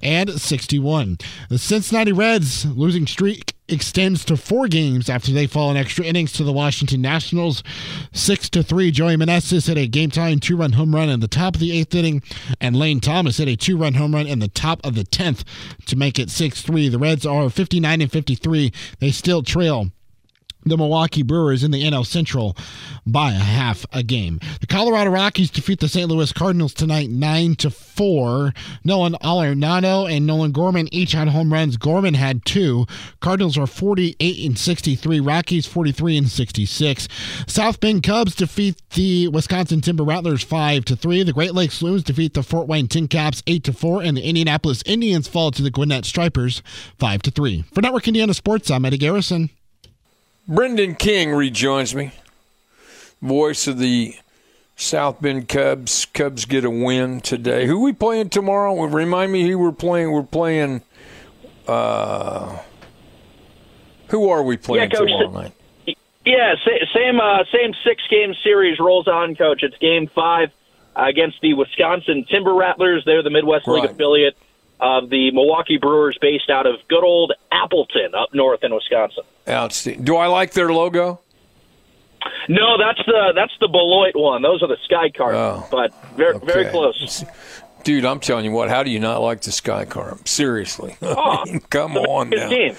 and 0.02 0.40
61. 0.40 1.18
The 1.50 1.58
Cincinnati 1.58 2.12
Reds 2.12 2.64
losing 2.64 3.06
streak 3.06 3.52
extends 3.70 4.24
to 4.26 4.36
four 4.36 4.68
games 4.68 5.08
after 5.08 5.32
they 5.32 5.46
fall 5.46 5.70
in 5.70 5.76
extra 5.76 6.04
innings 6.04 6.32
to 6.32 6.44
the 6.44 6.52
Washington 6.52 7.00
Nationals. 7.00 7.62
Six 8.12 8.48
to 8.50 8.62
three. 8.62 8.90
Joey 8.90 9.16
Meneses 9.16 9.66
hit 9.66 9.78
a 9.78 9.86
game 9.86 10.10
tying 10.10 10.40
two 10.40 10.56
run 10.56 10.72
home 10.72 10.94
run 10.94 11.08
in 11.08 11.20
the 11.20 11.28
top 11.28 11.54
of 11.54 11.60
the 11.60 11.72
eighth 11.72 11.94
inning, 11.94 12.22
and 12.60 12.76
Lane 12.76 13.00
Thomas 13.00 13.38
hit 13.38 13.48
a 13.48 13.56
two 13.56 13.76
run 13.76 13.94
home 13.94 14.14
run 14.14 14.26
in 14.26 14.38
the 14.38 14.48
top 14.48 14.80
of 14.84 14.94
the 14.94 15.04
tenth 15.04 15.44
to 15.86 15.96
make 15.96 16.18
it 16.18 16.30
six 16.30 16.62
three. 16.62 16.88
The 16.88 16.98
Reds 16.98 17.26
are 17.26 17.48
59 17.48 18.00
and 18.00 18.12
53. 18.12 18.72
They 18.98 19.10
still 19.10 19.42
trail 19.42 19.90
the 20.64 20.76
Milwaukee 20.76 21.22
Brewers 21.22 21.64
in 21.64 21.70
the 21.70 21.82
NL 21.82 22.06
Central 22.06 22.56
by 23.06 23.30
a 23.30 23.34
half 23.34 23.86
a 23.92 24.02
game. 24.02 24.40
The 24.60 24.66
Colorado 24.66 25.10
Rockies 25.10 25.50
defeat 25.50 25.80
the 25.80 25.88
St. 25.88 26.08
Louis 26.08 26.32
Cardinals 26.32 26.74
tonight 26.74 27.10
9 27.10 27.54
to 27.56 27.70
4. 27.70 28.52
Nolan 28.84 29.14
Arenado 29.22 30.10
and 30.10 30.26
Nolan 30.26 30.52
Gorman 30.52 30.92
each 30.92 31.12
had 31.12 31.28
home 31.28 31.52
runs. 31.52 31.76
Gorman 31.76 32.14
had 32.14 32.44
two. 32.44 32.86
Cardinals 33.20 33.56
are 33.58 33.66
48 33.66 34.46
and 34.46 34.58
63, 34.58 35.20
Rockies 35.20 35.66
43 35.66 36.18
and 36.18 36.28
66. 36.28 37.08
South 37.46 37.80
Bend 37.80 38.02
Cubs 38.02 38.34
defeat 38.34 38.80
the 38.90 39.28
Wisconsin 39.28 39.80
Timber 39.80 40.04
Rattlers 40.04 40.42
5 40.42 40.84
to 40.86 40.96
3. 40.96 41.22
The 41.22 41.32
Great 41.32 41.54
Lakes 41.54 41.82
Loons 41.82 42.02
defeat 42.02 42.34
the 42.34 42.42
Fort 42.42 42.68
Wayne 42.68 42.88
Tin 42.88 43.08
Caps 43.08 43.42
8 43.46 43.64
to 43.64 43.72
4 43.72 44.02
and 44.02 44.16
the 44.16 44.22
Indianapolis 44.22 44.82
Indians 44.86 45.28
fall 45.28 45.50
to 45.50 45.62
the 45.62 45.70
Gwinnett 45.70 46.04
Stripers 46.04 46.62
5 46.98 47.22
to 47.22 47.30
3. 47.30 47.64
For 47.72 47.80
Network 47.80 48.06
Indiana 48.08 48.34
Sports, 48.34 48.70
I'm 48.70 48.84
Eddie 48.84 48.98
Garrison. 48.98 49.50
Brendan 50.48 50.94
King 50.96 51.32
rejoins 51.32 51.94
me, 51.94 52.12
voice 53.22 53.66
of 53.66 53.78
the 53.78 54.14
South 54.76 55.20
Bend 55.20 55.48
Cubs. 55.48 56.06
Cubs 56.06 56.44
get 56.44 56.64
a 56.64 56.70
win 56.70 57.20
today. 57.20 57.66
Who 57.66 57.82
we 57.82 57.92
playing 57.92 58.30
tomorrow? 58.30 58.82
Remind 58.84 59.30
me 59.32 59.48
who 59.48 59.58
we're 59.58 59.72
playing. 59.72 60.10
We're 60.12 60.22
playing. 60.22 60.82
Uh, 61.68 62.58
who 64.08 64.28
are 64.28 64.42
we 64.42 64.56
playing 64.56 64.90
Yeah, 64.90 64.98
Coach, 64.98 65.08
tomorrow 65.08 65.30
night? 65.30 65.96
Yeah, 66.24 66.54
same 66.94 67.20
uh, 67.20 67.44
same 67.52 67.72
six 67.84 68.02
game 68.10 68.34
series 68.42 68.78
rolls 68.80 69.06
on, 69.06 69.36
Coach. 69.36 69.62
It's 69.62 69.76
Game 69.78 70.08
Five 70.14 70.50
uh, 70.96 71.04
against 71.04 71.40
the 71.40 71.54
Wisconsin 71.54 72.24
Timber 72.28 72.54
Rattlers. 72.54 73.04
They're 73.04 73.22
the 73.22 73.30
Midwest 73.30 73.68
League 73.68 73.84
affiliate 73.84 74.36
of 74.80 75.10
the 75.10 75.30
Milwaukee 75.32 75.76
Brewers, 75.78 76.16
based 76.20 76.50
out 76.50 76.66
of 76.66 76.76
good 76.88 77.04
old 77.04 77.32
Appleton, 77.52 78.14
up 78.14 78.30
north 78.34 78.64
in 78.64 78.74
Wisconsin. 78.74 79.24
Outstanding. 79.48 80.04
Do 80.04 80.16
I 80.16 80.26
like 80.26 80.52
their 80.52 80.72
logo? 80.72 81.20
No, 82.48 82.76
that's 82.78 83.00
the 83.06 83.32
that's 83.34 83.52
the 83.60 83.68
Beloit 83.68 84.14
one. 84.14 84.42
Those 84.42 84.62
are 84.62 84.68
the 84.68 84.76
Sky 84.84 85.08
Carp, 85.10 85.34
Oh, 85.34 85.66
but 85.70 85.92
very 86.16 86.38
very 86.40 86.62
Okay. 86.64 86.70
close. 86.70 87.24
Dude, 87.82 88.04
I'm 88.04 88.20
telling 88.20 88.44
you 88.44 88.50
what. 88.50 88.68
How 88.68 88.82
do 88.82 88.90
you 88.90 89.00
not 89.00 89.22
like 89.22 89.40
the 89.40 89.52
Sky 89.52 89.86
Carp? 89.86 90.28
Seriously, 90.28 90.96
Oh, 91.00 91.44
come 91.70 91.96
on 91.96 92.28
now. 92.30 92.48
team. 92.50 92.76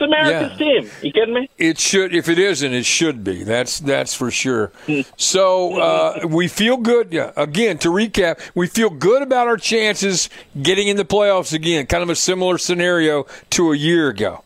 It's 0.00 0.06
America's 0.12 0.58
Yeah. 0.58 0.66
team. 0.80 0.90
You 1.02 1.12
kidding 1.12 1.34
me? 1.34 1.50
It 1.58 1.78
should. 1.78 2.14
If 2.14 2.28
it 2.28 2.38
isn't, 2.38 2.72
it 2.72 2.86
should 2.86 3.22
be. 3.22 3.44
That's 3.44 3.80
that's 3.80 4.14
for 4.14 4.30
sure. 4.30 4.72
So 5.16 5.78
uh, 5.80 6.26
we 6.28 6.48
feel 6.48 6.76
good. 6.78 7.12
Yeah. 7.12 7.32
Again, 7.36 7.78
to 7.78 7.88
recap, 7.88 8.40
we 8.54 8.66
feel 8.66 8.90
good 8.90 9.22
about 9.22 9.46
our 9.46 9.56
chances 9.56 10.28
getting 10.60 10.88
in 10.88 10.96
the 10.96 11.04
playoffs 11.04 11.52
again. 11.52 11.86
Kind 11.86 12.02
of 12.02 12.08
a 12.10 12.16
similar 12.16 12.56
scenario 12.58 13.26
to 13.50 13.72
a 13.72 13.76
year 13.76 14.08
ago. 14.08 14.42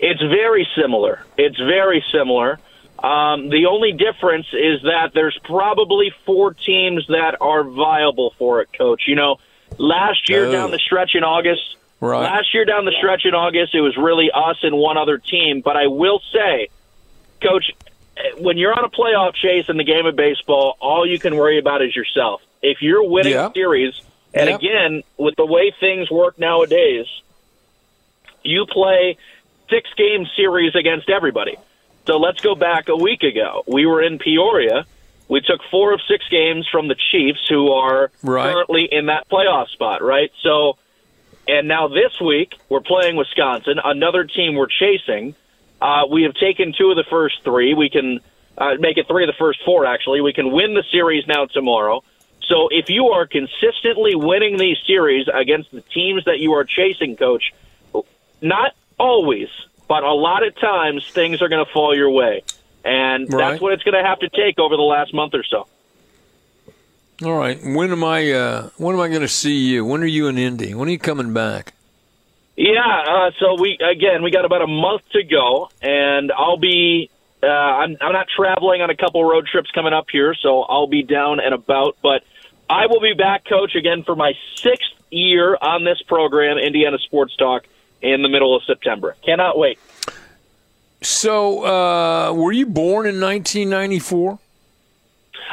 It's 0.00 0.20
very 0.20 0.66
similar. 0.80 1.20
It's 1.38 1.56
very 1.58 2.04
similar. 2.12 2.58
Um, 3.02 3.48
the 3.50 3.66
only 3.68 3.92
difference 3.92 4.46
is 4.52 4.82
that 4.82 5.10
there's 5.14 5.38
probably 5.44 6.12
four 6.24 6.54
teams 6.54 7.06
that 7.08 7.36
are 7.40 7.64
viable 7.64 8.34
for 8.38 8.60
it, 8.62 8.68
Coach. 8.76 9.02
You 9.06 9.16
know, 9.16 9.36
last 9.78 10.28
year 10.28 10.46
Oh. 10.46 10.52
down 10.52 10.70
the 10.70 10.78
stretch 10.78 11.14
in 11.14 11.24
August, 11.24 11.76
Right. 12.00 12.22
last 12.24 12.52
year 12.52 12.64
down 12.64 12.84
the 12.84 12.92
stretch 12.98 13.22
in 13.24 13.34
August, 13.34 13.74
it 13.74 13.80
was 13.80 13.96
really 13.96 14.30
us 14.32 14.56
and 14.62 14.76
one 14.76 14.96
other 14.98 15.18
team. 15.18 15.62
But 15.64 15.76
I 15.76 15.86
will 15.86 16.20
say, 16.32 16.68
Coach, 17.42 17.72
when 18.38 18.58
you're 18.58 18.72
on 18.76 18.84
a 18.84 18.90
playoff 18.90 19.34
chase 19.34 19.64
in 19.68 19.76
the 19.76 19.84
game 19.84 20.06
of 20.06 20.14
baseball, 20.16 20.76
all 20.80 21.06
you 21.06 21.18
can 21.18 21.36
worry 21.36 21.58
about 21.58 21.82
is 21.82 21.94
yourself. 21.96 22.40
If 22.62 22.78
you're 22.80 23.08
winning 23.08 23.32
Yeah. 23.32 23.50
series, 23.54 23.94
and 24.34 24.48
again, 24.50 25.02
with 25.16 25.34
the 25.36 25.46
way 25.46 25.72
things 25.80 26.10
work 26.10 26.38
nowadays, 26.38 27.06
you 28.42 28.66
play 28.66 29.16
six 29.70 29.88
game 29.96 30.26
series 30.36 30.74
against 30.74 31.08
everybody. 31.10 31.56
So 32.06 32.18
let's 32.18 32.40
go 32.40 32.54
back 32.54 32.88
a 32.88 32.96
week 32.96 33.22
ago. 33.22 33.64
We 33.66 33.86
were 33.86 34.02
in 34.02 34.18
Peoria. 34.18 34.86
We 35.28 35.40
took 35.40 35.60
four 35.70 35.92
of 35.92 36.00
six 36.08 36.24
games 36.30 36.68
from 36.70 36.86
the 36.88 36.94
Chiefs, 37.10 37.40
who 37.48 37.72
are 37.72 38.12
Right. 38.22 38.52
currently 38.52 38.84
in 38.90 39.06
that 39.06 39.28
playoff 39.28 39.68
spot, 39.70 40.02
right? 40.02 40.30
So, 40.42 40.78
and 41.48 41.68
now 41.68 41.88
this 41.88 42.20
week 42.20 42.54
we're 42.68 42.80
playing 42.80 43.16
Wisconsin, 43.16 43.78
another 43.82 44.24
team 44.24 44.54
we're 44.54 44.66
chasing. 44.66 45.34
Uh, 45.80 46.02
we 46.10 46.22
have 46.22 46.34
taken 46.34 46.72
two 46.76 46.90
of 46.90 46.96
the 46.96 47.04
first 47.08 47.36
three. 47.44 47.74
We 47.74 47.90
can 47.90 48.20
uh, 48.56 48.74
make 48.78 48.96
it 48.96 49.06
three 49.06 49.24
of 49.24 49.28
the 49.28 49.38
first 49.38 49.60
four, 49.64 49.86
actually. 49.86 50.20
We 50.20 50.32
can 50.32 50.50
win 50.50 50.74
the 50.74 50.84
series 50.90 51.26
now 51.26 51.46
tomorrow. 51.46 52.02
So 52.48 52.68
if 52.70 52.88
you 52.88 53.08
are 53.08 53.26
consistently 53.26 54.14
winning 54.14 54.56
these 54.56 54.78
series 54.86 55.26
against 55.32 55.70
the 55.72 55.82
teams 55.82 56.24
that 56.24 56.38
you 56.38 56.52
are 56.54 56.64
chasing, 56.64 57.16
coach, 57.16 57.52
not 58.40 58.72
always, 58.98 59.48
but 59.88 60.02
a 60.04 60.12
lot 60.12 60.46
of 60.46 60.58
times 60.58 61.08
things 61.12 61.42
are 61.42 61.48
going 61.48 61.64
to 61.64 61.72
fall 61.72 61.94
your 61.94 62.10
way. 62.10 62.42
And 62.84 63.32
Right. 63.32 63.50
that's 63.50 63.60
what 63.60 63.72
it's 63.72 63.82
going 63.82 64.00
to 64.00 64.08
have 64.08 64.20
to 64.20 64.28
take 64.28 64.58
over 64.58 64.76
the 64.76 64.82
last 64.82 65.12
month 65.12 65.34
or 65.34 65.42
so. 65.42 65.66
All 67.24 67.36
right. 67.36 67.58
When 67.62 67.90
am 67.92 68.04
I? 68.04 68.30
Uh, 68.30 68.70
when 68.76 68.94
am 68.94 69.00
I 69.00 69.08
going 69.08 69.22
to 69.22 69.28
see 69.28 69.56
you? 69.56 69.84
When 69.84 70.02
are 70.02 70.06
you 70.06 70.26
in 70.28 70.36
Indy? 70.36 70.74
When 70.74 70.88
are 70.88 70.92
you 70.92 70.98
coming 70.98 71.32
back? 71.32 71.72
Yeah, 72.56 72.80
uh, 72.80 73.30
so 73.38 73.60
we 73.60 73.78
again 73.78 74.22
we 74.22 74.30
got 74.30 74.46
about 74.46 74.62
a 74.62 74.66
month 74.66 75.02
to 75.12 75.22
go, 75.22 75.68
and 75.82 76.32
I'll 76.32 76.56
be 76.56 77.10
uh, 77.42 77.46
I'm 77.46 77.96
I'm 78.00 78.12
not 78.12 78.26
traveling 78.34 78.80
on 78.80 78.88
a 78.88 78.96
couple 78.96 79.22
road 79.24 79.46
trips 79.46 79.70
coming 79.72 79.92
up 79.92 80.06
here, 80.10 80.34
so 80.34 80.62
I'll 80.62 80.86
be 80.86 81.02
down 81.02 81.38
and 81.38 81.54
about. 81.54 81.96
But 82.02 82.22
I 82.68 82.86
will 82.86 83.00
be 83.00 83.12
back, 83.12 83.44
Coach, 83.46 83.74
again 83.74 84.04
for 84.04 84.16
my 84.16 84.32
sixth 84.56 84.90
year 85.10 85.56
on 85.60 85.84
this 85.84 86.00
program, 86.06 86.56
Indiana 86.58 86.98
Sports 86.98 87.36
Talk, 87.36 87.64
in 88.00 88.22
the 88.22 88.28
middle 88.28 88.56
of 88.56 88.62
September. 88.64 89.16
Cannot 89.22 89.58
wait. 89.58 89.78
So, 91.02 91.64
uh, 91.64 92.32
were 92.32 92.52
you 92.52 92.66
born 92.66 93.06
in 93.06 93.20
1994? 93.20 94.38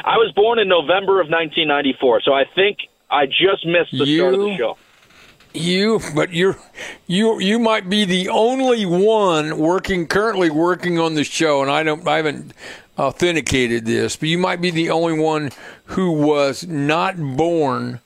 I 0.04 0.16
was 0.16 0.32
born 0.34 0.58
in 0.58 0.68
November 0.68 1.20
of 1.20 1.28
1994, 1.28 2.22
so 2.22 2.32
I 2.32 2.44
think 2.54 2.78
I 3.10 3.26
just 3.26 3.64
missed 3.66 3.92
the 3.92 4.06
start 4.16 4.34
of 4.34 4.40
the 4.40 4.56
show. 4.56 4.76
You, 5.56 6.00
but 6.16 6.32
you're, 6.32 6.58
you, 7.06 7.38
you 7.40 7.60
might 7.60 7.88
be 7.88 8.04
the 8.04 8.28
only 8.28 8.84
one 8.86 9.56
working 9.56 10.08
currently 10.08 10.50
working 10.50 10.98
on 10.98 11.14
the 11.14 11.22
show, 11.22 11.62
and 11.62 11.70
I 11.70 11.84
don't, 11.84 12.06
I 12.08 12.16
haven't 12.16 12.52
authenticated 12.98 13.84
this, 13.84 14.16
but 14.16 14.28
you 14.28 14.38
might 14.38 14.60
be 14.60 14.70
the 14.70 14.90
only 14.90 15.18
one 15.18 15.50
who 15.84 16.10
was 16.10 16.66
not 16.66 17.16
born, 17.16 18.00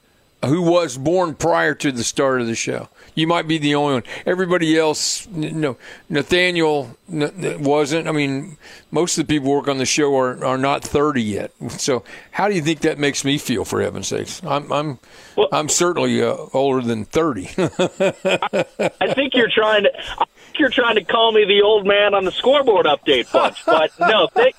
who 0.44 0.62
was 0.62 0.96
born 0.96 1.34
prior 1.34 1.74
to 1.74 1.90
the 1.90 2.04
start 2.04 2.40
of 2.40 2.46
the 2.46 2.54
show. 2.54 2.88
You 3.14 3.26
might 3.26 3.48
be 3.48 3.58
the 3.58 3.74
only 3.74 3.94
one. 3.94 4.02
Everybody 4.24 4.78
else, 4.78 5.26
no, 5.28 5.76
Nathaniel 6.08 6.96
wasn't. 7.08 8.06
I 8.06 8.12
mean, 8.12 8.56
most 8.92 9.18
of 9.18 9.26
the 9.26 9.34
people 9.34 9.48
who 9.50 9.56
work 9.56 9.66
on 9.68 9.78
the 9.78 9.84
show 9.86 10.16
are, 10.16 10.44
are 10.44 10.58
not 10.58 10.84
thirty 10.84 11.22
yet. 11.22 11.50
So, 11.70 12.04
how 12.30 12.48
do 12.48 12.54
you 12.54 12.62
think 12.62 12.80
that 12.80 12.98
makes 12.98 13.24
me 13.24 13.36
feel? 13.38 13.64
For 13.64 13.82
heaven's 13.82 14.06
sakes, 14.06 14.40
I'm, 14.44 14.70
I'm, 14.72 14.98
Well- 15.36 15.48
I'm 15.50 15.68
certainly 15.68 16.22
uh, 16.22 16.36
older 16.52 16.86
than 16.86 17.04
thirty. 17.04 17.48
I 17.58 19.12
think 19.14 19.34
you're 19.34 19.50
trying 19.50 19.82
to. 19.82 19.90
I 19.98 20.24
think 20.26 20.58
you're 20.60 20.70
trying 20.70 20.94
to 20.94 21.04
call 21.04 21.32
me 21.32 21.44
the 21.44 21.62
old 21.62 21.84
man 21.86 22.14
on 22.14 22.24
the 22.24 22.32
scoreboard 22.32 22.86
update 22.86 23.32
bunch, 23.32 23.64
but 23.66 23.90
no. 23.98 24.28
Th- 24.36 24.54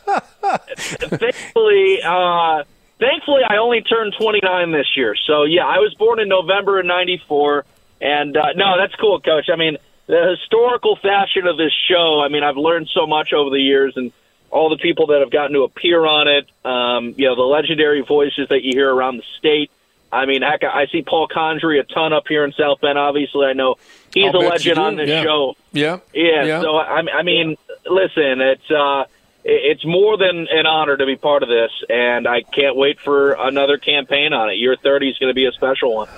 thankfully, 1.20 2.02
uh, 2.04 2.64
thankfully, 3.00 3.42
I 3.48 3.58
only 3.58 3.82
turned 3.82 4.14
29 4.20 4.72
this 4.72 4.88
year. 4.96 5.16
So 5.28 5.44
yeah, 5.44 5.66
I 5.66 5.78
was 5.80 5.94
born 5.96 6.20
in 6.20 6.28
November 6.30 6.80
of 6.80 6.86
'94, 6.86 7.66
and 8.02 8.36
uh, 8.38 8.54
no, 8.56 8.78
that's 8.78 8.96
cool, 8.96 9.20
Coach. 9.22 9.50
I 9.52 9.56
mean, 9.56 9.78
the 10.08 10.36
historical 10.40 10.96
fashion 11.02 11.48
of 11.48 11.58
this 11.58 11.72
show. 11.90 12.22
I 12.24 12.28
mean, 12.30 12.44
I've 12.44 12.58
learned 12.58 12.90
so 12.94 13.08
much 13.08 13.34
over 13.34 13.50
the 13.50 13.62
years, 13.62 13.94
and 13.96 14.12
all 14.52 14.70
the 14.70 14.78
people 14.78 15.08
that 15.08 15.20
have 15.20 15.32
gotten 15.32 15.54
to 15.54 15.62
appear 15.62 16.06
on 16.06 16.28
it. 16.28 16.48
Um, 16.66 17.14
you 17.18 17.26
know, 17.28 17.36
the 17.36 17.42
legendary 17.44 18.02
voices 18.02 18.48
that 18.50 18.64
you 18.64 18.72
hear 18.74 18.94
around 18.94 19.18
the 19.18 19.24
state. 19.38 19.70
I 20.12 20.26
mean, 20.26 20.42
heck, 20.42 20.64
I 20.64 20.88
see 20.88 21.04
Paul 21.04 21.28
Condry 21.28 21.80
a 21.80 21.84
ton 21.84 22.14
up 22.14 22.24
here 22.28 22.44
in 22.44 22.52
South 22.54 22.82
Bend. 22.82 22.98
Obviously, 22.98 23.46
I 23.46 23.54
know 23.54 23.76
he's 24.12 24.26
I'll 24.34 24.38
a 24.38 24.50
legend 24.50 24.80
on 24.80 24.96
this 24.96 25.08
Yeah. 25.08 25.22
show. 25.22 25.56
Yeah. 25.72 26.00
Yeah, 26.16 26.46
Yeah. 26.46 26.62
so 26.62 26.78
I, 26.78 27.02
I 27.20 27.22
mean, 27.22 27.58
listen, 27.86 28.42
it's 28.42 28.72
uh, 28.72 29.04
it's 29.44 29.86
more 29.86 30.18
than 30.18 30.48
an 30.52 30.66
honor 30.66 30.98
to 30.98 31.06
be 31.06 31.16
part 31.16 31.44
of 31.44 31.50
this, 31.50 31.72
and 31.90 32.28
I 32.28 32.42
can't 32.42 32.76
wait 32.76 33.00
for 33.00 33.32
another 33.32 33.78
campaign 33.78 34.34
on 34.34 34.50
it. 34.50 34.56
Year 34.56 34.76
30 34.76 35.10
is 35.10 35.18
going 35.18 35.30
to 35.30 35.36
be 35.36 35.46
a 35.46 35.52
special 35.52 35.96
one. 35.96 36.10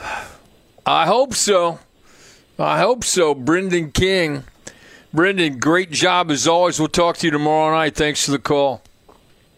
I 0.85 1.05
hope 1.05 1.33
so. 1.33 1.79
I 2.57 2.79
hope 2.79 3.03
so. 3.03 3.33
Brendan 3.33 3.91
King. 3.91 4.43
Brendan, 5.13 5.59
great 5.59 5.91
job 5.91 6.31
as 6.31 6.47
always. 6.47 6.79
We'll 6.79 6.87
talk 6.87 7.17
to 7.17 7.27
you 7.27 7.31
tomorrow 7.31 7.75
night. 7.75 7.95
Thanks 7.95 8.25
for 8.25 8.31
the 8.31 8.39
call. 8.39 8.81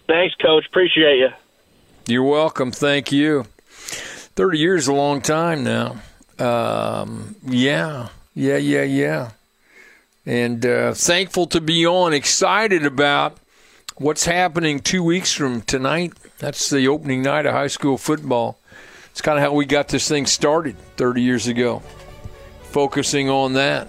Thanks, 0.08 0.36
Coach. 0.36 0.66
Appreciate 0.68 1.18
you. 1.18 1.30
You're 2.08 2.24
welcome. 2.24 2.72
Thank 2.72 3.12
you. 3.12 3.46
30 4.36 4.58
years 4.58 4.82
is 4.84 4.88
a 4.88 4.94
long 4.94 5.22
time 5.22 5.64
now. 5.64 5.98
Um, 6.40 7.36
yeah, 7.46 8.10
yeah, 8.34 8.58
yeah, 8.58 8.84
yeah. 8.84 9.32
And 10.26 10.66
uh, 10.66 10.94
thankful 10.94 11.48
to 11.48 11.62
be 11.62 11.86
on, 11.86 12.14
excited 12.14 12.86
about 12.86 13.38
what's 13.98 14.26
happening 14.26 14.80
two 14.80 15.04
weeks 15.04 15.34
from 15.34 15.62
tonight. 15.62 16.14
That's 16.40 16.70
the 16.70 16.88
opening 16.88 17.22
night 17.22 17.46
of 17.46 17.54
high 17.54 17.68
school 17.68 17.98
football. 17.98 18.58
It's 19.12 19.22
kind 19.22 19.38
of 19.38 19.44
how 19.44 19.54
we 19.54 19.66
got 19.66 19.88
this 19.90 20.08
thing 20.08 20.26
started 20.26 20.78
30 20.98 21.22
years 21.22 21.48
ago, 21.48 21.84
focusing 22.64 23.30
on 23.30 23.54
that. 23.54 23.88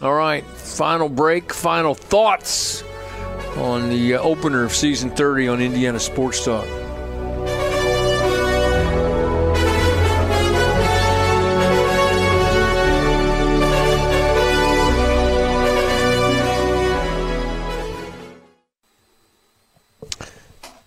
All 0.00 0.14
right, 0.14 0.44
final 0.44 1.08
break, 1.08 1.52
final 1.52 1.94
thoughts 1.94 2.82
on 3.56 3.88
the 3.88 4.14
uh, 4.14 4.20
opener 4.20 4.64
of 4.64 4.72
season 4.72 5.10
30 5.10 5.48
on 5.48 5.60
Indiana 5.60 5.98
Sports 5.98 6.44
Talk. 6.44 6.66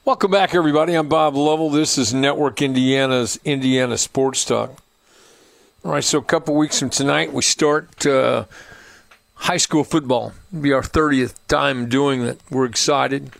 Welcome 0.09 0.31
back, 0.31 0.55
everybody. 0.55 0.95
I'm 0.95 1.07
Bob 1.07 1.35
Lovell. 1.35 1.69
This 1.69 1.95
is 1.99 2.15
Network 2.15 2.63
Indiana's 2.63 3.39
Indiana 3.45 3.95
Sports 3.95 4.43
Talk. 4.43 4.81
All 5.85 5.91
right, 5.91 6.03
so 6.03 6.17
a 6.17 6.23
couple 6.23 6.55
weeks 6.55 6.79
from 6.79 6.89
tonight, 6.89 7.31
we 7.31 7.43
start 7.43 8.07
uh, 8.07 8.45
high 9.35 9.57
school 9.57 9.83
football. 9.83 10.33
It'll 10.51 10.63
be 10.63 10.73
our 10.73 10.81
30th 10.81 11.35
time 11.47 11.89
doing 11.89 12.23
it. 12.23 12.41
We're 12.49 12.65
excited, 12.65 13.33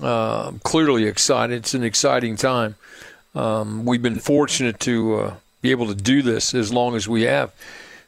uh, 0.00 0.52
clearly 0.62 1.06
excited. 1.06 1.56
It's 1.56 1.74
an 1.74 1.82
exciting 1.82 2.36
time. 2.36 2.76
Um, 3.34 3.84
we've 3.84 4.00
been 4.00 4.20
fortunate 4.20 4.78
to 4.78 5.14
uh, 5.16 5.34
be 5.60 5.72
able 5.72 5.88
to 5.88 5.94
do 5.96 6.22
this 6.22 6.54
as 6.54 6.72
long 6.72 6.94
as 6.94 7.08
we 7.08 7.22
have 7.22 7.50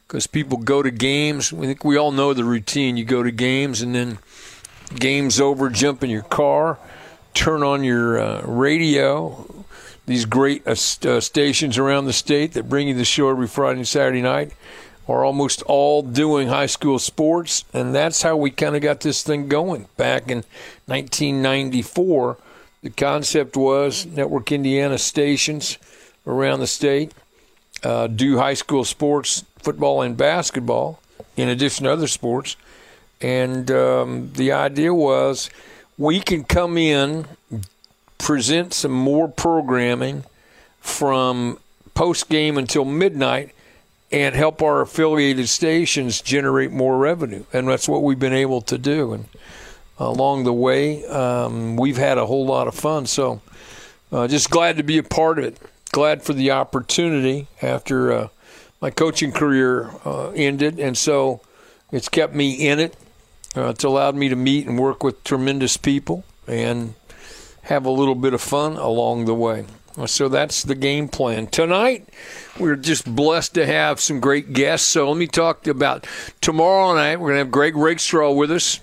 because 0.07 0.25
people 0.25 0.59
go 0.59 0.81
to 0.81 0.89
games. 0.89 1.51
I 1.51 1.57
think 1.57 1.83
we 1.83 1.97
all 1.97 2.13
know 2.13 2.33
the 2.33 2.45
routine. 2.45 2.95
You 2.95 3.03
go 3.03 3.23
to 3.23 3.31
games 3.31 3.81
and 3.81 3.93
then 3.93 4.19
game's 4.97 5.41
over, 5.41 5.69
jump 5.69 6.01
in 6.01 6.09
your 6.09 6.23
car, 6.23 6.79
turn 7.35 7.61
on 7.61 7.83
your 7.83 8.19
uh, 8.19 8.41
radio. 8.41 9.65
These 10.07 10.25
great 10.25 10.65
uh, 10.65 10.71
uh, 10.71 11.19
stations 11.19 11.77
around 11.77 12.05
the 12.05 12.13
state 12.13 12.53
that 12.53 12.67
bring 12.67 12.87
you 12.87 12.95
the 12.95 13.05
show 13.05 13.29
every 13.29 13.47
Friday 13.47 13.79
and 13.79 13.87
Saturday 13.87 14.23
night 14.23 14.53
are 15.07 15.23
almost 15.23 15.61
all 15.63 16.01
doing 16.01 16.47
high 16.47 16.65
school 16.65 16.97
sports, 16.97 17.63
and 17.73 17.93
that's 17.93 18.23
how 18.23 18.35
we 18.35 18.49
kind 18.49 18.75
of 18.75 18.81
got 18.81 19.01
this 19.01 19.21
thing 19.21 19.47
going 19.47 19.87
back 19.97 20.31
in 20.31 20.43
1994. 20.87 22.37
The 22.81 22.89
concept 22.89 23.55
was 23.55 24.07
Network 24.07 24.51
Indiana 24.51 24.97
stations 24.97 25.77
around 26.25 26.59
the 26.61 26.67
state 26.67 27.13
uh, 27.83 28.07
do 28.07 28.37
high 28.37 28.55
school 28.55 28.83
sports, 28.83 29.45
football 29.59 30.01
and 30.01 30.17
basketball, 30.17 30.99
in 31.37 31.49
addition 31.49 31.85
to 31.85 31.91
other 31.91 32.07
sports. 32.07 32.55
And 33.21 33.69
um, 33.69 34.31
the 34.33 34.51
idea 34.51 34.93
was 34.93 35.49
we 35.97 36.19
can 36.19 36.43
come 36.43 36.77
in, 36.77 37.25
present 38.17 38.73
some 38.73 38.91
more 38.91 39.27
programming 39.27 40.23
from 40.79 41.59
post 41.93 42.29
game 42.29 42.57
until 42.57 42.85
midnight, 42.85 43.51
and 44.11 44.35
help 44.35 44.61
our 44.61 44.81
affiliated 44.81 45.49
stations 45.49 46.21
generate 46.21 46.71
more 46.71 46.97
revenue. 46.97 47.43
And 47.51 47.67
that's 47.67 47.87
what 47.87 48.03
we've 48.03 48.19
been 48.19 48.33
able 48.33 48.61
to 48.61 48.77
do. 48.77 49.13
And 49.13 49.25
along 49.97 50.43
the 50.43 50.53
way, 50.53 51.05
um, 51.05 51.75
we've 51.75 51.97
had 51.97 52.17
a 52.17 52.25
whole 52.25 52.45
lot 52.45 52.67
of 52.67 52.75
fun. 52.75 53.05
So 53.07 53.41
uh, 54.11 54.27
just 54.27 54.49
glad 54.49 54.77
to 54.77 54.83
be 54.83 54.97
a 54.97 55.03
part 55.03 55.39
of 55.39 55.45
it. 55.45 55.57
Glad 55.91 56.23
for 56.23 56.33
the 56.33 56.51
opportunity 56.51 57.47
after 57.61 58.11
uh, 58.11 58.27
my 58.81 58.89
coaching 58.89 59.31
career 59.31 59.91
uh, 60.05 60.29
ended. 60.31 60.79
And 60.79 60.97
so 60.97 61.41
it's 61.91 62.09
kept 62.09 62.33
me 62.33 62.67
in 62.67 62.79
it. 62.79 62.95
Uh, 63.55 63.69
it's 63.69 63.83
allowed 63.83 64.15
me 64.15 64.29
to 64.29 64.35
meet 64.35 64.67
and 64.67 64.77
work 64.77 65.03
with 65.03 65.23
tremendous 65.23 65.77
people 65.77 66.23
and 66.47 66.93
have 67.63 67.85
a 67.85 67.89
little 67.89 68.15
bit 68.15 68.33
of 68.33 68.41
fun 68.41 68.73
along 68.77 69.25
the 69.25 69.33
way. 69.33 69.65
So 70.07 70.27
that's 70.27 70.63
the 70.63 70.75
game 70.75 71.07
plan. 71.07 71.47
Tonight, 71.47 72.09
we're 72.59 72.75
just 72.75 73.05
blessed 73.15 73.53
to 73.53 73.65
have 73.65 74.01
some 74.01 74.19
great 74.19 74.51
guests. 74.51 74.87
So 74.87 75.09
let 75.09 75.17
me 75.17 75.25
talk 75.25 75.67
about 75.67 76.05
tomorrow 76.41 76.93
night. 76.93 77.15
We're 77.15 77.27
going 77.27 77.35
to 77.35 77.45
have 77.45 77.51
Greg 77.51 77.77
Rakestraw 77.77 78.33
with 78.33 78.51
us 78.51 78.81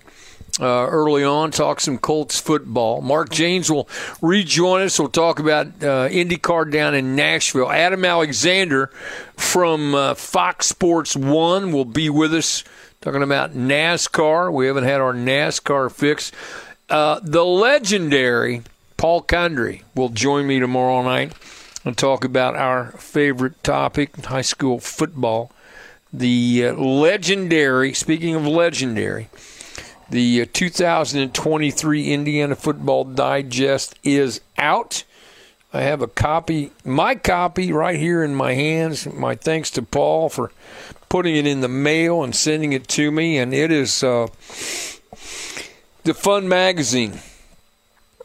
uh, 0.60 0.86
early 0.86 1.22
on, 1.22 1.50
talk 1.50 1.80
some 1.80 1.98
Colts 1.98 2.40
football. 2.40 3.02
Mark 3.02 3.30
James 3.30 3.70
will 3.70 3.88
rejoin 4.20 4.82
us. 4.82 4.98
We'll 4.98 5.08
talk 5.08 5.38
about 5.38 5.66
uh, 5.66 6.08
IndyCar 6.08 6.70
down 6.70 6.94
in 6.94 7.14
Nashville. 7.14 7.70
Adam 7.70 8.04
Alexander 8.04 8.86
from 9.36 9.94
uh, 9.94 10.14
Fox 10.14 10.66
Sports 10.66 11.14
1 11.14 11.72
will 11.72 11.84
be 11.84 12.10
with 12.10 12.34
us 12.34 12.64
talking 13.02 13.22
about 13.22 13.52
NASCAR. 13.52 14.52
We 14.52 14.66
haven't 14.66 14.84
had 14.84 15.00
our 15.00 15.12
NASCAR 15.12 15.92
fix. 15.92 16.32
Uh, 16.88 17.20
the 17.22 17.44
legendary 17.44 18.62
Paul 18.96 19.22
Condry 19.22 19.82
will 19.94 20.08
join 20.08 20.46
me 20.46 20.60
tomorrow 20.60 21.02
night 21.02 21.34
and 21.84 21.98
talk 21.98 22.24
about 22.24 22.54
our 22.54 22.92
favorite 22.92 23.62
topic, 23.64 24.16
high 24.24 24.42
school 24.42 24.78
football. 24.78 25.50
The 26.12 26.66
uh, 26.68 26.74
legendary, 26.74 27.92
speaking 27.92 28.36
of 28.36 28.46
legendary, 28.46 29.28
the 30.08 30.42
uh, 30.42 30.46
2023 30.52 32.12
Indiana 32.12 32.54
Football 32.54 33.04
Digest 33.04 33.98
is 34.04 34.40
out. 34.56 35.02
I 35.72 35.80
have 35.80 36.02
a 36.02 36.06
copy, 36.06 36.70
my 36.84 37.14
copy, 37.14 37.72
right 37.72 37.98
here 37.98 38.22
in 38.22 38.34
my 38.34 38.52
hands. 38.54 39.06
My 39.06 39.34
thanks 39.34 39.70
to 39.70 39.82
Paul 39.82 40.28
for 40.28 40.52
putting 41.12 41.36
it 41.36 41.46
in 41.46 41.60
the 41.60 41.68
mail 41.68 42.22
and 42.24 42.34
sending 42.34 42.72
it 42.72 42.88
to 42.88 43.10
me. 43.10 43.36
And 43.36 43.52
it 43.52 43.70
is 43.70 44.02
uh, 44.02 44.28
the 46.04 46.14
Fun 46.14 46.48
Magazine. 46.48 47.20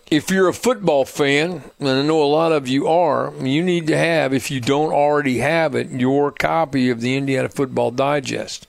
If 0.09 0.31
you're 0.31 0.47
a 0.47 0.53
football 0.53 1.03
fan, 1.03 1.63
and 1.81 1.89
I 1.89 2.01
know 2.01 2.23
a 2.23 2.31
lot 2.31 2.53
of 2.53 2.65
you 2.65 2.87
are, 2.87 3.33
you 3.41 3.61
need 3.61 3.87
to 3.87 3.97
have, 3.97 4.33
if 4.33 4.49
you 4.49 4.61
don't 4.61 4.93
already 4.93 5.39
have 5.39 5.75
it, 5.75 5.89
your 5.89 6.31
copy 6.31 6.89
of 6.89 7.01
the 7.01 7.17
Indiana 7.17 7.49
Football 7.49 7.91
Digest 7.91 8.67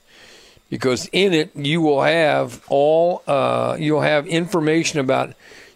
because 0.69 1.09
in 1.13 1.33
it 1.33 1.55
you 1.55 1.81
will 1.81 2.03
have 2.03 2.63
all 2.69 3.23
uh, 3.29 3.77
you'll 3.79 4.01
have 4.01 4.27
information 4.27 4.99
about 4.99 5.33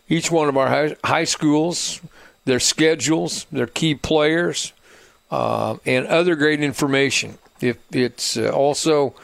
each 0.09 0.33
one 0.33 0.49
of 0.49 0.57
our 0.57 0.97
high, 1.05 1.25
schools, 1.25 2.01
their 2.45 2.61
schedules, 2.61 3.47
their 3.53 3.69
key 3.69 3.95
players, 3.95 4.73
uh, 5.31 5.77
and 5.87 6.07
other 6.09 6.35
great 6.35 6.61
information. 6.61 7.39
If 7.63 7.79
it's 7.93 8.37
uh, 8.37 8.51
also 8.51 9.15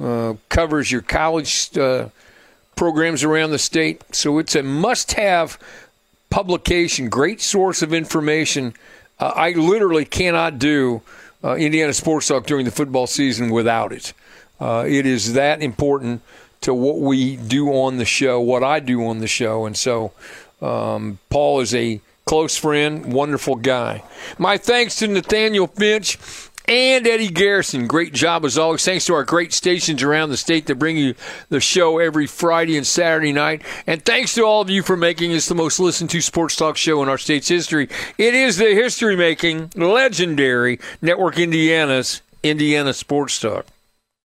uh, 0.00 0.34
covers 0.48 0.90
your 0.90 1.02
college 1.02 1.76
uh, 1.76 2.08
programs 2.76 3.22
around 3.22 3.50
the 3.50 3.58
state, 3.58 4.02
so 4.14 4.38
it's 4.38 4.54
a 4.54 4.62
must-have 4.62 5.58
publication. 6.30 7.08
Great 7.08 7.40
source 7.40 7.82
of 7.82 7.94
information. 7.94 8.74
Uh, 9.20 9.32
I 9.36 9.52
literally 9.52 10.04
cannot 10.04 10.58
do 10.58 11.02
uh, 11.44 11.54
Indiana 11.54 11.92
Sports 11.92 12.28
Talk 12.28 12.46
during 12.46 12.64
the 12.64 12.70
football 12.70 13.06
season 13.06 13.50
without 13.50 13.92
it. 13.92 14.12
Uh, 14.60 14.84
it 14.86 15.06
is 15.06 15.34
that 15.34 15.62
important 15.62 16.22
to 16.62 16.74
what 16.74 16.98
we 16.98 17.36
do 17.36 17.68
on 17.68 17.98
the 17.98 18.04
show, 18.04 18.40
what 18.40 18.64
I 18.64 18.80
do 18.80 19.06
on 19.06 19.18
the 19.18 19.26
show. 19.26 19.66
And 19.66 19.76
so 19.76 20.12
um, 20.62 21.18
Paul 21.28 21.60
is 21.60 21.74
a 21.74 22.00
close 22.24 22.56
friend, 22.56 23.12
wonderful 23.12 23.56
guy. 23.56 24.02
My 24.38 24.56
thanks 24.56 24.96
to 24.96 25.06
Nathaniel 25.06 25.66
Finch 25.66 26.16
and 26.66 27.06
Eddie 27.06 27.28
Garrison. 27.28 27.86
Great 27.86 28.12
job 28.12 28.44
as 28.44 28.56
always. 28.56 28.84
Thanks 28.84 29.04
to 29.06 29.14
our 29.14 29.24
great 29.24 29.52
stations 29.52 30.02
around 30.02 30.30
the 30.30 30.36
state 30.36 30.66
that 30.66 30.76
bring 30.76 30.96
you 30.96 31.14
the 31.48 31.60
show 31.60 31.98
every 31.98 32.26
Friday 32.26 32.76
and 32.76 32.86
Saturday 32.86 33.32
night. 33.32 33.62
And 33.86 34.04
thanks 34.04 34.34
to 34.34 34.42
all 34.42 34.60
of 34.62 34.70
you 34.70 34.82
for 34.82 34.96
making 34.96 35.32
us 35.32 35.46
the 35.46 35.54
most 35.54 35.78
listened 35.78 36.10
to 36.10 36.20
sports 36.20 36.56
talk 36.56 36.76
show 36.76 37.02
in 37.02 37.08
our 37.08 37.18
state's 37.18 37.48
history. 37.48 37.88
It 38.18 38.34
is 38.34 38.56
the 38.56 38.74
history 38.74 39.16
making, 39.16 39.70
legendary 39.76 40.80
Network 41.02 41.38
Indiana's 41.38 42.22
Indiana 42.42 42.92
Sports 42.92 43.40
Talk. 43.40 43.66